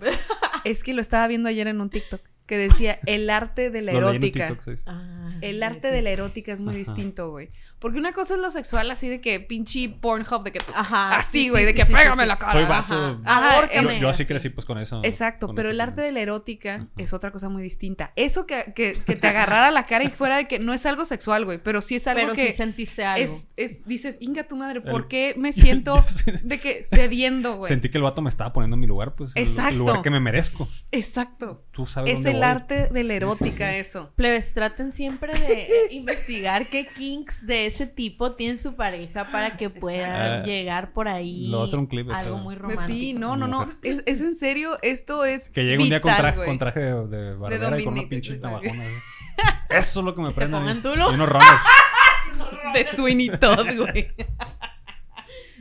[0.64, 2.20] es que lo estaba viendo ayer en un TikTok
[2.50, 4.48] que decía el arte de la erótica.
[4.48, 4.82] TikTok, sí.
[4.84, 5.94] Ah, El arte sí.
[5.94, 6.78] de la erótica es muy Ajá.
[6.78, 7.50] distinto, güey.
[7.78, 10.58] Porque una cosa es lo sexual, así de que pinche Pornhub, de que.
[10.74, 11.20] Ajá.
[11.20, 12.52] Así, sí, güey, sí, de sí, que sí, pégame sí, la cara.
[12.52, 13.20] Soy vato.
[13.24, 15.00] Ajá, Yo, yo así crecí pues con eso.
[15.04, 18.12] Exacto, con pero el arte de la erótica es otra cosa muy distinta.
[18.16, 21.04] Eso que, que, que te agarrara la cara y fuera de que no es algo
[21.04, 23.24] sexual, güey, pero sí es algo Pero que sí sentiste algo.
[23.24, 26.04] es, es, dices, inga tu madre, ¿por El- qué me siento
[26.42, 27.68] de que cediendo, güey?
[27.68, 29.30] Sentí que el vato me estaba poniendo en mi lugar, pues.
[29.36, 29.70] el- Exacto.
[29.70, 30.68] El, lugar que me merezco.
[30.92, 31.64] Exacto.
[31.70, 32.48] Tú sabes Es dónde el voy.
[32.50, 33.76] arte de la erótica, sí.
[33.76, 34.12] eso.
[34.16, 39.70] Plebes, traten siempre de investigar qué kinks de ese tipo tiene su pareja para que
[39.70, 41.46] puedan Ah, llegar por ahí.
[41.48, 42.86] lo voy a hacer un clip, Algo muy romántico.
[42.86, 43.72] Sí, no, no, no.
[43.82, 45.48] Es, es en serio, esto es.
[45.48, 46.48] Que llegue un día con, traje, güey.
[46.48, 48.84] con traje de, de barbera y con una pinche navajona.
[49.70, 50.58] Eso es lo que me prende.
[50.82, 51.10] tulo.
[51.10, 51.50] Y unos runners.
[52.74, 54.12] De Sweeney Todd, güey.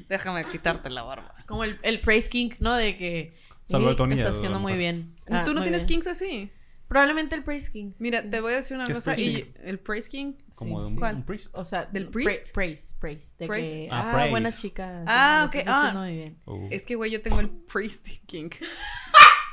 [0.08, 1.36] Déjame quitarte la barba.
[1.46, 2.76] Como el, el praise kink, ¿no?
[2.76, 3.34] De que.
[3.66, 5.12] Saludo "Ey, al Tony y Está a la haciendo muy bien.
[5.30, 6.02] Ah, ¿Tú no muy tienes bien".
[6.02, 6.52] kinks así?
[6.90, 7.92] Probablemente el Praise King.
[8.00, 9.14] Mira, te voy a decir una ¿Qué es cosa.
[9.14, 9.52] Praise Y King?
[9.64, 10.34] el Praise King.
[10.56, 10.84] Como Sí.
[10.84, 11.16] de un, ¿Cuál?
[11.16, 11.56] un priest.
[11.58, 12.52] O sea, ¿Del priest?
[12.54, 13.36] Praise, praise.
[13.40, 13.72] De Praise.
[13.74, 14.32] que, Ah, ah, praise.
[14.32, 15.04] buena chica.
[15.08, 15.94] Ah, ok, ah.
[15.96, 16.38] muy bien.
[16.46, 18.50] Uh, Es que, güey, yo tengo el Priest King.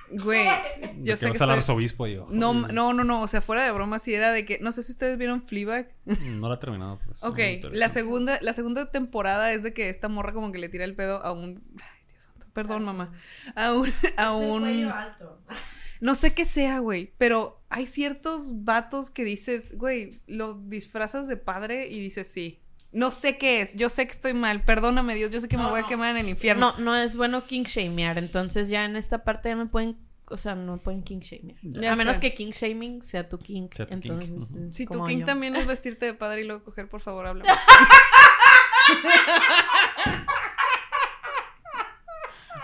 [0.08, 0.46] Güey,
[1.00, 1.50] yo sé que al estoy...
[1.50, 2.28] arzobispo y yo.
[2.30, 3.22] No, "Joder, no, no, no.
[3.22, 4.60] O sea, fuera de broma, sí era de que.
[4.62, 5.90] No sé si ustedes vieron Fleabag.
[6.04, 7.00] No la he terminado.
[7.04, 7.40] Pues, Ok,
[7.72, 10.94] la segunda, la segunda temporada es de que esta morra como que le tira el
[10.94, 11.60] pedo a un.
[11.82, 12.46] Ay, Dios santo.
[12.52, 13.12] Perdón, mamá.
[13.56, 13.92] A un.
[14.16, 14.92] A un.
[16.00, 17.12] No sé qué sea, güey.
[17.18, 22.60] Pero hay ciertos vatos que dices, güey, lo disfrazas de padre y dices sí.
[22.92, 23.74] No sé qué es.
[23.74, 24.64] Yo sé que estoy mal.
[24.64, 25.30] Perdóname, Dios.
[25.30, 26.72] Yo sé que me No, voy a quemar en el infierno.
[26.78, 28.16] No, no es bueno king shamear.
[28.18, 31.58] Entonces ya en esta parte ya me pueden, o sea, no me pueden king shamear.
[31.62, 33.68] Ya a menos que king shaming sea tu king.
[33.74, 35.26] Sea tu king, Entonces, Si tu king yo.
[35.26, 37.44] también es vestirte de padre y luego coger, por favor, habla.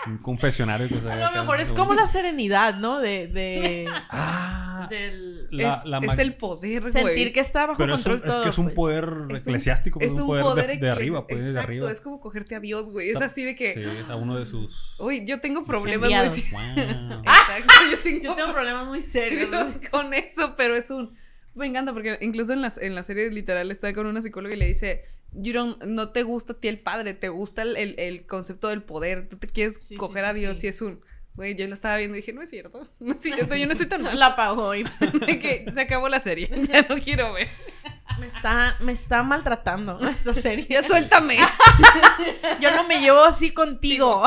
[0.05, 2.99] Un confesionario que se A lo mejor es como la serenidad, ¿no?
[2.99, 6.91] De, de Ah, del la, es, la el poder, güey.
[6.93, 8.43] sentir que está bajo Pero es, control un- es todo.
[8.43, 8.75] que es un pues.
[8.75, 11.91] poder Es un- eclesiástico, es es un poder, de, de arriba, pues, de Exacto, arriba.
[11.91, 13.09] es como cogerte a Dios, güey.
[13.11, 14.95] Es así de que, Sí, a uno de sus.
[14.99, 16.21] uy, yo tengo problemas, güey.
[16.21, 16.31] Wow.
[17.23, 19.49] Exacto, yo tengo, Yo tengo problemas muy serios.
[19.91, 21.15] con eso, pero es un...
[21.55, 24.57] Me encanta porque incluso en las, en la serie literal está con una psicóloga y
[24.57, 25.03] le dice,
[25.35, 28.69] you don't- no te gusta a ti el padre, te gusta el, el- el concepto
[28.69, 31.01] del poder, tú te quieres Sí, coger sí, a Dios y es un...
[31.35, 33.71] Güey, yo lo estaba viendo y dije, no es cierto, no es cierto, yo no
[33.71, 34.17] estoy tan mal.
[34.19, 37.47] La apagó y que se acabó la serie, ya no quiero ver.
[38.19, 40.67] me está, me está maltratando esta serie.
[40.69, 41.37] Ya suéltame.
[42.61, 44.23] Yo no me llevo así contigo.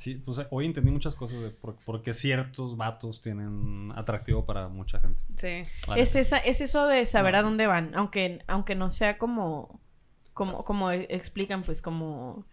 [0.00, 4.66] Sí, pues hoy entendí muchas cosas de por, por qué ciertos vatos tienen atractivo para
[4.68, 5.22] mucha gente.
[5.36, 5.62] Sí.
[5.94, 7.38] Es, esa, es eso de saber No.
[7.38, 9.78] a dónde van, aunque, aunque no sea como,
[10.32, 12.46] como, como explican, pues como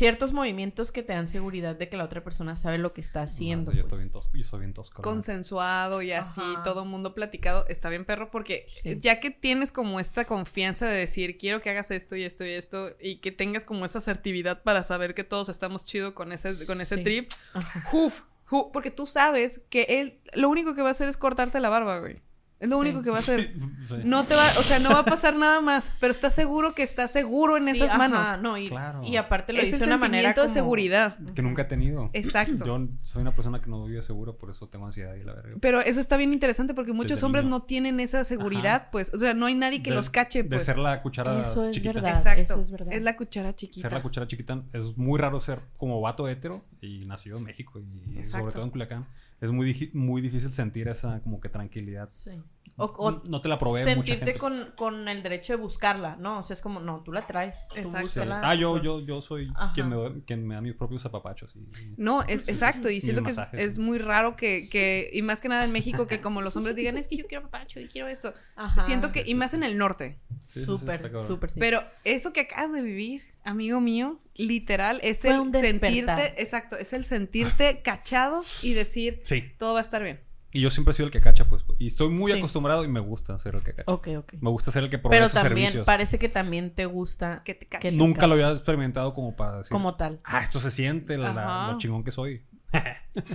[0.00, 3.22] ciertos movimientos que te dan seguridad de que la otra persona sabe lo que está
[3.22, 3.70] haciendo.
[3.70, 3.92] No, yo, pues.
[3.92, 5.02] estoy bien tosco, yo soy bien tosco.
[5.02, 6.62] consensuado y así, Ajá.
[6.64, 8.98] todo mundo platicado, está bien perro porque Sí.
[8.98, 12.50] ya que tienes como esta confianza de decir, quiero que hagas esto y esto y
[12.50, 16.66] esto, y que tengas como esa asertividad para saber que todos estamos chido con ese,
[16.66, 17.04] con ese Sí.
[17.04, 17.84] trip, Ajá.
[17.92, 21.60] uf, uf, porque tú sabes que él lo único que va a hacer es cortarte
[21.60, 22.20] la barba, güey.
[22.60, 22.80] Es lo Sí.
[22.88, 23.54] único que va a hacer.
[23.88, 23.96] Sí.
[24.04, 26.82] No te va, o sea, no va a pasar nada más, pero estás seguro que
[26.82, 28.42] estás seguro en Sí, esas ajá, manos.
[28.42, 29.02] no, y, Claro.
[29.02, 31.16] y aparte lo Ese dice de una manera sentimiento de como- seguridad.
[31.34, 32.10] Que nunca he tenido.
[32.12, 32.64] Exacto.
[32.66, 35.56] Yo soy una persona que no vive seguro, por eso tengo ansiedad y la verga.
[35.60, 38.88] Pero eso está bien interesante porque muchos Desde hombres no tienen esa seguridad, Ajá.
[38.92, 39.10] pues.
[39.14, 40.64] O sea, no hay nadie que De- los cache, De pues.
[40.64, 41.94] ser la cuchara Eso es chiquita.
[41.94, 42.10] verdad.
[42.18, 42.42] Exacto.
[42.42, 42.92] eso es verdad.
[42.92, 43.80] Es la cuchara chiquita.
[43.88, 47.80] Ser la cuchara chiquita es muy raro ser como vato hétero y nacido en México
[47.80, 48.38] y Exacto.
[48.40, 49.04] sobre todo en Culiacán.
[49.40, 52.08] Es muy, muy difícil sentir esa como que tranquilidad.
[52.10, 52.32] Sí.
[52.76, 54.38] O, o no te la provee mucha sentirte gente.
[54.38, 56.38] con, con el derecho de buscarla, ¿no?
[56.38, 57.68] O sea, es como, no, tú la traes.
[57.70, 57.98] tú Exacto.
[57.98, 58.02] Sí.
[58.04, 58.40] búscala.
[58.48, 61.54] Ah, yo, yo, yo soy quien me, doy- quien me da mis propios zapapachos.
[61.56, 62.88] Y, No, es exacto.
[62.88, 66.20] Y siento que es, muy raro que, que, y más que nada en México, que
[66.20, 68.32] como los hombres digan, es que yo quiero papacho y quiero esto.
[68.56, 68.84] Ajá.
[68.84, 70.18] Siento que, y más en el norte.
[70.36, 71.26] sí, sí, súper, cabrón.
[71.26, 71.60] súper, sí.
[71.60, 76.92] Pero eso que acabas de vivir, amigo mío, literal, es Fue el sentirte, exacto, es
[76.92, 79.44] el sentirte cachado y decir, Sí.
[79.58, 80.20] todo va a estar bien.
[80.52, 81.62] Y yo siempre he sido el que cacha, pues.
[81.78, 82.38] Y estoy muy Sí.
[82.38, 83.92] acostumbrado y me gusta ser el que cacha.
[83.92, 84.32] Ok, ok.
[84.40, 85.86] Me gusta ser el que provee Pero también servicios.
[85.86, 87.90] parece que también te gusta Que te que cachen.
[87.92, 89.70] te Nunca lo había experimentado como para decir.
[89.70, 90.18] como tal.
[90.24, 92.42] Ah, esto se siente, la, lo chingón que soy.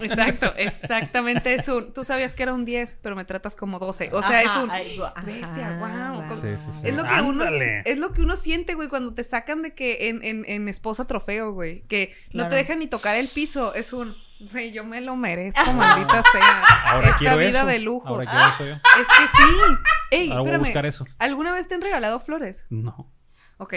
[0.01, 4.09] Exacto, exactamente es un, tú sabías que era un 10, pero me tratas como 12.
[4.13, 6.25] O sea, Ajá, es un, ay, ajá, bestia.
[6.29, 6.87] Sí, sí, sí.
[6.87, 10.07] Es lo, que uno, es lo que uno siente, güey, cuando te sacan de que
[10.07, 11.81] en, en, en esposa trofeo, güey.
[11.87, 13.73] Que no te dejan ni tocar el piso.
[13.73, 14.15] Es un,
[14.51, 16.61] güey, yo me lo merezco, maldita sea.
[16.85, 17.67] Ahora Esta quiero vida eso.
[17.67, 18.07] de lujos.
[18.09, 19.01] Ahora quiero eso yo.
[19.01, 19.77] Es que sí.
[20.11, 21.05] Ey, Ahora voy a buscar eso.
[21.17, 22.65] ¿Alguna vez te han regalado flores?
[22.69, 23.11] No.
[23.57, 23.73] Ok.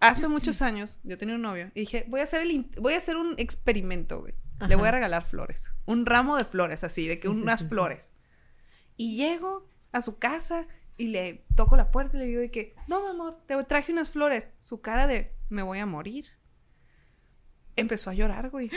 [0.00, 2.98] Hace muchos años yo tenía un novio y dije, voy a hacer el voy a
[2.98, 4.34] hacer un experimento, güey.
[4.60, 5.70] Le voy a regalar flores.
[5.84, 7.70] Un ramo de flores así, de que sí, unas sí, sí.
[7.70, 8.12] flores.
[8.96, 12.74] Y llego a su casa y le toco la puerta y le digo de que,
[12.88, 16.26] "No, mi amor, te traje unas flores." Su cara de, "Me voy a morir."
[17.76, 18.70] Empezó a llorar, güey.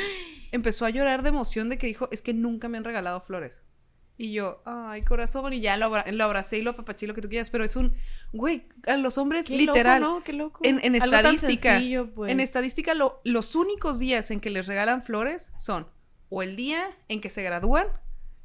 [0.51, 3.61] Empezó a llorar de emoción de que dijo, "Es que nunca me han regalado flores."
[4.21, 7.21] Y yo, ay, corazón, y ya lo, abra- lo abracé y lo apapaché lo que
[7.21, 7.93] tú quieras, pero es un,
[8.33, 10.23] güey, a los hombres Qué literal, loco, ¿no?
[10.25, 10.59] Qué loco.
[10.63, 12.29] en, en Algo tan estadística, sencillo, pues.
[12.29, 15.87] en estadística lo- los únicos días en que les regalan flores son
[16.27, 17.87] o el día en que se gradúan,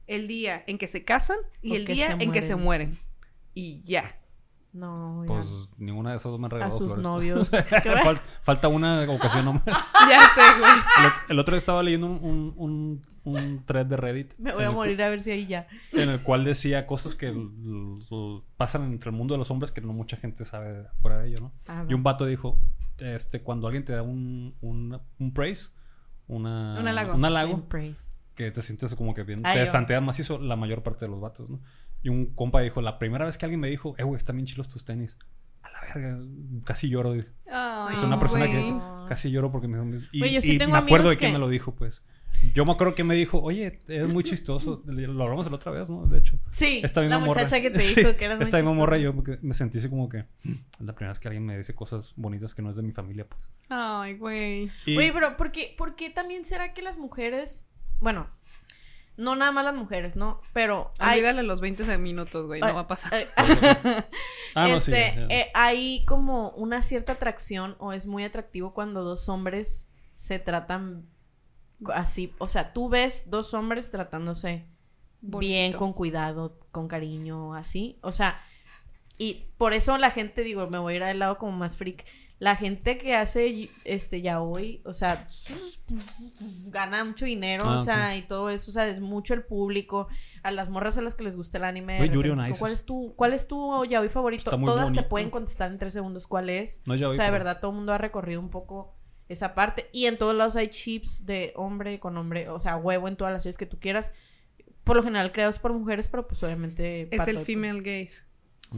[0.06, 3.00] el día en que se casan y O el día en que se mueren.
[3.52, 4.16] Y ya.
[4.72, 5.26] No, ya.
[5.28, 5.46] Pues
[5.76, 7.02] ninguna de esas dos me han a regalado sus flores.
[7.02, 7.50] novios.
[8.04, 9.64] Fal- falta una ocasión nomás.
[10.08, 10.72] Ya sé, güey.
[10.98, 14.34] El, ot- el otro día estaba leyendo un, un, un, un thread de Reddit.
[14.38, 15.66] Me voy a morir a ver si ahí ya.
[15.92, 17.32] En el cual decía cosas que
[18.56, 21.36] pasan entre el mundo de los hombres que no mucha gente sabe fuera de ello,
[21.40, 21.52] ¿no?
[21.66, 22.58] Ah, Y un vato dijo,
[22.98, 25.70] este, cuando alguien te da un, un, un praise,
[26.26, 27.14] una, Un halago.
[27.14, 27.66] un halago,
[28.34, 31.20] que te sientes como que bien, Ay, te estanteas macizo la mayor parte de los
[31.20, 31.60] vatos, ¿no?
[32.02, 34.46] Y un compa dijo, la primera vez que alguien me dijo, eh, güey, están bien
[34.46, 35.16] chilos tus tenis.
[35.62, 36.18] A la verga,
[36.64, 37.12] casi lloro.
[37.12, 38.60] Ay, Es una persona güey.
[38.62, 38.78] que
[39.08, 40.06] casi lloro porque me dijo.
[40.12, 41.74] Y, Oye, yo sí y tengo me acuerdo de amigos quién que- me lo dijo,
[41.74, 42.04] pues.
[42.52, 44.82] Yo me acuerdo que me dijo, oye, es muy chistoso.
[44.86, 46.06] Lo hablamos la otra vez, ¿no?
[46.06, 46.38] De hecho.
[46.50, 47.42] Sí, Esta misma la morra.
[47.42, 48.74] muchacha que te Sí, dijo que eras muy Esta misma chistoso.
[48.74, 50.24] morra, yo me- sentí así como que.
[50.44, 52.92] "Mm, la primera vez que alguien me dice cosas bonitas que no es de mi
[52.92, 53.40] familia, pues.
[53.70, 54.70] Ay, güey.
[54.86, 57.66] Y- Oye, pero ¿por qué, por qué también será que las mujeres...
[58.00, 58.28] Bueno,
[59.16, 60.40] no nada más las mujeres, ¿no?
[60.52, 61.18] Pero hay...
[61.20, 62.60] Olvídale los 20 minutos, güey.
[62.60, 63.26] No va a pasar.
[64.56, 65.34] Ah, no, sí, este, ya, ya.
[65.34, 71.08] eh, hay como una cierta atracción o es muy atractivo cuando dos hombres se tratan
[71.92, 72.32] así.
[72.38, 74.66] O sea, tú ves dos hombres tratándose
[75.20, 77.98] bien, con cuidado, con cariño, así.
[78.02, 78.40] O sea,
[79.18, 82.04] y por eso la gente, digo, me voy a ir al lado como más freak.
[82.40, 85.24] La gente que hace este ya hoy, o sea,
[86.66, 90.08] gana mucho dinero, Ah, o sea, y todo eso, o sea, es mucho el público,
[90.42, 91.98] a las morras a las que les gusta el anime.
[92.42, 94.50] repente ¿Cuál es tu, cuál es tu yaoi favorito?
[94.50, 96.82] Todas te pueden contestar en tres segundos cuál es.
[96.86, 98.96] No es yaoi, o sea, de verdad, todo el mundo ha recorrido un poco
[99.28, 99.88] esa parte.
[99.92, 103.32] Y en todos lados hay chips de hombre con hombre, o sea, huevo en todas
[103.32, 104.12] las series que tú quieras.
[104.84, 107.08] Por lo general creados por mujeres, pero pues obviamente...
[107.10, 108.24] Es el female gaze.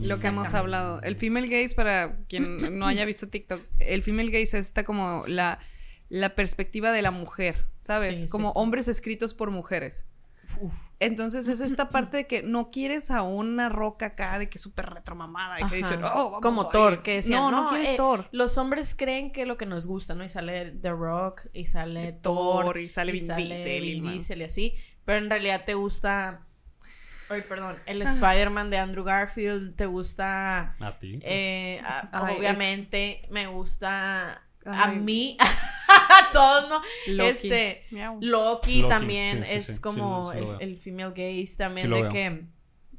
[0.07, 1.01] Lo que hemos hablado.
[1.01, 5.23] El female gaze, para quien no haya visto TikTok, el female gaze es esta como
[5.27, 5.59] la,
[6.09, 8.17] la perspectiva de la mujer, ¿sabes?
[8.17, 8.53] Sí, como sí.
[8.55, 10.05] hombres escritos por mujeres.
[10.61, 10.91] Uf.
[10.99, 14.61] Entonces es esta parte de que no quieres a una roca acá de que es
[14.61, 17.01] súper retromamada y que dicen, oh, vamos Como a Thor, ir".
[17.01, 18.27] que decían, no, no, no, quieres eh, Thor.
[18.31, 20.23] Los hombres creen que lo que nos gusta, ¿no?
[20.23, 24.13] Y sale The Rock, y sale Thor, Thor, y sale Vin Diesel, Vin man.
[24.13, 24.73] Diesel y así.
[25.05, 26.41] Pero en realidad te gusta...
[27.29, 27.75] Ay, perdón.
[27.85, 28.13] El Ah.
[28.13, 30.75] Spider-Man de Andrew Garfield, te gusta...
[30.79, 31.19] A ti.
[31.23, 35.37] Eh, a- Ay, obviamente me gusta a mí,
[36.33, 36.81] todos, ¿no?
[37.07, 37.29] Loki.
[37.29, 37.83] Este.
[38.21, 38.25] Loki,
[38.81, 42.11] Loki, también sí, sí, es sí, como el, el female gaze también de veo.
[42.11, 42.43] que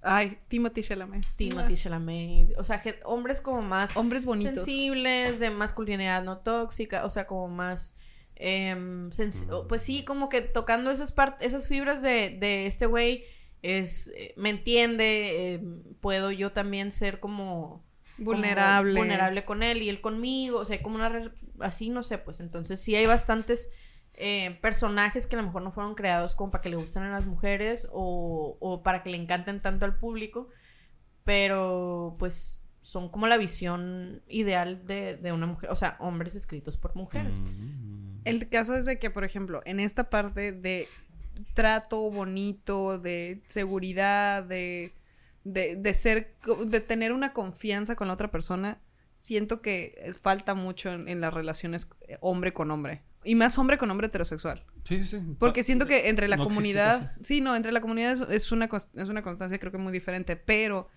[0.00, 1.26] Ay, Timothy Chalamet.
[1.36, 4.54] Timothy Chalamet, o sea, hombres como más Hombres bonitos.
[4.54, 7.96] sensibles, de masculinidad no tóxica, o sea, como más
[8.36, 9.10] em,
[9.50, 13.24] o- pues sí, como que tocando esas esas fibras de, de este güey
[13.62, 17.84] es eh, me entiende, em, puedo yo también ser como
[18.16, 18.98] como Vulnerable.
[18.98, 22.40] vulnerable con él y él conmigo, o sea, como una re- así no sé, pues
[22.40, 23.70] entonces sí hay bastantes
[24.14, 27.10] eh, personajes que a lo mejor no fueron creados como para que le gusten a
[27.10, 30.48] las mujeres o, o para que le encanten tanto al público,
[31.24, 36.76] pero pues son como la visión ideal de, de una mujer, o sea, hombres escritos
[36.76, 37.40] por mujeres.
[37.44, 37.60] pues.
[37.60, 38.20] Mm.
[38.24, 40.88] El caso es de que, por ejemplo, en esta parte de
[41.54, 44.92] trato bonito, de seguridad, de,
[45.44, 46.34] de, de ser,
[46.66, 48.80] de tener una confianza con la otra persona,
[49.18, 53.02] siento que falta mucho en, en las relaciones eh, hombre con hombre.
[53.24, 54.64] Y más hombre con hombre heterosexual.
[54.84, 55.18] Sí, sí.
[55.38, 58.68] Porque siento que entre la No comunidad, sí, no, entre la comunidad es, es una,
[58.94, 60.88] es una constancia creo que muy diferente, pero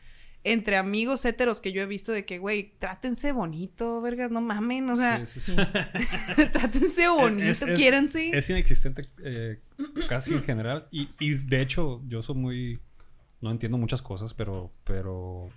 [0.43, 4.89] entre amigos heteros que yo he visto de que, güey, trátense bonito, vergas, no mamen,
[4.89, 5.55] o sea, Sí, sí, Sí.
[5.55, 6.45] sí.
[6.53, 8.29] trátense bonito, Es- es- quiéranse.
[8.37, 9.59] Es inexistente eh,
[10.07, 10.87] casi en general.
[10.91, 12.79] Y, y de hecho, yo soy muy.
[13.41, 14.71] No entiendo muchas cosas, pero.
[14.83, 15.49] pero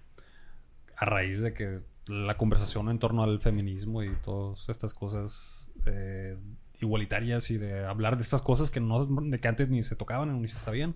[0.97, 6.39] a raíz de que la conversación en torno al feminismo y todas estas cosas eh,
[6.81, 10.41] igualitarias y de hablar de estas cosas que no de que antes ni se tocaban
[10.41, 10.95] ni se sabían.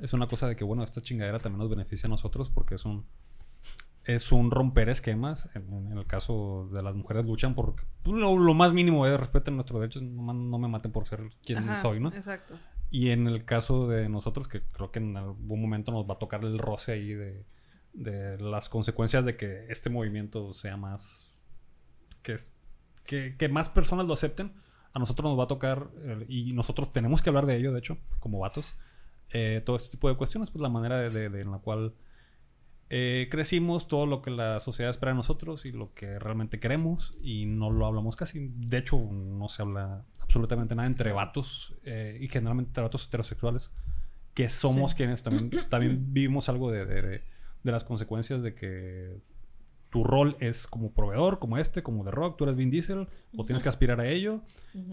[0.00, 2.84] Es una cosa de que, bueno, esta chingadera también nos beneficia a nosotros porque es
[2.84, 3.06] un.
[4.04, 5.48] Es un romper esquemas.
[5.54, 7.74] En, en el caso de las mujeres luchan por
[8.04, 10.02] lo, lo más mínimo es respeten nuestros derechos.
[10.02, 12.10] No, me maten por ser quien Ajá, soy, ¿no?
[12.10, 12.54] Exacto.
[12.90, 16.18] Y en el caso de nosotros, que creo que en algún momento nos va a
[16.18, 17.46] tocar el roce ahí de,
[17.94, 21.30] de las consecuencias de que este movimiento sea más.
[22.22, 22.54] que, es-
[23.04, 24.52] que, que más personas lo acepten.
[24.94, 27.80] A nosotros nos va a tocar, eh, y nosotros tenemos que hablar de ello, de
[27.80, 28.74] hecho, como vatos,
[29.30, 31.94] eh, todo este tipo de cuestiones, pues la manera de, de- de- en la cual
[32.90, 37.16] eh, crecimos, todo lo que la sociedad espera de nosotros y lo que realmente queremos,
[37.22, 38.48] y no lo hablamos casi.
[38.54, 43.70] De hecho, no se habla absolutamente nada entre vatos, y generalmente entre vatos heterosexuales,
[44.34, 44.98] que somos Sí.
[44.98, 47.22] quienes también, también vivimos algo de, de-
[47.64, 49.16] de- las consecuencias de que
[49.90, 53.44] tu rol es como proveedor, como este, como The Rock, tú eres Vin Diesel, o
[53.44, 54.40] tienes que aspirar a ello,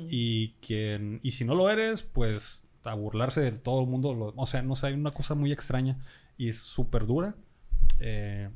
[0.10, 4.34] y quien y si no lo eres pues a burlarse de todo el mundo lo-
[4.36, 5.98] o sea no sé hay una cosa muy extraña
[6.38, 7.36] y es súper dura
[8.00, 8.50] Eh,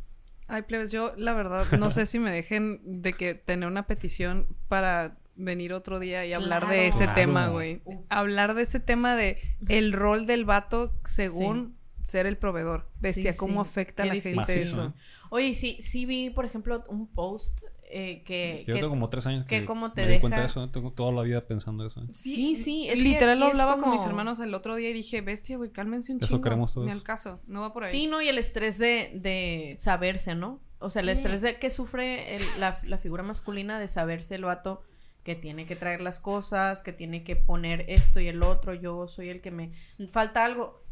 [0.47, 4.47] Ay, plebes, yo la verdad no sé si me dejen de que tener una petición
[4.67, 7.13] para venir otro día y hablar de ese Claro.
[7.15, 7.81] tema, güey.
[8.09, 9.37] Hablar de ese tema de
[9.67, 11.74] el rol del vato según
[12.05, 12.87] ser el proveedor.
[13.01, 13.69] Bestia, Sí, ¿cómo sí.
[13.69, 14.35] afecta a la gente.
[14.35, 14.85] Macizo, eso?
[14.85, 14.91] ¿eh?
[15.31, 19.25] Oye, sí, sí vi, por ejemplo, un post eh, que, Yo que- tengo como tres
[19.27, 20.69] años que que, como te me di cuenta de deja- eso.
[20.71, 22.01] Tengo toda la vida pensando eso.
[22.13, 25.57] Sí, sí, es Literal lo hablaba con mis hermanos el otro día y dije, bestia,
[25.57, 26.41] güey, cálmense un Eso chingo.
[26.41, 26.85] queremos todos.
[26.85, 27.91] Ni al caso, no va por ahí.
[27.91, 30.61] Sí, no, y el estrés de, de saberse, ¿no?
[30.79, 34.45] O sea, el estrés de que sufre el- la, la figura masculina de saberse el
[34.45, 34.81] vato
[35.23, 39.07] que tiene que traer las cosas, que tiene que poner esto y el otro, yo
[39.07, 39.71] soy el que me...
[40.11, 40.84] Falta algo,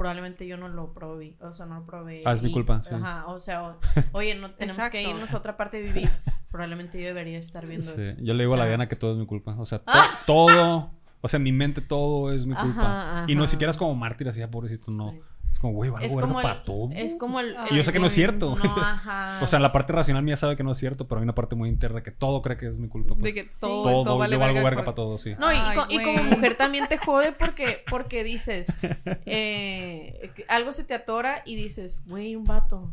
[0.00, 2.22] probablemente yo no lo probé, o sea, no lo probé.
[2.24, 2.94] Ah, es mi culpa, sí.
[2.94, 3.76] Ajá, o sea, o-
[4.12, 4.92] oye, no tenemos Exacto.
[4.92, 6.10] que irnos a otra parte de vivir.
[6.50, 8.16] Probablemente yo debería estar viendo Sí, eso.
[8.18, 9.54] Yo le digo O a la Diana que todo es mi culpa.
[9.58, 10.08] O sea, to- Ah.
[10.26, 10.90] todo.
[11.20, 12.80] O sea, en mi mente todo es mi culpa.
[13.20, 15.10] Ajá, Y no siquiera es como mártir así, ah, pobrecito, no.
[15.10, 15.20] Sí.
[15.50, 16.90] Es como, güey, valgo Es verga como, para el, todo.
[16.92, 17.56] es como el...
[17.70, 18.56] Y yo sé que no es cierto.
[18.62, 19.40] No, ajá.
[19.42, 21.56] O sea, la parte racional mía sabe que no es cierto, pero hay una parte
[21.56, 23.14] muy interna que todo cree que es mi culpa.
[23.14, 23.22] pues.
[23.24, 25.34] De que todo, todo, todo vale yo valgo verga por- para todo, sí.
[25.38, 28.80] No, y, Ay, co- y como mujer también te jode porque, porque dices,
[29.26, 32.92] eh, algo se te atora y dices, güey, un vato.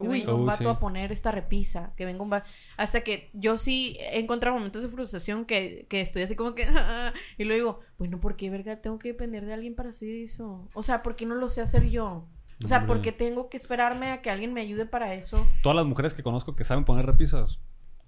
[0.00, 0.20] Que Uy.
[0.20, 0.68] venga un Uy, vato sí.
[0.70, 2.48] a poner esta repisa, que venga un vato.
[2.76, 6.66] Hasta que yo sí he encontrado momentos de frustración que, que estoy así como que.
[7.38, 10.68] y luego digo, bueno, ¿por qué verga tengo que depender de alguien para hacer eso?
[10.72, 12.26] O sea, ¿por qué no lo sé hacer yo?
[12.64, 13.10] O sea, ¿por Hombre.
[13.10, 15.46] qué tengo que esperarme a que alguien me ayude para eso?
[15.62, 17.60] Todas las mujeres que conozco que saben poner repisas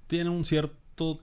[0.06, 1.20] tienen un cierto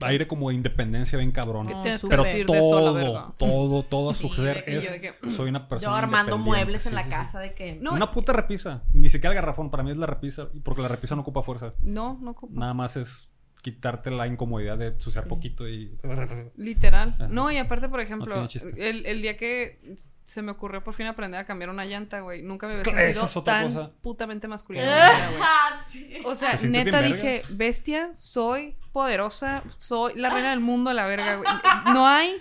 [0.00, 1.66] aire como de independencia bien cabrón.
[1.66, 1.82] No.
[1.82, 3.32] Pero de a todo, verga.
[3.38, 4.90] todo, todo su Sí, es.
[5.00, 5.92] que- Soy una persona.
[5.92, 7.14] Yo armando muebles en Sí, la sí, sí.
[7.14, 7.74] casa de que.
[7.76, 8.82] No, Una puta repisa.
[8.92, 9.70] Ni siquiera el garrafón.
[9.70, 10.48] Para mí es la repisa.
[10.62, 11.74] Porque la repisa no ocupa fuerza.
[11.80, 12.58] No, no ocupa.
[12.58, 13.30] Nada más es
[13.62, 15.96] quitarte la incomodidad de ensuciar poquito y.
[16.56, 17.10] Literal.
[17.14, 17.28] Ajá.
[17.28, 18.46] No, y aparte, por ejemplo,
[18.76, 22.42] el, el día que se me ocurrió por fin aprender a cambiar una llanta, güey,
[22.42, 23.90] nunca me había Esa sentido es otra tan cosa.
[24.00, 24.84] putamente masculina.
[24.86, 25.40] güey.
[25.42, 26.12] Ah, sí.
[26.24, 31.06] O sea, ¿Te sientes neta dije, bestia, soy poderosa, soy la reina del mundo, la
[31.06, 31.48] verga, güey.
[31.92, 32.40] No hay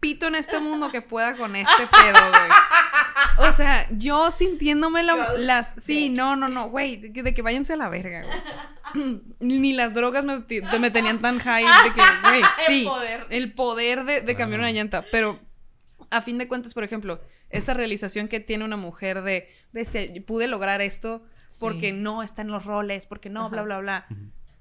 [0.00, 2.50] pito en este mundo que pueda con este pedo, güey.
[3.38, 5.74] O sea, yo sintiéndome la, las...
[5.78, 9.20] Sí, no, no, no, güey, de, que- de que váyanse a la verga, güey.
[9.40, 10.44] Ni las drogas me,
[10.78, 12.84] me tenían tan high de que, güey, sí.
[12.84, 13.26] poder.
[13.30, 14.64] El poder de, de cambiar Ah.
[14.64, 15.04] una llanta.
[15.10, 15.40] Pero,
[16.10, 20.46] a fin de cuentas, por ejemplo, esa realización que tiene una mujer de, bestia, pude
[20.46, 21.24] lograr esto
[21.60, 21.96] porque Sí.
[21.98, 23.48] no está en los roles, porque no, Ajá.
[23.48, 24.06] bla, bla, bla.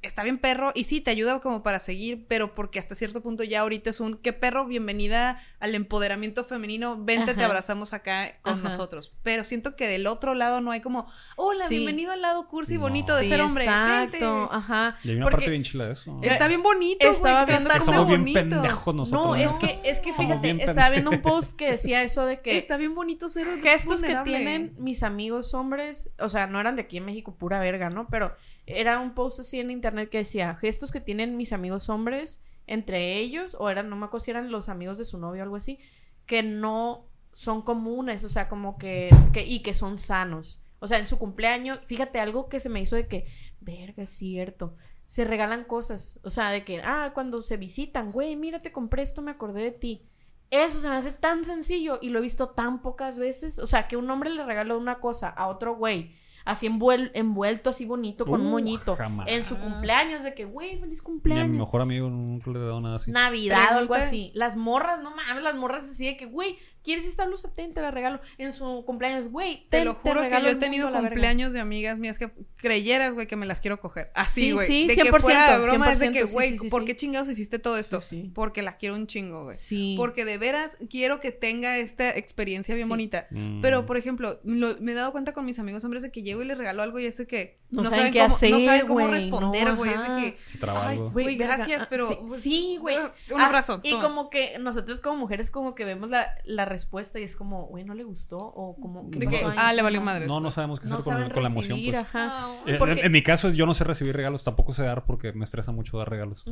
[0.02, 3.44] Está bien perro y sí, te ayuda como para seguir, pero porque hasta cierto punto
[3.44, 8.54] ya ahorita es un, qué perro, bienvenida al empoderamiento femenino, vente, te abrazamos acá con
[8.54, 8.64] Ajá.
[8.70, 9.14] nosotros.
[9.22, 11.06] Pero siento que del otro lado no hay como,
[11.36, 11.76] hola, Sí.
[11.76, 12.82] bienvenido al lado cursi y No.
[12.82, 13.66] bonito de Sí, ser hombre.
[13.66, 14.10] Exacto,
[14.42, 14.56] vente".
[14.56, 14.98] ajá.
[15.04, 16.20] Y hay una Porque- parte bien chila de eso.
[16.24, 18.40] Está bien bonito, Estaba güey, Estamos bien bonito.
[18.40, 19.24] pendejos nosotros.
[19.28, 19.36] No, ¿no?
[19.36, 22.78] es que, es que fíjate, estaba viendo un post que decía eso de que Está
[22.78, 24.24] bien bonito ser que vulnerable.
[24.24, 28.08] tienen mis amigos hombres, o sea, no eran de aquí en México, pura verga, ¿no?
[28.10, 28.36] Pero
[28.76, 33.18] era un post así en internet que decía, gestos que tienen mis amigos hombres entre
[33.18, 35.56] ellos, o eran, no me acuerdo si eran los amigos de su novio o algo
[35.56, 35.80] así,
[36.26, 40.62] que no son comunes, o sea, como que, que y que son sanos.
[40.80, 43.26] O sea, en su cumpleaños, fíjate algo que se me hizo de que,
[43.60, 44.76] verga, es cierto.
[45.06, 49.04] Se regalan cosas, o sea, de que, ah, cuando se visitan, güey, mira, te compré
[49.04, 50.08] esto, me acordé de ti.
[50.50, 53.60] Eso se me hace tan sencillo y lo he visto tan pocas veces.
[53.60, 56.16] O sea, que un hombre le regaló una cosa a otro güey,
[56.46, 59.28] así envuel- envuelto, así bonito, con un moñito, jamás.
[59.30, 61.58] en su cumpleaños, de que, güey, feliz Ni a mi cumpleaños.
[61.58, 63.12] mejor amigo nunca le he dado nada así.
[63.12, 64.32] Navidad o algo así.
[64.34, 67.54] Las morras, no mames, las morras así de que, güey, ¿quieres esta blusa?
[67.54, 68.20] Ten, te la regalo.
[68.38, 71.60] En su cumpleaños, güey, Te lo juro que regalo yo he tenido mundo cumpleaños de
[71.60, 74.12] amigas mías que creyeras, güey, que me las quiero coger.
[74.16, 74.68] Así, Sí, güey.
[74.68, 76.70] sí, de que 100%, fuera de broma es de que, 100%, sí, güey, sí, sí,
[76.70, 76.86] ¿por sí.
[76.86, 78.02] qué chingados hiciste todo esto?
[78.02, 78.32] Sí, sí.
[78.34, 79.58] Porque la quiero un chingo, güey.
[79.58, 79.96] Sí.
[79.98, 82.90] Porque de veras quiero que tenga esta experiencia bien Sí.
[82.90, 83.28] bonita.
[83.32, 83.62] Mm.
[83.62, 86.42] Pero, por ejemplo, lo- me he dado cuenta con mis amigos hombres de que llego
[86.42, 88.88] y les regalo algo y es de que No saben qué cómo, hacer, no saben
[88.88, 89.92] cómo responder, no, güey.
[89.94, 90.18] ajá.
[90.20, 92.10] es de que, ay, güey, gracias, ah, pero...
[92.10, 92.98] sí, sí, güey.
[93.32, 93.80] Un Ah, abrazo.
[93.84, 94.04] y toma.
[94.04, 97.84] como que nosotros como mujeres como que vemos la, la respuesta y es como, güey,
[97.84, 99.10] no le gustó o como...
[99.12, 99.54] ¿qué De pasó que, ahí?
[99.58, 100.26] ah, le valió madre.
[100.28, 101.78] No, no sabemos qué No hacer con, la emoción.
[101.78, 102.04] recibir, Pues.
[102.06, 102.28] ajá.
[102.32, 105.06] Ah, Eh, Porque- En, en mi caso, yo no sé recibir regalos, tampoco sé dar
[105.06, 106.44] porque me estresa mucho dar regalos.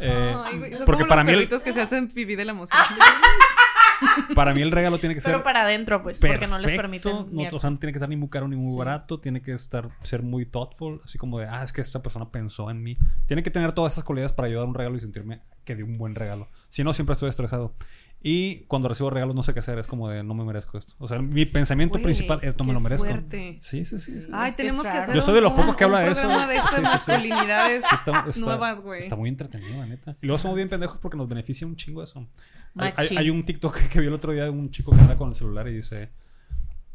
[0.00, 2.44] Eh, Ay, güey, son porque como para los mí, el, que se hacen pipí de
[2.44, 2.78] la emoción.
[4.34, 7.12] para mí el regalo tiene que ser Pero para adentro, pues, porque no les permiten.
[7.12, 8.78] perfecto, no, o sea, no tiene que ser ni muy caro ni muy Sí.
[8.78, 12.30] barato, tiene que estar ser muy thoughtful, así como de, ah, es que esta persona
[12.30, 12.96] pensó en mí.
[13.26, 15.82] Tiene que tener todas esas cualidades para ayudar a un regalo y sentirme que di
[15.82, 16.48] un buen regalo.
[16.68, 17.74] Si no, siempre estoy estresado.
[18.20, 20.94] Y cuando recibo regalos no sé qué hacer, es como de, no me merezco esto.
[20.98, 23.06] O sea, mi pensamiento principal es, no me lo merezco.
[23.06, 23.58] fuerte.
[23.60, 24.22] Sí, sí, sí.
[24.22, 24.28] sí.
[24.32, 26.26] Ay, Es tenemos que hacer Yo soy de los pocos que habla de eso.
[26.26, 26.82] de estas Sí, sí, sí.
[26.82, 28.98] masculinidades Sí, está, está- nuevas, güey.
[29.00, 30.16] Está muy entretenido, la neta.
[30.20, 32.26] Y luego somos bien pendejos porque nos beneficia un chingo eso.
[32.76, 33.18] Hay, hay- Machín.
[33.18, 35.34] hay un TikTok que vi el otro día de un chico que anda con el
[35.36, 36.10] celular y dice: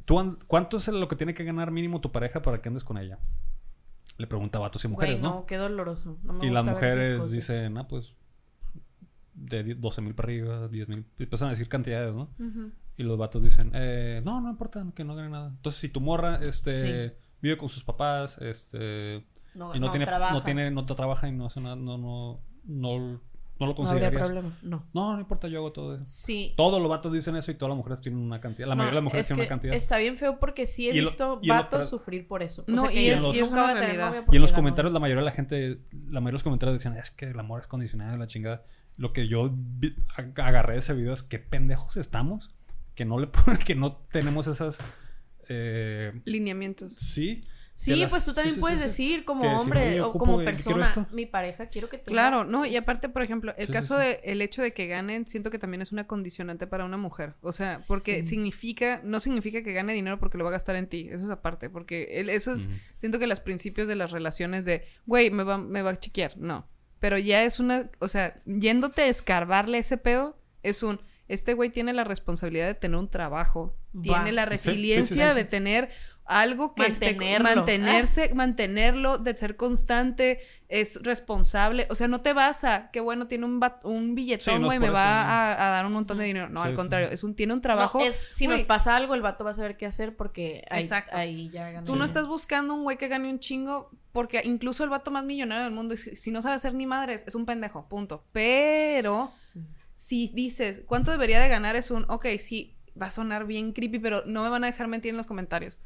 [0.04, 2.98] ¿Tú ¿Cuánto es lo que tiene que ganar mínimo tu pareja para que andes con
[2.98, 3.20] ella?
[4.18, 5.30] Le pregunta a vatos y mujeres, ¿no?
[5.36, 6.20] no, qué doloroso.
[6.24, 8.14] No me Y las mujeres dicen, ah, pues
[9.34, 11.06] de 12 mil para arriba, 10 mil.
[11.18, 12.30] Empiezan a decir cantidades, ¿no?
[12.40, 12.72] Ujú.
[12.98, 15.48] Y los vatos dicen, eh, no, no importa, que no gane nada.
[15.48, 17.16] Entonces, si tu morra este, Sí.
[17.42, 20.34] vive con sus papás, este, No, y no, no tiene, trabaja.
[20.34, 23.22] no tiene, no trabaja y no hace nada, no, no, no,
[23.60, 24.24] no lo No habría considerarías.
[24.24, 24.58] problema.
[24.62, 24.86] No.
[24.94, 26.04] No, no importa, yo hago todo eso.
[26.06, 26.54] Sí.
[26.58, 28.68] Todos los vatos dicen eso y todas las mujeres tienen una cantidad.
[28.68, 29.74] La No, mayoría de las mujeres es tienen una cantidad.
[29.76, 32.64] Está bien feo porque sí he Y lo- visto lo- vatos pero- sufrir por eso.
[32.68, 34.26] No, o sea, y es- y es una realidad.
[34.32, 36.98] Y en los comentarios la mayoría de la gente, la mayoría de los comentarios decían,
[36.98, 38.64] es que el amor es condicionado la chingada.
[38.98, 39.54] Lo que yo
[40.16, 42.54] agarré de ese video es qué pendejos estamos,
[42.96, 43.30] que no le
[43.66, 44.80] que no tenemos esas
[45.50, 46.94] eh, Lineamientos.
[46.94, 47.44] sí.
[47.76, 49.04] Sí, las- pues tú también sí, puedes sí, sí.
[49.10, 51.08] decir como Que hombre "Oye, o como persona, esto".
[51.12, 52.84] mi pareja, quiero que tenga Claro, no, y eso".
[52.84, 54.06] aparte, por ejemplo, el caso sí.
[54.06, 57.34] de el hecho de que ganen, siento que también es una condicionante para una mujer.
[57.42, 58.28] O sea, porque Sí.
[58.28, 61.08] significa, no significa que gane dinero porque lo va a gastar en ti.
[61.12, 64.86] Eso es aparte, porque el- eso es, siento que los principios de las relaciones de,
[65.08, 66.38] güey, me va, me va a chequear.
[66.38, 66.68] No.
[67.04, 71.70] Pero ya es una, o sea, yéndote a escarbarle ese pedo, es un, este güey
[71.70, 74.02] tiene la responsabilidad de tener un trabajo, Va.
[74.24, 75.36] tiene la Sí, sí, sí, resiliencia sí.
[75.36, 75.90] de tener
[76.26, 77.44] algo que esté- Mantenerlo.
[77.56, 80.40] mantenerse, mantenerlo, de ser constante,
[80.70, 84.62] es responsable, o sea, no te vas a, qué bueno, tiene un, un Sí, billetón,
[84.62, 85.30] no güey, por me va no.
[85.30, 86.48] a, a dar un montón de dinero.
[86.50, 86.76] No, Sí, al sí.
[86.78, 88.00] contrario, es un, tiene un No, trabajo.
[88.00, 91.16] es, si nos pasa algo, el vato va a saber qué hacer porque ahí, Exacto.
[91.18, 91.86] ahí ya ganó.
[91.86, 95.26] Tú no estás buscando un güey que gane un chingo, porque incluso el vato más
[95.26, 98.24] millonario del mundo, si si no sabe hacer ni madres, es un pendejo, punto.
[98.32, 99.30] Pero
[99.96, 101.76] si dices, ¿cuánto debería de ganar?
[101.76, 104.88] Es un, ok, sí, va a sonar bien creepy, pero no me van a dejar
[104.88, 105.80] mentir en los comentarios.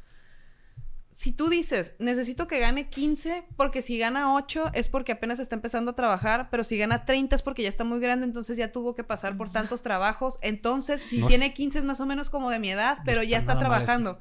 [1.10, 5.54] Si tú dices, necesito que gane 15, porque si gana 8 es porque apenas está
[5.54, 8.72] empezando a trabajar, pero si gana 30 es porque ya está muy grande, entonces ya
[8.72, 10.38] tuvo que pasar por tantos trabajos.
[10.42, 13.38] Entonces, si No- tiene 15 es más o menos como de mi edad, pero ya
[13.38, 14.18] está está nada mal trabajando.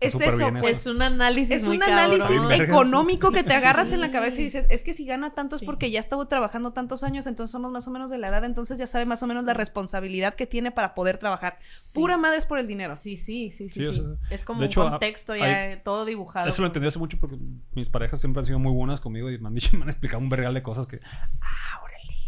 [0.00, 2.52] Está es eso, bien pues Es un análisis es muy un análisis cabrón.
[2.52, 5.60] Económico que te agarras en la cabeza y dices, es que si gana tanto es
[5.60, 5.66] Sí.
[5.66, 8.76] porque ya estuvo trabajando tantos años, entonces somos más o menos de la edad, entonces
[8.76, 11.58] ya sabe más o menos la responsabilidad que tiene para poder trabajar.
[11.78, 11.94] Sí.
[11.94, 12.96] Pura madre es por el dinero.
[12.96, 14.00] Sí, sí, sí, sí, Sí, o sí.
[14.00, 16.48] sea, es como un hecho, contexto hay- ya todo dibujado.
[16.48, 17.36] Eso lo entendí hace mucho porque
[17.72, 20.20] mis parejas siempre han sido muy buenas conmigo y me han dicho, me han explicado
[20.20, 20.98] un vergal de cosas que.
[21.40, 21.80] ¡Ah,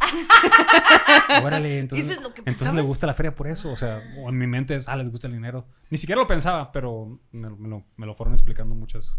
[1.45, 1.79] órale!
[1.79, 2.11] entonces.
[2.11, 2.77] Eso es lo que entonces pensaba.
[2.77, 3.71] le gusta la feria por eso.
[3.71, 5.67] O sea, o en mi mente es, ah, les gusta el dinero.
[5.91, 9.19] Ni siquiera lo pensaba, pero me, me lo, me lo fueron explicando muchas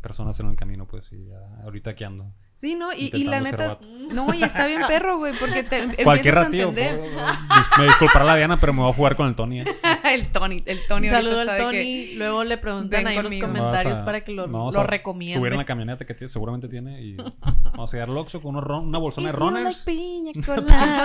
[0.00, 2.32] personas en el camino, pues, y ya ahorita aquí ando.
[2.58, 2.90] Sí, ¿no?
[2.94, 3.78] Y, y la neta,
[4.12, 6.68] no, y está bien perro, güey, porque te Cualquier empiezas a ratillo.
[6.70, 6.98] entender.
[7.12, 9.60] puedo- dis- me disculpará la Diana, pero me voy a jugar con el Tony.
[9.60, 9.64] ¿eh?
[10.14, 12.14] el Tony, el Tony saludo al Tony.
[12.14, 15.38] Luego le preguntan ahí en los comentarios a- para que lo, lo a recomiende.
[15.38, 17.16] Subir en la camioneta que tiene- seguramente tiene y
[17.74, 19.82] vamos a llegar al Oxxo con unos ron- una bolsona de runners.
[19.84, 21.04] piña colada,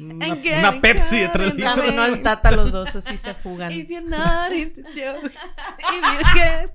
[0.00, 1.76] Una, una Pepsi de caught 3 in the litros.
[1.84, 3.70] Camino al Tata los dos así se fugan.
[3.70, 5.32] if you're not into joke, if
[6.02, 6.70] you get,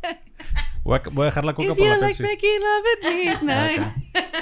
[0.84, 2.24] Voy a, voy a dejar la coca if por you la like Pepsi.
[2.24, 2.86] making love
[3.84, 3.94] at.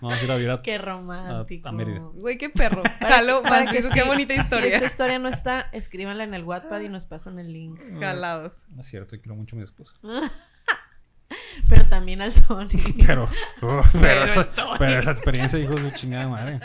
[0.00, 0.62] Vamos a ir a virar.
[0.62, 1.68] Qué romántico.
[1.68, 2.00] A- a Mérida.
[2.00, 2.82] Güey, qué perro.
[3.00, 4.68] Jalo, Para que eso, qué bonita Si historia.
[4.74, 7.80] esta historia no está, escríbanla en el Wattpad y nos pasan el link.
[8.00, 8.64] Jalados.
[8.74, 9.94] No es cierto, quiero mucho a mi esposa.
[11.68, 12.68] Pero también al Tony.
[13.06, 14.48] Pero, uf, pero, esa,
[14.78, 16.60] pero esa experiencia, hijo de su chingada madre.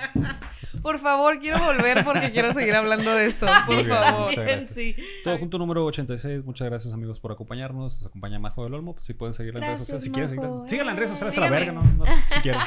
[0.81, 3.45] Por favor, quiero volver porque quiero seguir hablando de esto.
[3.65, 4.25] Por Muy bien, favor.
[4.29, 4.73] muchas gracias.
[4.73, 4.95] Sí.
[5.23, 6.43] Todo junto número 86.
[6.45, 7.93] Muchas gracias, amigos, por acompañarnos.
[8.01, 8.93] Nos acompaña Majo del Olmo.
[8.93, 10.03] Pues, si pueden seguirla en redes sociales.
[10.03, 10.67] Si quieren seguirla.
[10.67, 11.83] Síganla en redes sociales a la verga, ¿no?
[11.83, 12.61] no si quieren.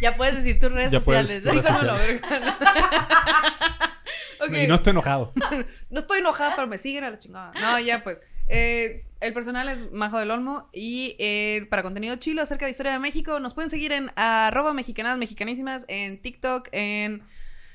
[0.00, 1.62] Ya puedes decir tus redes Ya puedes sociales.
[2.20, 2.54] tus redes
[4.40, 4.50] Ok.
[4.62, 5.32] Y no estoy enojado.
[5.90, 7.52] No estoy enojada, pero me siguen a la chingada.
[7.60, 8.18] No, ya pues.
[8.48, 12.92] Eh, el personal es Majo del Olmo y eh, para contenido chilo acerca de historia
[12.92, 17.22] de México nos pueden seguir en arroba mexicanadas mexicanísimas en TikTok, en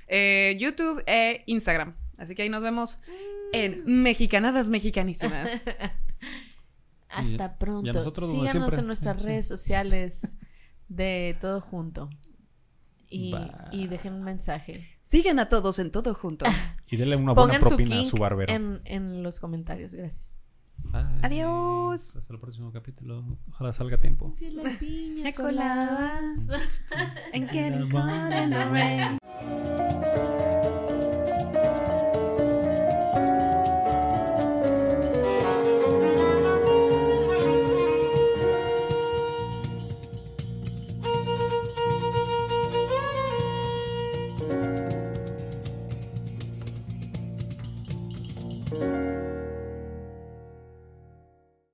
[0.07, 1.95] eh, YouTube e Instagram.
[2.17, 2.99] Así que ahí nos vemos
[3.53, 5.49] en Mexicanadas Mexicanísimas.
[7.09, 7.91] Hasta pronto.
[7.91, 8.79] nosotros, Síganos siempre.
[8.79, 9.27] en nuestras Sí.
[9.27, 10.37] redes sociales
[10.87, 12.09] de todo junto.
[13.11, 13.33] Y,
[13.87, 14.87] dejen un mensaje.
[15.01, 16.45] Sigan a todos en todo junto.
[16.91, 18.51] Y denle una buena su propina a su barbero.
[18.53, 19.93] en, en los comentarios.
[19.95, 20.38] Gracias.
[20.91, 21.19] Bye.
[21.21, 22.15] Adiós.
[22.15, 23.23] Hasta el próximo capítulo.
[23.49, 24.35] Ojalá salga a tiempo.
[24.79, 26.47] piña coladas.
[27.33, 29.19] And getting caught in the rain.